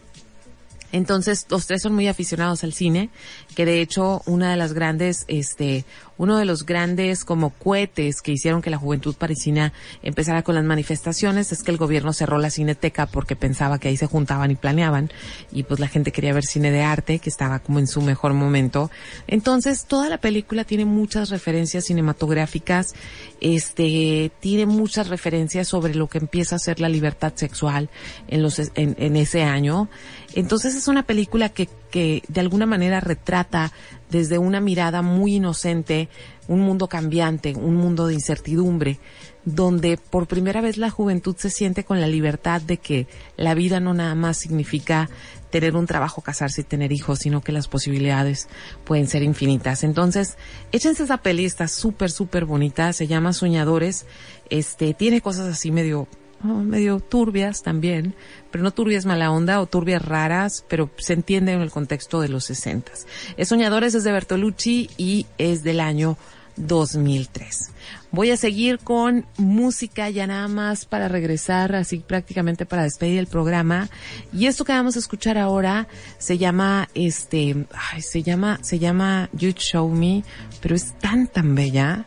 Entonces, 0.94 1.46
los 1.50 1.68
tres 1.68 1.82
son 1.82 1.96
muy 1.96 2.08
aficionados 2.08 2.64
al 2.64 2.72
cine, 2.72 3.10
que 3.54 3.66
de 3.66 3.82
hecho, 3.82 4.22
una 4.28 4.52
de 4.52 4.58
las 4.58 4.72
grandes, 4.72 5.26
este, 5.28 5.84
uno 6.18 6.38
de 6.38 6.46
los 6.46 6.66
grandes 6.66 7.26
como 7.26 7.50
cohetes 7.52 8.22
que 8.22 8.32
hicieron 8.32 8.62
que 8.62 8.70
la 8.70 8.78
juventud 8.78 9.16
parisina 9.16 9.74
empezara 10.02 10.44
con 10.44 10.56
las 10.56 10.64
manifestaciones 10.64 11.52
es 11.52 11.64
que 11.64 11.72
el 11.72 11.78
gobierno 11.78 12.14
cerró 12.14 12.38
la 12.38 12.50
cineteca 12.50 13.08
porque 13.08 13.36
pensaba 13.36 13.80
que 13.80 13.88
ahí 13.88 13.98
se 13.98 14.08
juntaban 14.08 14.52
y 14.52 14.56
planeaban 14.56 15.12
y 15.52 15.64
pues 15.64 15.80
la 15.80 15.88
gente 15.88 16.12
quería 16.12 16.34
ver 16.34 16.46
cine 16.46 16.72
de 16.72 16.82
arte 16.82 17.20
que 17.20 17.30
estaba 17.30 17.60
como 17.60 17.80
en 17.80 17.88
su 17.88 18.02
mejor 18.02 18.34
momento. 18.34 18.92
Entonces, 19.28 19.86
toda 19.86 20.10
la 20.10 20.18
película 20.18 20.64
tiene 20.64 20.86
muchas 20.86 21.30
referencias 21.30 21.86
cinematográficas, 21.86 22.94
este, 23.42 24.32
tiene 24.40 24.66
muchas 24.66 25.08
referencias 25.08 25.68
sobre 25.68 25.96
lo 25.96 26.08
que 26.08 26.20
empieza 26.20 26.56
a 26.56 26.60
ser 26.60 26.80
la 26.80 26.90
libertad 26.90 27.34
sexual 27.36 27.90
en 28.28 28.42
los, 28.42 28.60
en, 28.60 28.96
en 28.98 29.16
ese 29.16 29.44
año. 29.44 29.90
Entonces 30.36 30.76
es 30.76 30.88
una 30.88 31.04
película 31.04 31.50
que, 31.50 31.68
que 31.94 32.24
de 32.28 32.42
alguna 32.42 32.66
manera 32.66 33.00
retrata 33.02 33.72
desde 34.10 34.40
una 34.40 34.60
mirada 34.60 35.04
muy 35.04 35.36
inocente 35.36 36.10
un 36.48 36.62
mundo 36.62 36.88
cambiante, 36.88 37.54
un 37.54 37.76
mundo 37.76 38.08
de 38.08 38.16
incertidumbre, 38.16 38.98
donde 39.46 39.98
por 39.98 40.26
primera 40.26 40.60
vez 40.60 40.78
la 40.78 40.90
juventud 40.90 41.36
se 41.38 41.52
siente 41.52 41.84
con 41.84 42.02
la 42.02 42.08
libertad 42.08 42.64
de 42.64 42.78
que 42.78 43.06
la 43.38 43.54
vida 43.54 43.80
no 43.80 43.94
nada 43.94 44.16
más 44.16 44.38
significa 44.38 45.08
tener 45.52 45.76
un 45.76 45.86
trabajo, 45.86 46.24
casarse 46.24 46.62
y 46.62 46.64
tener 46.64 46.92
hijos, 46.92 47.20
sino 47.20 47.42
que 47.42 47.52
las 47.52 47.68
posibilidades 47.68 48.48
pueden 48.86 49.06
ser 49.06 49.22
infinitas. 49.22 49.84
Entonces, 49.84 50.36
échense 50.72 51.04
esa 51.04 51.18
peli, 51.18 51.46
está 51.46 51.68
súper, 51.68 52.10
súper 52.10 52.46
bonita, 52.46 52.92
se 52.92 53.06
llama 53.06 53.34
Soñadores, 53.34 54.08
este, 54.50 54.96
tiene 54.96 55.22
cosas 55.22 55.46
así 55.46 55.70
medio 55.70 56.08
medio 56.44 57.00
turbias 57.00 57.64
también, 57.64 58.16
pero 58.52 58.64
no 58.64 58.72
turbias 58.72 59.06
mala 59.06 59.32
onda 59.32 59.62
o 59.62 59.66
turbias 59.66 60.04
raras, 60.04 60.66
pero 60.68 60.90
se 60.98 61.14
entiende 61.14 61.54
en 61.54 61.62
el 61.62 61.72
contexto 61.72 62.22
de 62.22 62.30
los 62.30 62.46
sesentas. 62.46 63.08
Es 63.38 63.50
Soñadores 63.50 63.96
es 63.96 64.04
de 64.04 64.12
Bertolucci 64.12 64.90
y 64.98 65.26
es 65.38 65.64
del 65.64 65.80
año 65.80 66.18
2003. 66.56 67.72
Voy 68.12 68.30
a 68.30 68.38
seguir 68.38 68.80
con 68.80 69.26
música 69.38 70.10
ya 70.10 70.28
nada 70.28 70.48
más 70.48 70.86
para 70.86 71.08
regresar, 71.08 71.76
así 71.76 71.98
prácticamente 71.98 72.66
para 72.66 72.84
despedir 72.84 73.18
el 73.18 73.28
programa. 73.28 73.90
Y 74.32 74.46
esto 74.46 74.66
que 74.66 74.72
vamos 74.72 74.96
a 74.96 75.00
escuchar 75.00 75.38
ahora 75.38 75.88
se 76.20 76.38
llama, 76.38 76.90
este, 76.94 77.66
ay, 77.74 78.02
se 78.02 78.22
llama, 78.22 78.60
se 78.62 78.78
llama 78.80 79.30
You 79.34 79.52
Show 79.52 79.90
Me, 79.90 80.24
pero 80.62 80.76
es 80.76 80.94
tan 81.00 81.28
tan 81.28 81.56
bella, 81.56 82.06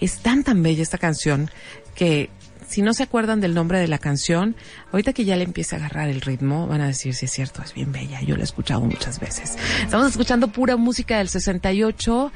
es 0.00 0.18
tan 0.18 0.44
tan 0.44 0.62
bella 0.62 0.82
esta 0.82 0.98
canción 0.98 1.50
que 1.94 2.28
si 2.68 2.82
no 2.82 2.94
se 2.94 3.02
acuerdan 3.02 3.40
del 3.40 3.54
nombre 3.54 3.78
de 3.78 3.88
la 3.88 3.98
canción, 3.98 4.56
ahorita 4.92 5.12
que 5.12 5.24
ya 5.24 5.36
le 5.36 5.44
empieza 5.44 5.76
a 5.76 5.78
agarrar 5.78 6.08
el 6.08 6.20
ritmo, 6.20 6.66
van 6.66 6.80
a 6.80 6.86
decir 6.86 7.14
si 7.14 7.26
es 7.26 7.32
cierto, 7.32 7.62
es 7.62 7.74
bien 7.74 7.92
bella. 7.92 8.20
Yo 8.22 8.36
la 8.36 8.42
he 8.42 8.44
escuchado 8.44 8.80
muchas 8.80 9.20
veces. 9.20 9.56
Estamos 9.82 10.08
escuchando 10.08 10.48
pura 10.48 10.76
música 10.76 11.18
del 11.18 11.28
68. 11.28 12.32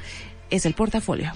Es 0.49 0.65
el 0.65 0.73
portafolio. 0.73 1.31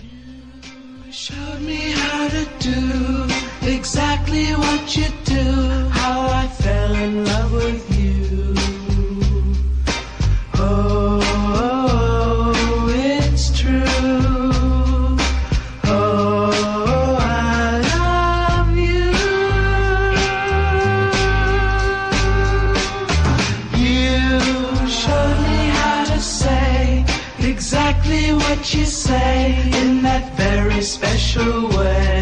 Say 29.06 29.70
in 29.82 30.02
that 30.02 30.26
very 30.34 30.82
special 30.82 31.70
way. 31.78 32.15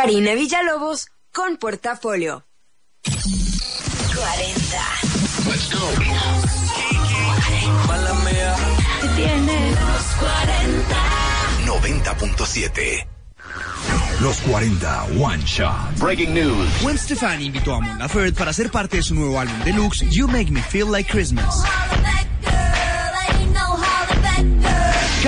Karina 0.00 0.32
Villalobos 0.34 1.08
con 1.32 1.56
Portafolio. 1.56 2.44
40. 3.02 3.16
Let's 5.44 5.74
go. 5.74 5.90
Mala 7.88 8.14
mía. 8.14 8.54
¿Qué 9.00 9.08
tiene? 9.16 9.70
Los 9.72 10.06
40. 10.20 10.94
90.7 11.66 13.06
Los 14.20 14.40
40 14.42 15.04
One 15.20 15.42
Shot. 15.44 15.98
Breaking 15.98 16.32
news. 16.32 16.68
Gwen 16.80 16.96
Stefani 16.96 17.46
invitó 17.46 17.74
a 17.74 17.80
Mon 17.80 17.98
Laferte 17.98 18.38
para 18.38 18.52
ser 18.52 18.70
parte 18.70 18.98
de 18.98 19.02
su 19.02 19.16
nuevo 19.16 19.40
álbum 19.40 19.58
deluxe 19.64 20.06
You 20.12 20.28
Make 20.28 20.52
Me 20.52 20.62
Feel 20.62 20.92
Like 20.92 21.10
Christmas. 21.10 21.64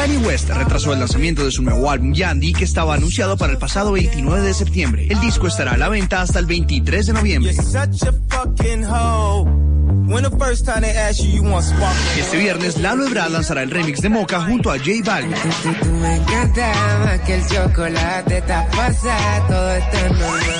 Kanye 0.00 0.16
West 0.16 0.48
retrasó 0.48 0.94
el 0.94 0.98
lanzamiento 0.98 1.44
de 1.44 1.50
su 1.50 1.62
nuevo 1.62 1.90
álbum 1.90 2.14
Yandy 2.14 2.54
que 2.54 2.64
estaba 2.64 2.94
anunciado 2.94 3.36
para 3.36 3.52
el 3.52 3.58
pasado 3.58 3.92
29 3.92 4.40
de 4.40 4.54
septiembre. 4.54 5.06
El 5.10 5.20
disco 5.20 5.46
estará 5.46 5.72
a 5.72 5.76
la 5.76 5.90
venta 5.90 6.22
hasta 6.22 6.38
el 6.38 6.46
23 6.46 7.08
de 7.08 7.12
noviembre. 7.12 7.50
Este 12.18 12.38
viernes 12.38 12.78
Lalo 12.78 13.06
Ebrard 13.06 13.30
lanzará 13.30 13.62
el 13.62 13.70
remix 13.70 14.00
de 14.00 14.08
Mocha 14.08 14.40
junto 14.40 14.70
a 14.70 14.78
J 14.78 14.90
Balvin. 15.04 15.34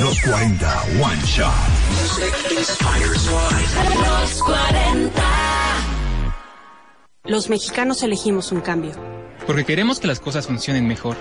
Los 0.03 0.21
40 0.21 0.83
One 1.01 1.23
Shot. 1.25 1.51
Los 4.21 4.43
40. 4.43 5.23
Los 7.25 7.49
mexicanos 7.49 8.03
elegimos 8.03 8.53
un 8.53 8.61
cambio. 8.61 9.20
Porque 9.51 9.65
queremos 9.65 9.99
que 9.99 10.07
las 10.07 10.21
cosas 10.21 10.47
funcionen 10.47 10.87
mejor. 10.87 11.17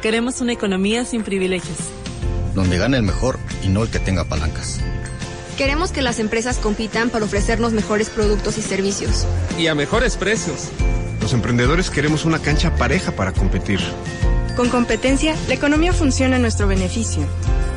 Queremos 0.00 0.40
una 0.40 0.52
economía 0.52 1.04
sin 1.04 1.22
privilegios. 1.22 1.78
Donde 2.56 2.76
gane 2.76 2.96
el 2.96 3.04
mejor 3.04 3.38
y 3.62 3.68
no 3.68 3.84
el 3.84 3.88
que 3.88 4.00
tenga 4.00 4.24
palancas. 4.24 4.80
Queremos 5.56 5.92
que 5.92 6.02
las 6.02 6.18
empresas 6.18 6.58
compitan 6.58 7.08
para 7.08 7.24
ofrecernos 7.24 7.72
mejores 7.72 8.10
productos 8.10 8.58
y 8.58 8.62
servicios. 8.62 9.28
Y 9.60 9.68
a 9.68 9.76
mejores 9.76 10.16
precios. 10.16 10.70
Los 11.20 11.34
emprendedores 11.34 11.88
queremos 11.88 12.24
una 12.24 12.40
cancha 12.40 12.74
pareja 12.74 13.12
para 13.12 13.30
competir. 13.30 13.78
Con 14.56 14.68
competencia, 14.68 15.36
la 15.46 15.54
economía 15.54 15.92
funciona 15.92 16.34
a 16.34 16.40
nuestro 16.40 16.66
beneficio. 16.66 17.22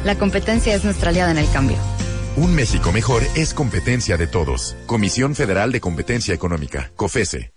La 0.03 0.15
competencia 0.15 0.73
es 0.73 0.83
nuestra 0.83 1.09
aliada 1.09 1.29
en 1.29 1.38
el 1.38 1.51
cambio. 1.51 1.77
Un 2.38 2.55
México 2.55 2.91
mejor 2.91 3.21
es 3.36 3.53
competencia 3.53 4.17
de 4.17 4.25
todos. 4.25 4.75
Comisión 4.88 5.36
Federal 5.36 5.71
de 5.71 5.79
Competencia 5.79 6.33
Económica, 6.33 6.91
COFESE. 6.95 7.51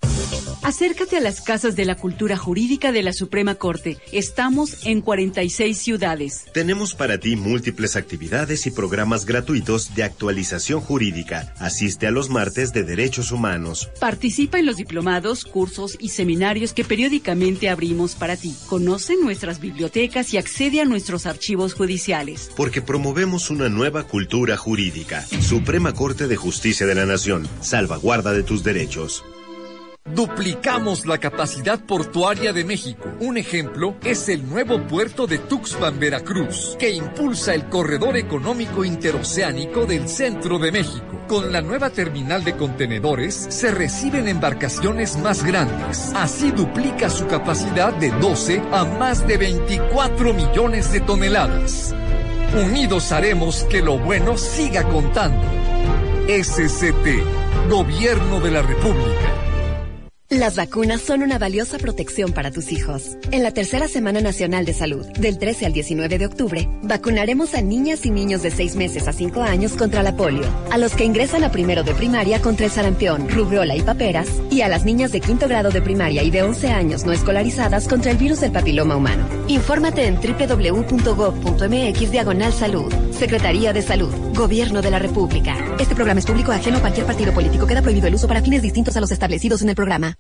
Acércate 0.69 1.16
a 1.16 1.21
las 1.21 1.41
casas 1.41 1.77
de 1.77 1.87
la 1.87 1.95
cultura 1.95 2.37
jurídica 2.37 2.93
de 2.93 3.03
la 3.03 3.14
Suprema 3.14 3.55
Corte. 3.55 3.97
Estamos 4.12 4.85
en 4.85 5.01
46 5.01 5.79
ciudades. 5.79 6.45
Tenemos 6.53 6.95
para 6.95 7.16
ti 7.16 7.37
múltiples 7.37 7.97
actividades 7.97 8.66
y 8.66 8.71
programas 8.71 9.25
gratuitos 9.25 9.95
de 9.95 10.03
actualización 10.03 10.83
jurídica. 10.83 11.55
Asiste 11.59 12.07
a 12.07 12.11
los 12.11 12.29
martes 12.29 12.75
de 12.75 12.85
derechos 12.85 13.33
humanos. 13.33 13.89
Participa 13.99 14.59
en 14.59 14.66
los 14.66 14.77
diplomados, 14.77 15.47
cursos 15.47 15.97
y 15.99 16.11
seminarios 16.11 16.75
que 16.75 16.85
periódicamente 16.85 17.71
abrimos 17.71 18.14
para 18.14 18.37
ti. 18.37 18.55
Conoce 18.66 19.16
nuestras 19.16 19.61
bibliotecas 19.61 20.35
y 20.35 20.37
accede 20.37 20.83
a 20.83 20.85
nuestros 20.85 21.25
archivos 21.25 21.73
judiciales. 21.73 22.51
Porque 22.55 22.83
promovemos 22.83 23.49
una 23.49 23.71
nueva 23.71 24.03
cultura 24.03 24.59
jurídica. 24.59 25.25
Suprema 25.41 25.95
Corte 25.95 26.29
de 26.29 26.37
Justicia 26.37 26.87
de 26.87 26.95
la 26.95 27.07
Nación. 27.07 27.49
Salvaguarda 27.62 28.33
de 28.33 28.43
tus 28.43 28.62
derechos. 28.62 29.25
Duplicamos 30.15 31.07
la 31.07 31.19
capacidad 31.19 31.79
portuaria 31.79 32.53
de 32.53 32.65
México. 32.65 33.11
Un 33.21 33.37
ejemplo 33.37 33.97
es 34.03 34.29
el 34.29 34.49
nuevo 34.49 34.81
puerto 34.87 35.27
de 35.27 35.39
Tuxpan, 35.39 35.99
Veracruz, 35.99 36.77
que 36.79 36.91
impulsa 36.91 37.55
el 37.55 37.69
corredor 37.69 38.17
económico 38.17 38.85
interoceánico 38.85 39.87
del 39.87 40.09
centro 40.09 40.59
de 40.59 40.73
México. 40.73 41.25
Con 41.29 41.53
la 41.53 41.61
nueva 41.61 41.91
terminal 41.91 42.43
de 42.43 42.57
contenedores 42.57 43.35
se 43.51 43.71
reciben 43.71 44.29
embarcaciones 44.29 45.19
más 45.19 45.45
grandes. 45.45 46.11
Así 46.15 46.51
duplica 46.51 47.11
su 47.11 47.27
capacidad 47.27 47.93
de 47.93 48.11
12 48.11 48.63
a 48.73 48.85
más 48.85 49.27
de 49.27 49.37
24 49.37 50.33
millones 50.33 50.91
de 50.91 51.01
toneladas. 51.01 51.95
Unidos 52.55 53.13
haremos 53.13 53.65
que 53.65 53.83
lo 53.83 53.99
bueno 53.99 54.39
siga 54.39 54.85
contando. 54.85 55.43
SCT, 56.29 57.69
Gobierno 57.69 58.41
de 58.41 58.51
la 58.51 58.63
República. 58.63 59.38
Las 60.31 60.57
vacunas 60.57 61.01
son 61.01 61.22
una 61.22 61.39
valiosa 61.39 61.79
protección 61.79 62.35
para 62.35 62.51
tus 62.51 62.70
hijos. 62.70 63.16
En 63.31 63.43
la 63.43 63.53
tercera 63.53 63.89
Semana 63.89 64.20
Nacional 64.20 64.66
de 64.66 64.74
Salud, 64.74 65.07
del 65.18 65.39
13 65.39 65.64
al 65.64 65.72
19 65.72 66.18
de 66.18 66.26
octubre, 66.26 66.68
vacunaremos 66.83 67.55
a 67.55 67.62
niñas 67.62 68.05
y 68.05 68.11
niños 68.11 68.43
de 68.43 68.51
6 68.51 68.76
meses 68.76 69.09
a 69.09 69.14
5 69.14 69.41
años 69.41 69.72
contra 69.72 70.03
la 70.03 70.16
polio, 70.16 70.45
a 70.70 70.76
los 70.76 70.93
que 70.93 71.07
ingresan 71.07 71.45
a 71.45 71.51
primero 71.51 71.83
de 71.83 71.95
primaria 71.95 72.43
contra 72.43 72.66
el 72.66 72.72
sarampión, 72.72 73.26
rubiola 73.31 73.74
y 73.74 73.81
paperas, 73.81 74.29
y 74.51 74.61
a 74.61 74.68
las 74.68 74.85
niñas 74.85 75.12
de 75.12 75.22
quinto 75.22 75.49
grado 75.49 75.70
de 75.70 75.81
primaria 75.81 76.22
y 76.22 76.31
de 76.31 76.43
11 76.43 76.72
años 76.72 77.07
no 77.07 77.12
escolarizadas 77.12 77.89
contra 77.89 78.11
el 78.11 78.18
virus 78.18 78.43
del 78.43 78.53
papiloma 78.53 78.97
humano. 78.97 79.26
Infórmate 79.47 80.05
en 80.05 80.16
www.gov.mx 80.16 82.11
diagonal 82.11 82.53
salud. 82.53 82.93
Secretaría 83.12 83.72
de 83.72 83.81
Salud, 83.81 84.12
Gobierno 84.35 84.83
de 84.83 84.91
la 84.91 84.99
República. 84.99 85.57
Este 85.81 85.95
programa 85.95 86.20
es 86.20 86.26
público 86.26 86.53
ajeno 86.53 86.76
a 86.76 86.81
cualquier 86.81 87.07
partido 87.07 87.33
político. 87.33 87.66
Queda 87.66 87.81
prohibido 87.81 88.09
el 88.09 88.14
uso 88.14 88.29
para 88.29 88.43
fines 88.43 88.61
distintos 88.61 88.95
a 88.95 89.01
los 89.01 89.11
establecidos 89.11 89.62
en 89.62 89.70
el 89.70 89.74
programa. 89.74 90.18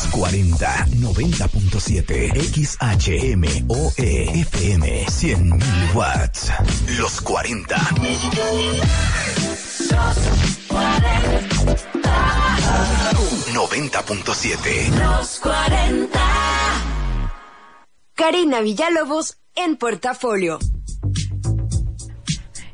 Los 0.00 0.08
40 0.12 0.86
90.7 0.86 2.32
XHMOE 2.54 4.40
FM 4.40 5.04
100.000 5.04 5.94
watts. 5.94 6.50
Los 6.98 7.20
40. 7.20 7.76
Los 13.12 13.46
90.7 13.52 14.88
Los 14.98 15.38
40. 15.40 16.18
Karina 18.14 18.62
Villalobos 18.62 19.36
en 19.54 19.76
Portafolio. 19.76 20.58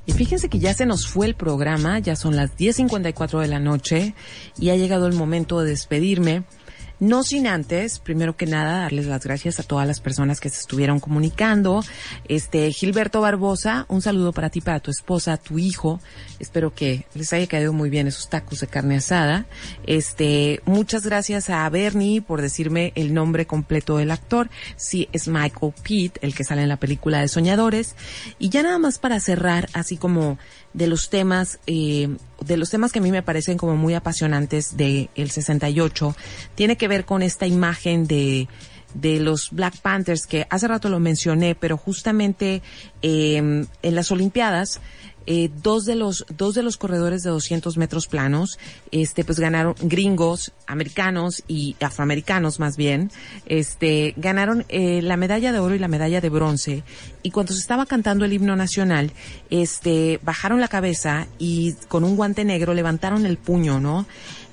Y 0.07 0.13
fíjense 0.13 0.49
que 0.49 0.61
ya 0.61 0.73
se 0.75 0.87
nos 0.87 1.09
fue 1.09 1.27
el 1.27 1.35
programa, 1.35 1.99
ya 1.99 2.15
son 2.15 2.37
las 2.37 2.57
10.54 2.57 3.41
de 3.41 3.49
la 3.49 3.59
noche 3.59 4.15
y 4.57 4.71
ha 4.71 4.77
llegado 4.77 5.09
el 5.09 5.15
momento 5.15 5.61
de 5.61 5.71
despedirme. 5.71 6.45
No 6.99 7.23
sin 7.23 7.47
antes, 7.47 7.99
primero 7.99 8.37
que 8.37 8.47
nada, 8.47 8.81
darles 8.81 9.05
las 9.05 9.23
gracias 9.23 9.61
a 9.61 9.63
todas 9.63 9.87
las 9.87 10.01
personas 10.01 10.41
que 10.41 10.49
se 10.49 10.61
estuvieron 10.61 10.99
comunicando. 10.99 11.85
Este, 12.27 12.73
Gilberto 12.73 13.21
Barbosa, 13.21 13.85
un 13.89 14.01
saludo 14.01 14.33
para 14.33 14.49
ti, 14.49 14.63
para 14.63 14.81
tu 14.81 14.91
esposa, 14.91 15.37
tu 15.37 15.59
hijo. 15.59 16.01
Espero 16.39 16.75
que 16.75 17.05
les 17.15 17.35
haya 17.35 17.47
caído 17.47 17.75
muy 17.75 17.91
bien 17.91 18.07
esos 18.07 18.31
tacos 18.31 18.61
de 18.61 18.67
carne 18.67 18.97
asada. 18.97 19.45
Este, 19.87 20.61
muchas 20.65 21.05
gracias 21.05 21.51
a 21.51 21.69
Bernie 21.69 22.23
por 22.23 22.41
decirme 22.41 22.93
el 22.95 23.13
nombre 23.13 23.47
completo 23.47 23.99
del 23.99 24.11
actor. 24.11 24.49
Sí, 24.77 25.11
es 25.13 25.29
Michael 25.29 25.75
Pitt, 25.83 26.17
el 26.23 26.35
que 26.35 26.45
sale 26.45 26.63
en 26.63 26.71
la 26.71 26.79
película 26.79 27.21
de 27.21 27.29
Soñadores. 27.29 27.95
Y 28.39 28.49
ya 28.49 28.63
nada 28.63 28.79
más 28.79 28.99
para 28.99 29.21
cerrar, 29.21 29.69
así 29.75 29.99
como 29.99 30.39
de 30.77 30.87
los 30.87 31.09
temas, 31.09 31.59
eh, 31.67 32.09
de 32.41 32.57
los 32.59 32.71
temas 32.71 32.93
que 32.93 32.99
a 32.99 33.03
mí 33.03 33.11
me 33.11 33.23
parecen 33.23 33.57
como 33.57 33.77
muy 33.77 33.95
apasionantes 33.95 34.77
de 34.77 35.09
el 35.15 35.31
68, 35.31 36.15
tiene 36.55 36.77
que 36.77 36.87
ver 36.87 37.07
con 37.07 37.23
esta 37.23 37.47
imagen 37.47 38.07
de, 38.07 38.47
de 39.01 39.21
los 39.21 39.51
Black 39.51 39.77
Panthers 39.79 40.27
que 40.27 40.47
hace 40.51 40.69
rato 40.69 40.89
lo 40.89 41.01
mencioné, 41.01 41.55
pero 41.55 41.77
justamente 41.77 42.63
eh, 43.03 43.37
en 43.37 43.95
las 43.95 44.11
Olimpiadas 44.11 44.81
eh, 45.29 45.51
dos 45.61 45.85
de 45.85 45.97
los 45.97 46.25
dos 46.37 46.55
de 46.55 46.63
los 46.63 46.77
corredores 46.77 47.25
de 47.25 47.31
200 47.31 47.77
metros 47.79 48.07
planos 48.07 48.61
este 48.93 49.25
pues 49.25 49.41
ganaron 49.41 49.75
gringos 49.81 50.53
americanos 50.69 51.43
y 51.49 51.75
afroamericanos 51.81 52.61
más 52.61 52.77
bien 52.77 53.11
este 53.45 54.15
ganaron 54.17 54.65
eh, 54.69 55.03
la 55.03 55.17
medalla 55.17 55.51
de 55.51 55.59
oro 55.59 55.75
y 55.75 55.81
la 55.81 55.89
medalla 55.89 56.21
de 56.21 56.29
bronce. 56.29 56.85
Y 57.25 57.33
cuando 57.33 57.55
se 57.55 57.59
estaba 57.59 57.87
cantando 57.87 58.25
el 58.25 58.35
himno 58.35 58.55
nacional 58.55 59.11
este 59.51 60.21
bajaron 60.23 60.61
la 60.61 60.69
cabeza 60.69 61.27
y 61.41 61.73
con 61.89 62.05
un 62.05 62.15
guante 62.15 62.45
negro 62.45 62.73
levantaron 62.73 63.27
el 63.27 63.37
puño 63.37 63.81
no 63.81 64.07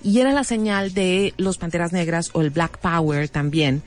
y 0.04 0.20
era 0.22 0.34
la 0.34 0.44
señal 0.44 0.92
de 0.96 1.36
los 1.38 1.60
panteras 1.60 1.94
negras 1.94 2.32
o 2.34 2.42
el 2.42 2.50
black 2.50 2.80
power 2.80 3.30
también 3.30 3.84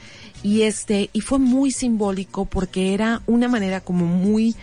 Y 0.47 0.63
este, 0.63 1.11
y 1.13 1.23
fue 1.23 1.41
muy 1.41 1.73
simbólico 1.73 2.45
porque 2.45 2.95
era 2.95 3.21
una 3.27 3.49
manera 3.49 3.81
como 3.81 4.07
muy, 4.07 4.55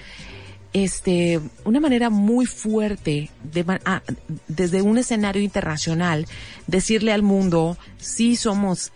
este, 0.71 1.41
una 1.65 1.81
manera 1.81 2.09
muy 2.09 2.45
fuerte 2.45 3.29
de, 3.43 3.65
ah, 3.84 4.01
desde 4.47 4.81
un 4.81 4.97
escenario 4.97 5.41
internacional 5.41 6.25
decirle 6.67 7.11
al 7.11 7.21
mundo, 7.21 7.77
sí 7.97 8.38
somos 8.38 8.93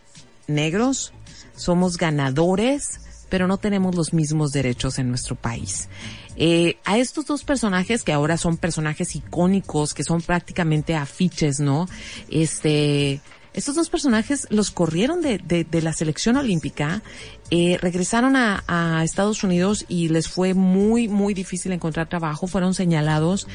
negros, 0.48 1.12
somos 1.58 1.98
ganadores, 1.98 3.02
pero 3.28 3.48
no 3.48 3.58
tenemos 3.58 3.94
los 3.94 4.14
mismos 4.14 4.54
derechos 4.54 4.98
en 4.98 5.10
nuestro 5.10 5.36
país. 5.36 5.90
Eh, 6.38 6.78
a 6.86 6.98
estos 6.98 7.26
dos 7.26 7.44
personajes 7.44 8.04
que 8.04 8.14
ahora 8.14 8.38
son 8.38 8.56
personajes 8.56 9.14
icónicos, 9.14 9.94
que 9.94 10.06
son 10.06 10.22
prácticamente 10.22 10.96
afiches, 10.96 11.60
¿no? 11.60 11.90
Este, 12.30 13.20
estos 13.58 13.74
dos 13.74 13.90
personajes 13.90 14.46
los 14.52 14.70
corrieron 14.70 15.22
de, 15.22 15.40
de, 15.40 15.64
de 15.64 15.82
la 15.82 15.92
selección 15.92 16.38
olímpica, 16.38 17.02
eh, 17.50 17.80
regresaron 17.82 18.36
a, 18.36 18.64
a, 18.68 19.04
Estados 19.04 19.44
Unidos 19.44 19.84
y 19.88 20.10
les 20.10 20.28
fue 20.28 20.54
muy, 20.54 21.08
muy 21.08 21.34
difícil 21.34 21.72
encontrar 21.72 22.08
trabajo, 22.08 22.46
fueron 22.46 22.76
señalados. 22.76 23.48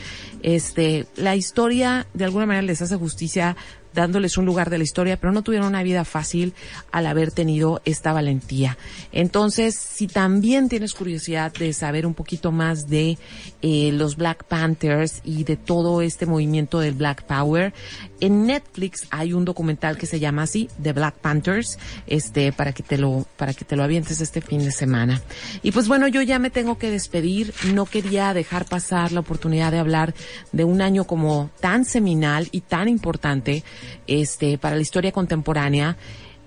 Este, 0.43 1.07
la 1.15 1.37
historia 1.37 2.09
de 2.15 2.25
alguna 2.25 2.47
manera 2.47 2.67
les 2.67 2.83
hace 2.83 2.97
justicia 2.97 3.57
dándoles 3.95 4.39
un 4.39 4.47
lugar 4.47 4.71
de 4.71 4.79
la 4.79 4.85
historia, 4.85 5.17
pero 5.17 5.33
no 5.33 5.43
tuvieron 5.43 5.69
una 5.69 5.83
vida 5.83 6.05
fácil 6.05 6.55
al 6.91 7.07
haber 7.07 7.31
tenido 7.31 7.81
esta 7.85 8.13
valentía. 8.13 8.79
Entonces, 9.13 9.75
si 9.75 10.07
también 10.07 10.69
tienes 10.69 10.95
curiosidad 10.95 11.53
de 11.53 11.73
saber 11.73 12.07
un 12.07 12.15
poquito 12.15 12.53
más 12.53 12.89
de 12.89 13.19
eh, 13.63 13.91
los 13.93 14.17
Black 14.17 14.45
Panthers 14.45 15.21
y 15.25 15.45
de 15.45 15.57
todo 15.57 16.03
este 16.03 16.27
movimiento 16.27 16.81
del 16.81 16.95
Black 16.95 17.25
Power, 17.25 17.73
en 18.21 18.47
Netflix 18.47 19.07
hay 19.11 19.33
un 19.33 19.45
documental 19.45 19.99
que 19.99 20.07
se 20.07 20.21
llama 20.21 20.43
así, 20.43 20.69
The 20.81 20.93
Black 20.93 21.17
Panthers, 21.17 21.79
este, 22.07 22.53
para 22.53 22.73
que 22.73 22.83
te 22.83 22.97
lo, 22.97 23.27
para 23.37 23.53
que 23.53 23.65
te 23.65 23.75
lo 23.75 23.83
avientes 23.83 24.21
este 24.21 24.41
fin 24.41 24.65
de 24.65 24.71
semana. 24.71 25.21
Y 25.63 25.73
pues 25.73 25.89
bueno, 25.89 26.07
yo 26.07 26.23
ya 26.23 26.39
me 26.39 26.51
tengo 26.51 26.79
que 26.79 26.91
despedir. 26.91 27.53
No 27.73 27.87
quería 27.87 28.33
dejar 28.33 28.65
pasar 28.67 29.13
la 29.13 29.21
oportunidad 29.21 29.73
de 29.73 29.79
hablar 29.79 30.15
de 30.53 30.65
un 30.65 30.83
año 30.83 31.05
como 31.05 31.51
tan 31.61 31.85
seminal 31.85 32.49
y 32.53 32.61
tan 32.61 32.89
importante, 32.89 33.65
este, 34.07 34.59
para 34.59 34.77
la 34.77 34.83
historia 34.83 35.13
contemporánea. 35.13 35.97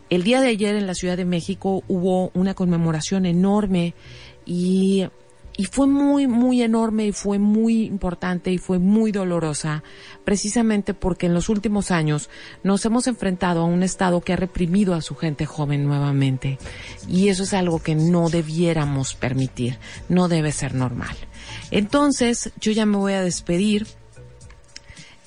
El 0.10 0.24
día 0.24 0.42
de 0.42 0.48
ayer 0.48 0.76
en 0.76 0.88
la 0.88 0.94
Ciudad 0.94 1.18
de 1.18 1.26
México 1.26 1.84
hubo 1.88 2.32
una 2.34 2.54
conmemoración 2.54 3.26
enorme 3.26 3.94
y 4.46 5.06
y 5.58 5.66
fue 5.66 5.88
muy, 5.88 6.28
muy 6.28 6.62
enorme 6.62 7.08
y 7.08 7.12
fue 7.12 7.40
muy 7.40 7.86
importante 7.86 8.52
y 8.52 8.58
fue 8.58 8.78
muy 8.78 9.12
dolorosa, 9.12 9.84
precisamente 10.26 10.94
porque 10.94 11.28
en 11.28 11.34
los 11.34 11.48
últimos 11.48 11.92
años 11.92 12.30
nos 12.64 12.86
hemos 12.86 13.08
enfrentado 13.08 13.62
a 13.62 13.66
un 13.66 13.82
Estado 13.84 14.20
que 14.22 14.34
ha 14.34 14.38
reprimido 14.38 14.94
a 14.94 15.02
su 15.02 15.16
gente 15.16 15.46
joven 15.46 15.86
nuevamente. 15.86 16.58
Y 17.08 17.30
eso 17.30 17.44
es 17.44 17.54
algo 17.54 17.82
que 17.82 17.96
no 17.96 18.30
debiéramos 18.30 19.16
permitir, 19.16 19.78
no 20.10 20.28
debe 20.28 20.52
ser 20.52 20.76
normal. 20.76 21.16
Entonces, 21.72 22.52
yo 22.60 22.72
ya 22.74 22.86
me 22.86 22.98
voy 22.98 23.14
a 23.14 23.22
despedir 23.22 23.88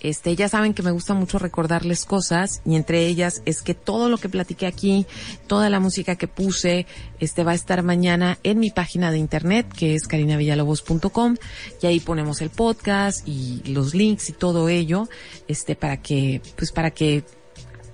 este, 0.01 0.36
ya 0.36 0.49
saben 0.49 0.74
que 0.74 0.82
me 0.82 0.90
gusta 0.90 1.14
mucho 1.14 1.38
recordarles 1.38 2.05
cosas 2.05 2.62
y 2.64 2.76
entre 2.76 3.07
ellas 3.07 3.42
es 3.46 3.62
que 3.62 3.74
todo 3.74 4.09
lo 4.09 4.18
que 4.18 4.28
platiqué 4.28 4.66
aquí, 4.66 5.07
toda 5.46 5.70
la 5.70 5.80
música 5.80 6.16
que 6.16 6.28
puse, 6.28 6.86
este 7.20 7.44
va 7.44 7.53
a 7.53 7.55
estar 7.55 7.82
mañana 7.82 8.38
en 8.42 8.59
mi 8.59 8.70
página 8.70 9.11
de 9.11 9.18
internet 9.18 9.66
que 9.72 9.94
es 9.94 10.07
carinavillalobos.com 10.07 11.36
y 11.82 11.86
ahí 11.86 12.01
ponemos 12.01 12.40
el 12.40 12.51
podcast 12.51 13.26
y 13.26 13.62
los 13.66 13.94
links 13.94 14.28
y 14.28 14.32
todo 14.32 14.68
ello, 14.68 15.09
este 15.49 15.74
para 15.74 15.96
que 15.99 16.40
pues 16.57 16.70
para 16.70 16.90
que 16.90 17.24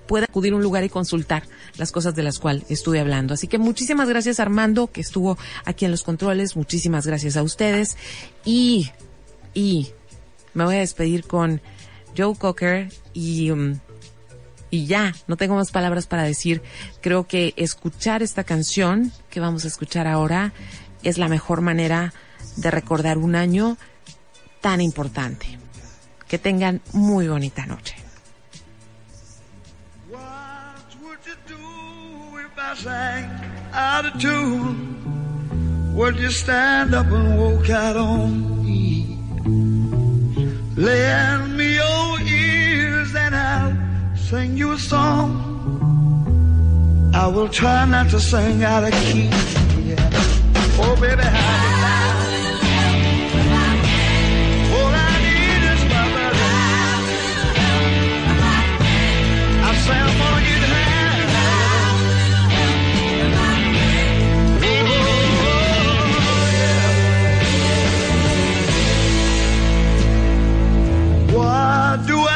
pueda 0.06 0.26
acudir 0.26 0.52
a 0.52 0.56
un 0.56 0.62
lugar 0.62 0.84
y 0.84 0.90
consultar 0.90 1.44
las 1.78 1.90
cosas 1.90 2.14
de 2.14 2.22
las 2.22 2.38
cuales 2.38 2.64
estuve 2.68 3.00
hablando. 3.00 3.34
Así 3.34 3.48
que 3.48 3.58
muchísimas 3.58 4.08
gracias 4.08 4.38
Armando 4.40 4.88
que 4.88 5.00
estuvo 5.00 5.38
aquí 5.64 5.86
en 5.86 5.90
los 5.90 6.02
controles, 6.02 6.56
muchísimas 6.56 7.06
gracias 7.06 7.36
a 7.36 7.42
ustedes 7.42 7.96
y 8.44 8.90
y 9.54 9.88
me 10.52 10.64
voy 10.64 10.76
a 10.76 10.80
despedir 10.80 11.24
con 11.24 11.60
Joe 12.16 12.36
Cocker 12.36 12.88
y, 13.12 13.50
um, 13.50 13.78
y 14.70 14.86
ya, 14.86 15.14
no 15.26 15.36
tengo 15.36 15.54
más 15.54 15.70
palabras 15.70 16.06
para 16.06 16.22
decir. 16.22 16.62
Creo 17.00 17.26
que 17.26 17.54
escuchar 17.56 18.22
esta 18.22 18.44
canción 18.44 19.12
que 19.30 19.40
vamos 19.40 19.64
a 19.64 19.68
escuchar 19.68 20.06
ahora 20.06 20.52
es 21.02 21.18
la 21.18 21.28
mejor 21.28 21.60
manera 21.60 22.12
de 22.56 22.70
recordar 22.70 23.18
un 23.18 23.34
año 23.34 23.76
tan 24.60 24.80
importante. 24.80 25.58
Que 26.28 26.38
tengan 26.38 26.80
muy 26.92 27.28
bonita 27.28 27.66
noche. 27.66 27.96
Would 35.94 36.18
you 36.18 36.28
stand 36.28 36.92
up 36.92 37.06
and 37.06 37.38
walk 37.38 37.70
out 37.70 37.96
on 37.96 38.64
me? 38.64 39.16
Me 40.74 41.06
and 43.16 43.34
I'll 43.34 44.16
sing 44.16 44.56
you 44.56 44.72
a 44.72 44.78
song. 44.78 45.40
I 47.14 47.26
will 47.28 47.48
try 47.48 47.86
not 47.86 48.10
to 48.10 48.20
sing 48.20 48.64
out 48.64 48.84
of 48.84 48.92
key. 48.92 49.28
Yeah. 49.88 50.10
Oh, 50.76 50.96
baby, 51.00 51.22
how 51.22 51.64
do 72.06 72.18
I 72.18 72.33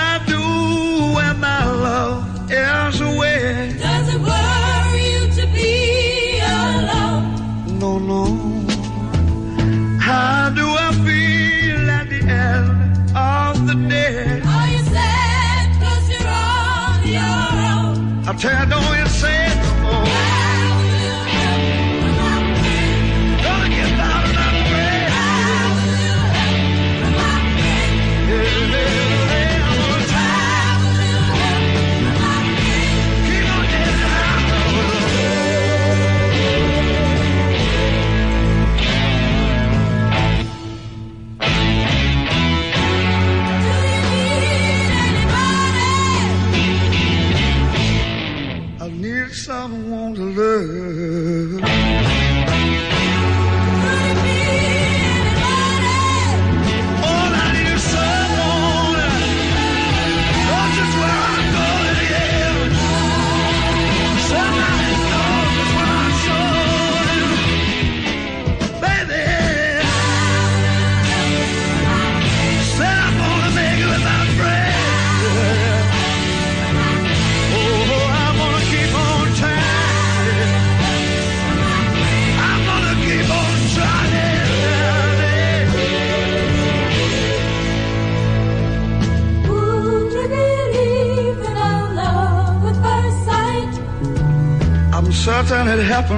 own? 18.44 18.54
I 18.54 18.97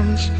hands 0.01 0.40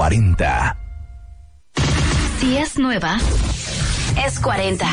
40. 0.00 0.78
Si 2.38 2.56
es 2.56 2.78
nueva, 2.78 3.18
es 4.24 4.40
40. 4.40 4.86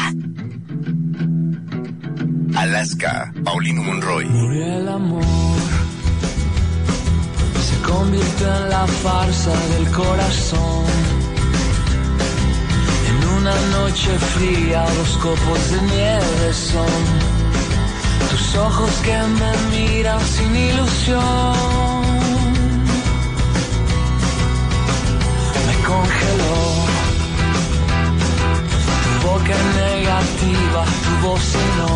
Alaska, 2.57 3.33
Paulino 3.45 3.83
Monroy. 3.83 4.25
Murió 4.25 4.65
el 4.65 4.87
amor. 4.89 5.23
Se 7.61 7.81
convirtió 7.89 8.53
en 8.53 8.69
la 8.69 8.85
farsa 8.85 9.53
del 9.77 9.89
corazón. 9.91 10.85
En 13.07 13.29
una 13.29 13.55
noche 13.77 14.11
fría, 14.35 14.85
dos 14.97 15.17
copos 15.19 15.71
de 15.71 15.81
nieve 15.83 16.53
son 16.53 17.01
tus 18.29 18.55
ojos 18.57 18.91
que 19.05 19.17
me 19.39 19.53
miran 19.71 20.19
sin 20.19 20.53
ilusión. 20.53 21.86
Congeló 25.97 26.57
tu 29.03 29.27
boca 29.27 29.55
negativa, 29.83 30.81
tu 31.03 31.27
voz 31.27 31.55
no 31.77 31.93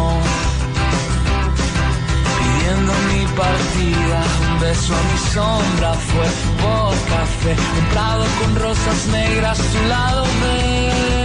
pidiendo 2.38 2.94
mi 3.10 3.22
partida. 3.42 4.20
Un 4.48 4.60
beso 4.60 4.94
a 4.94 5.04
mi 5.10 5.20
sombra 5.34 5.94
fue 5.94 6.28
por 6.62 6.94
café, 7.14 7.54
comprado 7.76 8.26
con 8.40 8.56
rosas 8.56 9.08
negras, 9.12 9.58
tu 9.58 9.88
lado 9.88 10.24
B. 10.42 11.21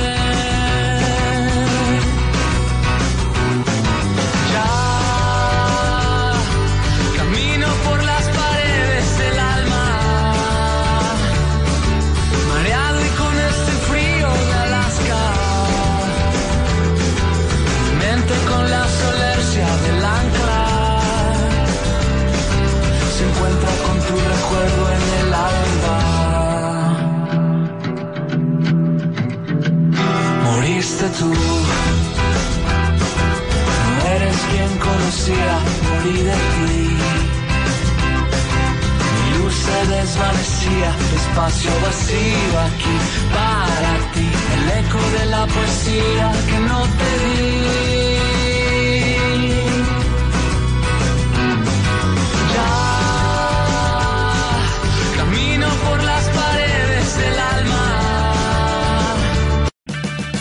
recuerdo 24.47 24.83
en 24.93 25.03
el 25.21 25.35
alba. 25.35 25.99
Moriste 30.45 31.07
tú, 31.19 31.33
no 33.95 34.07
eres 34.17 34.39
quien 34.51 34.71
conocía, 34.79 35.55
morí 35.87 36.19
de 36.29 36.37
ti. 36.55 36.85
Mi 39.15 39.29
luz 39.39 39.55
se 39.55 39.79
desvanecía, 39.95 40.91
espacio 41.17 41.71
vacío 41.83 42.61
aquí 42.69 42.97
para 43.37 43.93
ti, 44.15 44.29
el 44.55 44.65
eco 44.85 45.03
de 45.19 45.25
la 45.27 45.47
poesía 45.47 46.27
que 46.49 46.59
no 46.69 46.81
te 46.99 47.11
di. 47.25 48.36